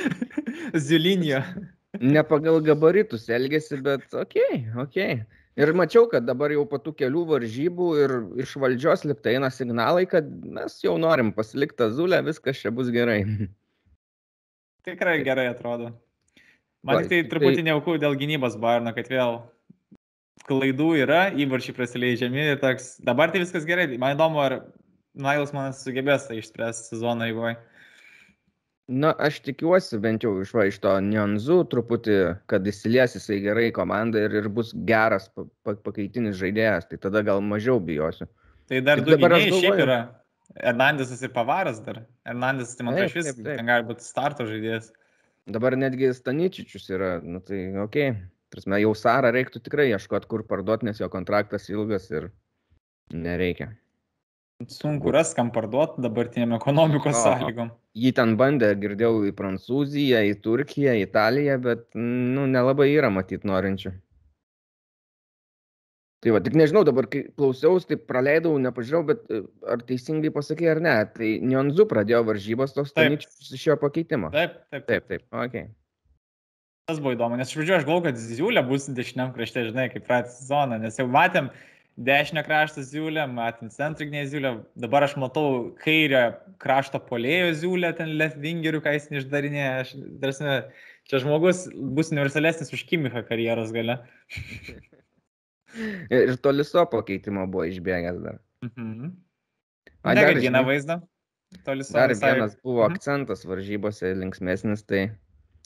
Ziulinio. 0.88 1.44
Ne 2.02 2.26
pagal 2.26 2.58
gabaritus 2.66 3.30
elgesi, 3.30 3.78
bet 3.86 4.10
okei, 4.10 4.42
okay, 4.50 4.62
okei. 4.82 5.10
Okay. 5.22 5.42
Ir 5.54 5.70
mačiau, 5.78 6.08
kad 6.10 6.24
dabar 6.26 6.50
jau 6.50 6.64
po 6.66 6.80
tų 6.82 6.96
kelių 6.98 7.20
varžybų 7.28 7.88
ir 8.02 8.14
iš 8.42 8.56
valdžios 8.58 9.04
liktai 9.06 9.36
eina 9.36 9.52
signalai, 9.54 10.02
kad 10.10 10.26
mes 10.26 10.80
jau 10.82 10.96
norim 10.98 11.30
pasilikti 11.36 11.86
Zulę, 11.94 12.18
viskas 12.26 12.58
čia 12.58 12.72
bus 12.74 12.90
gerai. 12.94 13.20
Tikrai 14.86 15.20
gerai 15.24 15.46
atrodo. 15.52 15.92
Man 16.84 17.04
tik 17.04 17.12
tai 17.12 17.20
truputį 17.30 17.60
tai... 17.60 17.66
neaukų 17.70 17.94
dėl 18.02 18.18
gynybos 18.18 18.58
Barno, 18.60 18.90
kad 18.96 19.06
vėl 19.08 19.38
klaidų 20.48 20.90
yra, 21.04 21.28
įvarčiai 21.30 21.76
prasileidžiami 21.76 22.48
ir 22.50 22.58
toks. 22.60 22.96
Dabar 23.06 23.30
tai 23.32 23.44
viskas 23.44 23.64
gerai. 23.68 23.86
Man 23.94 24.18
įdomu, 24.18 24.42
ar 24.42 24.58
Nailas 25.14 25.54
man 25.54 25.70
sugebės 25.78 26.26
tai 26.26 26.40
išspręsti 26.42 26.90
sezoną 26.90 27.30
eigoje 27.30 27.54
na 28.88 29.14
aš 29.26 29.40
tikiuosi 29.46 29.98
bent 30.02 30.24
jau 30.26 30.34
iš 30.42 30.52
va 30.56 30.66
iš 30.68 30.80
to 30.82 30.92
niuanzų 31.06 31.60
truputį 31.72 32.18
kad 32.52 32.66
įsilies 32.68 33.16
jisai 33.16 33.40
gerai 33.44 33.70
į 33.70 33.76
komandą 33.78 34.26
ir 34.26 34.34
ir 34.42 34.50
bus 34.52 34.74
geras 34.88 35.30
pa 35.32 35.46
pa 35.64 35.76
pakaitinis 35.86 36.36
žaidėjas 36.40 36.90
tai 36.90 37.00
tada 37.00 37.24
gal 37.24 37.40
mažiau 37.40 37.80
bijosiu 37.80 38.28
tai 38.68 38.82
dar 38.84 39.00
du 39.00 39.16
gynėjai 39.16 39.62
šiaip 39.62 39.80
yra 39.86 40.02
Hernandesas 40.54 41.22
ir 41.22 41.32
Pavaras 41.34 41.80
dar. 41.82 42.04
Hernandesas, 42.26 42.76
tai 42.76 42.86
man 42.86 42.94
atrodo, 42.94 43.10
iš 43.10 43.32
vis 43.32 43.40
ten 43.42 43.66
gali 43.66 43.86
būti 43.88 44.06
starto 44.06 44.46
žaidėjas. 44.46 44.90
Dabar 45.50 45.76
netgi 45.76 46.12
Staničičius 46.14 46.86
yra, 46.94 47.16
nu 47.20 47.40
tai 47.44 47.66
ok, 47.82 47.98
prasme, 48.54 48.78
jau 48.80 48.92
Sarą 48.96 49.32
reiktų 49.34 49.64
tikrai 49.66 49.88
ieškoti, 49.90 50.28
kur 50.30 50.44
parduoti, 50.48 50.88
nes 50.88 51.00
jo 51.02 51.08
kontraktas 51.12 51.68
ilgas 51.72 52.06
ir 52.12 52.30
nereikia. 53.12 53.72
Sunku 54.70 55.12
ras, 55.12 55.34
kam 55.36 55.50
parduoti 55.52 56.04
dabartiniam 56.04 56.54
ekonomikos 56.56 57.18
o, 57.18 57.24
sąlygom. 57.26 57.74
Jį 57.94 58.10
ten 58.16 58.32
bandė, 58.38 58.72
girdėjau, 58.82 59.20
į 59.28 59.34
Prancūziją, 59.38 60.24
į 60.26 60.38
Turkiją, 60.42 60.96
į 60.98 61.04
Italiją, 61.06 61.60
bet, 61.62 61.86
nu, 61.94 62.48
nelabai 62.50 62.88
yra 62.90 63.10
matyti 63.14 63.46
norinčių. 63.46 63.92
Tai 66.24 66.32
va, 66.32 66.40
tik 66.40 66.54
nežinau, 66.56 66.80
dabar 66.88 67.04
kai 67.12 67.26
klausiausi, 67.36 67.90
tai 67.90 67.98
praleidau, 68.00 68.54
nepažiūrėjau, 68.64 69.04
bet 69.10 69.26
e, 69.28 69.42
ar 69.68 69.82
teisingai 69.84 70.30
pasakė 70.32 70.70
ar 70.72 70.80
ne. 70.82 70.94
Tai 71.12 71.32
Nionzu 71.44 71.84
pradėjo 71.90 72.22
varžybos 72.30 72.72
tos 72.72 72.94
Staničius 72.94 73.52
iš 73.52 73.66
jo 73.68 73.76
pakeitimo. 73.82 74.30
Taip, 74.32 74.56
taip. 74.72 74.86
Taip, 74.88 75.10
taip, 75.10 75.26
ok. 75.36 75.58
Tas 76.88 76.98
buvo 77.00 77.12
įdomu, 77.14 77.36
nes 77.36 77.52
iš 77.52 77.58
pradžių 77.60 77.76
aš 77.76 77.84
galvoju, 77.84 78.06
kad 78.08 78.18
Ziulė 78.20 78.64
bus 78.64 78.88
dešiniam 78.96 79.30
krašte, 79.36 79.66
žinai, 79.68 79.86
kaip 79.92 80.08
praeitą 80.08 80.32
sezoną, 80.32 80.80
nes 80.80 80.96
jau 81.00 81.06
matėm, 81.12 81.52
dešinio 81.96 82.42
krašto 82.46 82.82
ziulę, 82.82 83.26
matėm 83.30 83.70
centrinę 83.70 84.24
ziulę, 84.30 84.54
dabar 84.78 85.06
aš 85.06 85.16
matau 85.20 85.70
kairę 85.82 86.24
krašto 86.62 87.00
polėjo 87.02 87.52
ziulę, 87.60 87.92
ten 87.98 88.16
leftvingerių, 88.18 88.82
ką 88.84 88.96
jis 88.96 89.08
neišdarinėja. 89.12 89.70
Aš, 89.84 89.94
tarsi, 90.22 90.56
čia 91.10 91.22
žmogus 91.22 91.64
bus 91.74 92.12
universalesnis 92.14 92.74
už 92.74 92.84
Kimichą 92.90 93.24
karjeros 93.28 93.72
gale. 93.74 94.00
Ir 96.14 96.36
toliso 96.42 96.84
pakeitimo 96.90 97.48
buvo 97.50 97.66
išbėgęs 97.70 98.20
dar. 98.22 98.38
Mhm. 98.66 99.14
Negadina 100.04 100.62
vaizdą. 100.66 101.00
Toliso 101.64 101.94
dar 101.94 102.10
vienas 102.10 102.56
buvo 102.62 102.82
mhm. 102.84 102.94
akcentas 102.94 103.44
varžybose 103.46 104.10
linksmėsnis, 104.18 104.82
tai 104.86 105.06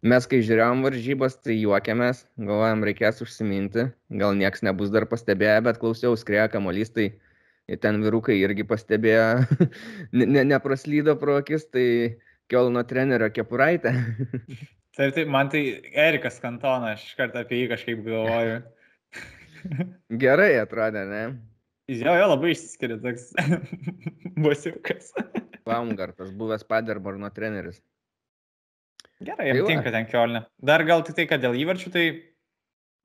mes 0.07 0.29
kai 0.31 0.43
žiūrėjom 0.47 0.85
varžybas, 0.87 1.39
tai 1.43 1.57
juokėmės, 1.59 2.25
galvojam, 2.39 2.85
reikės 2.87 3.23
užsiminti, 3.25 3.89
gal 4.21 4.37
nieks 4.39 4.63
nebus 4.67 4.93
dar 4.95 5.09
pastebėję, 5.11 5.59
bet 5.67 5.81
klausiau, 5.83 6.15
skrieja 6.19 6.47
kamuolys, 6.53 6.93
tai 6.95 7.11
ten 7.83 8.01
vyrukai 8.05 8.39
irgi 8.41 8.65
pastebėjo, 8.69 9.69
ne, 10.21 10.45
nepraslydo 10.47 11.19
pro 11.21 11.39
akis, 11.43 11.69
tai 11.73 11.87
Kielno 12.49 12.81
trenerio 12.89 13.27
kepuraitė. 13.29 13.91
taip, 14.97 15.11
taip, 15.13 15.27
man 15.29 15.51
tai 15.53 15.61
Erikas 15.93 16.39
Kantona, 16.41 16.95
aš 16.95 17.11
iš 17.11 17.19
karto 17.19 17.43
apie 17.43 17.59
jį 17.61 17.67
kažkaip 17.75 18.01
galvoju. 18.07 18.63
Gerai 20.23 20.55
atrodė, 20.63 21.03
ne? 21.11 21.23
Jo, 21.93 22.15
jo, 22.17 22.25
labai 22.33 22.55
išsiskiria 22.55 22.97
toks 23.03 23.35
bosiukas. 24.45 25.13
Baumgartas, 25.69 26.33
buvęs 26.41 26.65
Paderborno 26.69 27.29
treneris. 27.37 27.83
Gerai, 29.25 29.49
jam 29.51 29.67
tinka 29.67 29.91
ten 29.91 30.07
kiolne. 30.07 30.45
Dar 30.63 30.85
gal 30.87 31.03
tik 31.07 31.17
tai, 31.19 31.27
kad 31.31 31.43
dėl 31.43 31.57
įvarčių, 31.59 31.91
tai 31.91 32.05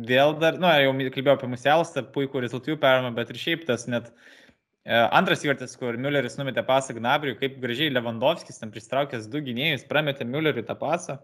vėl 0.03 0.35
dar, 0.37 0.59
nu, 0.61 0.69
jau 0.69 0.91
kalbėjau 1.15 1.37
apie 1.39 1.49
Muselstą, 1.49 2.03
puikų 2.13 2.43
rezultatų 2.43 2.77
perėmą, 2.81 3.13
bet 3.17 3.31
ir 3.33 3.39
šiaip 3.41 3.63
tas 3.65 3.87
net 3.89 4.11
e, 4.11 4.93
antras 4.93 5.41
įvartis, 5.45 5.73
kur 5.79 5.97
Mülleris 5.97 6.37
numetė 6.37 6.61
pasą 6.67 6.93
Gnabriui, 6.97 7.33
kaip 7.39 7.57
gražiai 7.63 7.89
Lewandowskis 7.95 8.61
ten 8.61 8.73
pristraukęs 8.73 9.25
du 9.31 9.41
gynėjus, 9.41 9.87
prametė 9.89 10.27
Mülleriui 10.29 10.65
tą 10.67 10.75
pasą. 10.77 11.17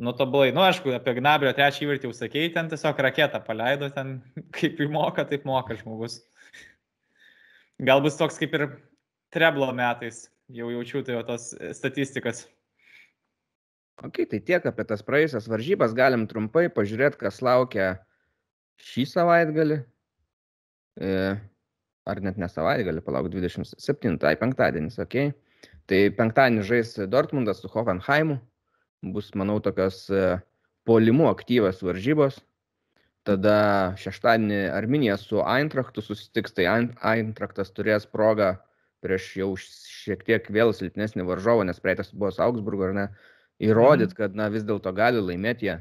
Nu, 0.00 0.14
tobulai, 0.16 0.48
nu, 0.56 0.62
aišku, 0.64 0.94
apie 0.96 1.12
Gnabrio 1.18 1.52
trečią 1.52 1.84
įvartį 1.84 2.08
jau 2.08 2.16
sakėjai, 2.16 2.52
ten 2.54 2.70
tiesiog 2.72 3.02
raketą 3.04 3.42
paleido, 3.44 3.90
ten 3.92 4.20
kaip 4.56 4.80
įmoka, 4.80 5.26
taip 5.28 5.44
moka 5.48 5.76
žmogus. 5.76 6.22
Gal 7.84 8.00
bus 8.04 8.16
toks 8.16 8.40
kaip 8.40 8.56
ir 8.56 8.66
Treblo 9.30 9.68
metais, 9.76 10.24
jau 10.50 10.72
jaučiu 10.72 11.04
tai 11.06 11.14
jau 11.14 11.20
tos 11.28 11.52
statistikas. 11.76 12.46
Ok, 14.00 14.22
tai 14.30 14.40
tiek 14.40 14.64
apie 14.64 14.84
tas 14.88 15.02
praėjusias 15.04 15.48
varžybas. 15.50 15.92
Galim 15.96 16.24
trumpai 16.28 16.70
pažiūrėti, 16.72 17.18
kas 17.20 17.42
laukia 17.44 17.92
šį 18.80 19.04
savaitgalį. 19.10 19.80
E, 21.04 21.10
ar 22.08 22.20
net 22.24 22.38
ne 22.40 22.48
savaitgalį, 22.48 23.02
palauk 23.04 23.28
27, 23.32 24.16
tai 24.22 24.32
penktadienis, 24.40 24.96
ok. 25.04 25.34
Tai 25.90 25.98
penktadienį 26.16 26.64
žais 26.64 26.94
Dortmundas 27.12 27.60
su 27.60 27.68
Hoffenheimu. 27.72 28.38
Bus, 29.12 29.28
manau, 29.36 29.58
tokios 29.64 30.06
e, 30.08 30.38
polimų 30.88 31.28
aktyvios 31.28 31.82
varžybos. 31.84 32.40
Tada 33.28 33.58
šeštadienį 34.00 34.62
Arminija 34.72 35.18
su 35.20 35.42
Eintrachtu 35.44 36.00
susitiks, 36.04 36.56
tai 36.56 36.70
Eintrachtas 36.70 37.68
turės 37.76 38.08
progą 38.08 38.54
prieš 39.04 39.28
jau 39.40 39.50
šiek 39.60 40.24
tiek 40.24 40.48
vėl 40.52 40.72
silpnesnį 40.76 41.26
varžovą, 41.28 41.66
nes 41.68 41.80
praeitas 41.84 42.12
buvo 42.12 42.32
Augsburgo, 42.44 42.88
ar 42.88 42.96
ne, 42.96 43.06
įrodyti, 43.60 44.16
kad 44.16 44.36
na, 44.36 44.48
vis 44.52 44.64
dėlto 44.66 44.92
gali 44.96 45.20
laimėti 45.22 45.68
jie. 45.68 45.76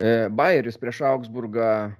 E, 0.00 0.12
Bayeris 0.32 0.78
prieš 0.80 1.02
Augsburgą, 1.04 1.92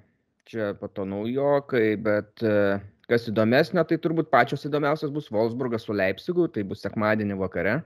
čia 0.49 0.73
pato 0.81 1.05
naujokai, 1.05 1.99
bet 2.01 2.43
e, 2.43 2.79
kas 3.11 3.29
įdomesnio, 3.29 3.85
tai 3.85 3.99
turbūt 4.01 4.31
pačios 4.33 4.65
įdomiausias 4.69 5.13
bus 5.13 5.29
Wolfsburgas 5.35 5.85
su 5.87 5.97
Leipzigu, 5.97 6.49
tai 6.49 6.65
bus 6.67 6.81
sekmadienį 6.87 7.37
vakare. 7.43 7.81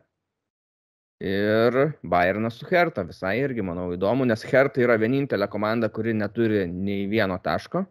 Ir 1.24 1.76
Bayernas 2.10 2.58
su 2.60 2.66
Herta, 2.68 3.04
visai 3.06 3.38
irgi 3.40 3.62
manau 3.64 3.88
įdomu, 3.94 4.26
nes 4.28 4.42
Herta 4.50 4.82
yra 4.82 4.98
vienintelė 5.00 5.48
komanda, 5.50 5.88
kuri 5.88 6.14
neturi 6.14 6.64
nei 6.70 7.08
vieno 7.10 7.38
taško. 7.42 7.84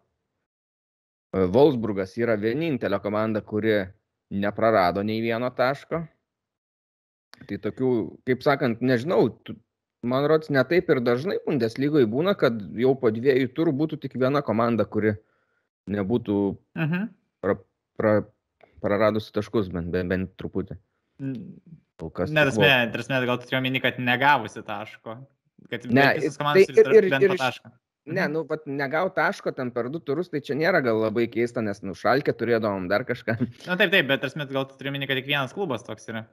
E, 1.36 1.46
Wolfsburgas 1.52 2.16
yra 2.22 2.40
vienintelė 2.40 3.02
komanda, 3.04 3.44
kuri 3.44 3.82
neprarado 4.34 5.04
nei 5.04 5.20
vieno 5.22 5.52
taško. 5.52 6.06
Tai 7.50 7.60
tokių, 7.68 7.92
kaip 8.30 8.44
sakant, 8.46 8.82
nežinau, 8.86 9.28
man 10.08 10.28
rodos, 10.30 10.52
ne 10.54 10.64
taip 10.68 10.90
ir 10.92 11.02
dažnai 11.04 11.40
Bundeslygoje 11.46 12.10
būna, 12.12 12.36
kad 12.40 12.60
jau 12.80 12.94
po 13.00 13.12
dviejų 13.14 13.52
turų 13.58 13.76
būtų 13.84 14.02
tik 14.06 14.18
viena 14.20 14.44
komanda, 14.46 14.86
kuri 14.86 15.16
nebūtų 15.92 16.40
uh 16.54 16.82
mhm. 16.86 17.08
pra, 17.44 17.58
pra, 18.00 18.16
praradusi 18.84 19.34
taškus 19.36 19.72
bent, 19.74 19.92
bent, 19.94 20.12
bent 20.12 20.36
truputį. 20.40 20.80
Kol 22.00 22.12
kas. 22.12 22.34
Ne, 22.34 22.44
tasme, 22.50 22.74
tasme, 22.96 23.22
gal 23.28 23.40
tu 23.40 23.48
turiu 23.48 23.62
omeny, 23.62 23.80
kad 23.84 24.00
negavusi 24.02 24.64
taško. 24.66 25.20
Kad 25.72 25.88
ne, 25.88 26.10
tai 26.20 26.66
ir, 26.66 26.92
ir, 26.98 27.08
ir, 27.08 27.36
tašką. 27.40 27.72
Ne, 28.12 28.26
nu, 28.28 28.42
vat, 28.50 28.66
negau 28.68 29.06
taško 29.16 29.54
ten 29.56 29.70
per 29.72 29.88
du 29.92 30.02
turus, 30.04 30.28
tai 30.32 30.42
čia 30.44 30.58
nėra 30.60 30.82
gal 30.84 30.98
labai 31.06 31.24
keista, 31.32 31.62
nes 31.64 31.80
nušalkė 31.86 32.34
turėdavom 32.36 32.90
dar 32.92 33.06
kažką. 33.08 33.38
Na 33.70 33.78
taip, 33.80 33.94
taip, 33.94 34.10
bet 34.10 34.26
tasme, 34.26 34.48
gal 34.50 34.68
tu 34.68 34.76
turiu 34.80 34.92
omeny, 34.92 35.08
kad 35.08 35.22
tik 35.22 35.30
vienas 35.30 35.56
klubas 35.56 35.86
toks 35.88 36.12
yra. 36.12 36.26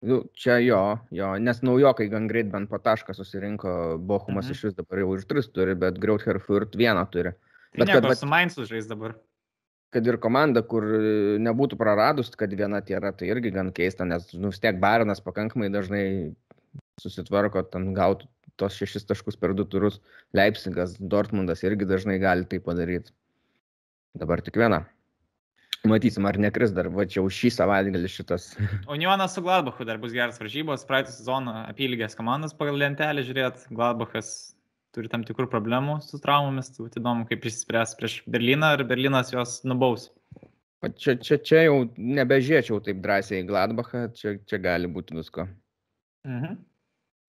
Nu, 0.00 0.22
čia 0.32 0.56
jo, 0.64 0.80
jo, 1.12 1.34
nes 1.44 1.58
naujokai 1.60 2.06
gan 2.08 2.28
greit 2.30 2.48
bent 2.52 2.70
po 2.70 2.78
tašką 2.80 3.12
susirinko, 3.12 3.72
Bochumas 4.00 4.46
mhm. 4.48 4.56
iš 4.56 4.62
vis 4.68 4.76
dabar 4.78 5.02
jau 5.02 5.10
už 5.12 5.26
tris 5.28 5.50
turi, 5.52 5.74
bet 5.76 5.98
Grauther 6.00 6.40
Furt 6.40 6.76
vieną 6.78 7.04
turi. 7.12 7.34
Tai 7.74 7.82
bet 7.82 7.92
kad 7.92 8.06
bet, 8.08 8.18
su 8.18 8.28
Mainzu 8.30 8.64
žais 8.68 8.88
dabar. 8.88 9.18
Kad 9.92 10.06
ir 10.06 10.16
komanda, 10.22 10.62
kur 10.64 10.86
nebūtų 11.42 11.76
praradus, 11.76 12.30
kad 12.38 12.52
viena 12.56 12.80
tiera, 12.86 13.12
tai 13.12 13.28
irgi 13.28 13.52
gan 13.52 13.72
keista, 13.76 14.06
nes 14.08 14.30
nu, 14.32 14.54
vis 14.54 14.62
tiek 14.62 14.78
Baronas 14.80 15.20
pakankamai 15.20 15.68
dažnai 15.74 16.04
susitvarko, 17.02 17.66
ten 17.68 17.90
gautų 17.96 18.28
tos 18.60 18.76
šešis 18.78 19.06
taškus 19.08 19.38
per 19.40 19.52
du 19.56 19.66
turus. 19.68 19.98
Leipzigas, 20.36 20.96
Dortmundas 21.00 21.64
irgi 21.66 21.88
dažnai 21.88 22.18
gali 22.22 22.48
tai 22.48 22.60
padaryti. 22.64 23.12
Dabar 24.20 24.42
tik 24.44 24.58
viena. 24.60 24.84
Matysim, 25.88 26.26
ar 26.28 26.36
nekris 26.36 26.74
dar, 26.76 26.90
va 26.92 27.06
čia 27.08 27.22
jau 27.22 27.30
šį 27.32 27.50
savaitgalį 27.54 28.08
šitas. 28.12 28.50
Unionas 28.92 29.32
su 29.36 29.40
Gladbachu 29.44 29.86
dar 29.88 30.00
bus 30.02 30.12
geras 30.12 30.36
varžybos, 30.40 30.84
praeitą 30.88 31.14
sezoną 31.14 31.54
apylygės 31.70 32.18
komandas 32.18 32.52
pagal 32.56 32.76
lentelę 32.82 33.24
žiūrėt, 33.24 33.64
Gladbachas 33.72 34.52
turi 34.94 35.08
tam 35.08 35.24
tikrų 35.24 35.48
problemų 35.48 36.00
su 36.04 36.20
traumomis, 36.20 36.68
tai 36.74 36.90
įdomu, 36.90 37.24
kaip 37.30 37.48
išspręs 37.48 37.96
prieš 37.96 38.18
Berliną 38.28 38.74
ir 38.76 38.84
Berlinas 38.90 39.32
juos 39.32 39.60
nubaus. 39.64 40.10
Čia, 40.96 41.16
čia, 41.20 41.36
čia 41.44 41.64
jau 41.66 41.80
nebežėčiau 41.96 42.80
taip 42.84 43.00
drąsiai 43.04 43.40
į 43.42 43.48
Gladbachą, 43.48 44.06
čia, 44.16 44.36
čia 44.48 44.60
gali 44.60 44.88
būti 44.88 45.16
visko. 45.16 45.48
Mhm. 46.28 46.60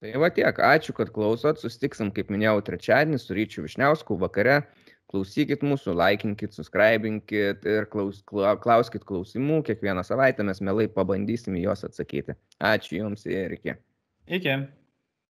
Tai 0.02 0.12
va 0.18 0.32
tiek, 0.34 0.60
ačiū, 0.66 0.96
kad 0.98 1.12
klausot, 1.14 1.60
sustiksim, 1.62 2.10
kaip 2.16 2.32
minėjau, 2.34 2.64
trečiadienį 2.68 3.20
su 3.22 3.36
Ryčiu 3.38 3.64
Višniausku 3.68 4.16
vakare 4.20 4.64
klausykit 5.12 5.64
mūsų, 5.66 5.96
laikinkit, 6.00 6.56
subscribinkit 6.56 7.66
ir 7.68 7.88
klaus, 7.92 8.22
klauskit 8.64 9.06
klausimų. 9.08 9.62
Kiekvieną 9.68 10.06
savaitę 10.08 10.46
mes 10.48 10.64
mielai 10.64 10.88
pabandysim 10.92 11.58
juos 11.60 11.86
atsakyti. 11.88 12.38
Ačiū 12.72 13.02
Jums 13.02 13.28
ir 13.30 13.58
iki. 13.60 13.76
Iki. 14.32 14.60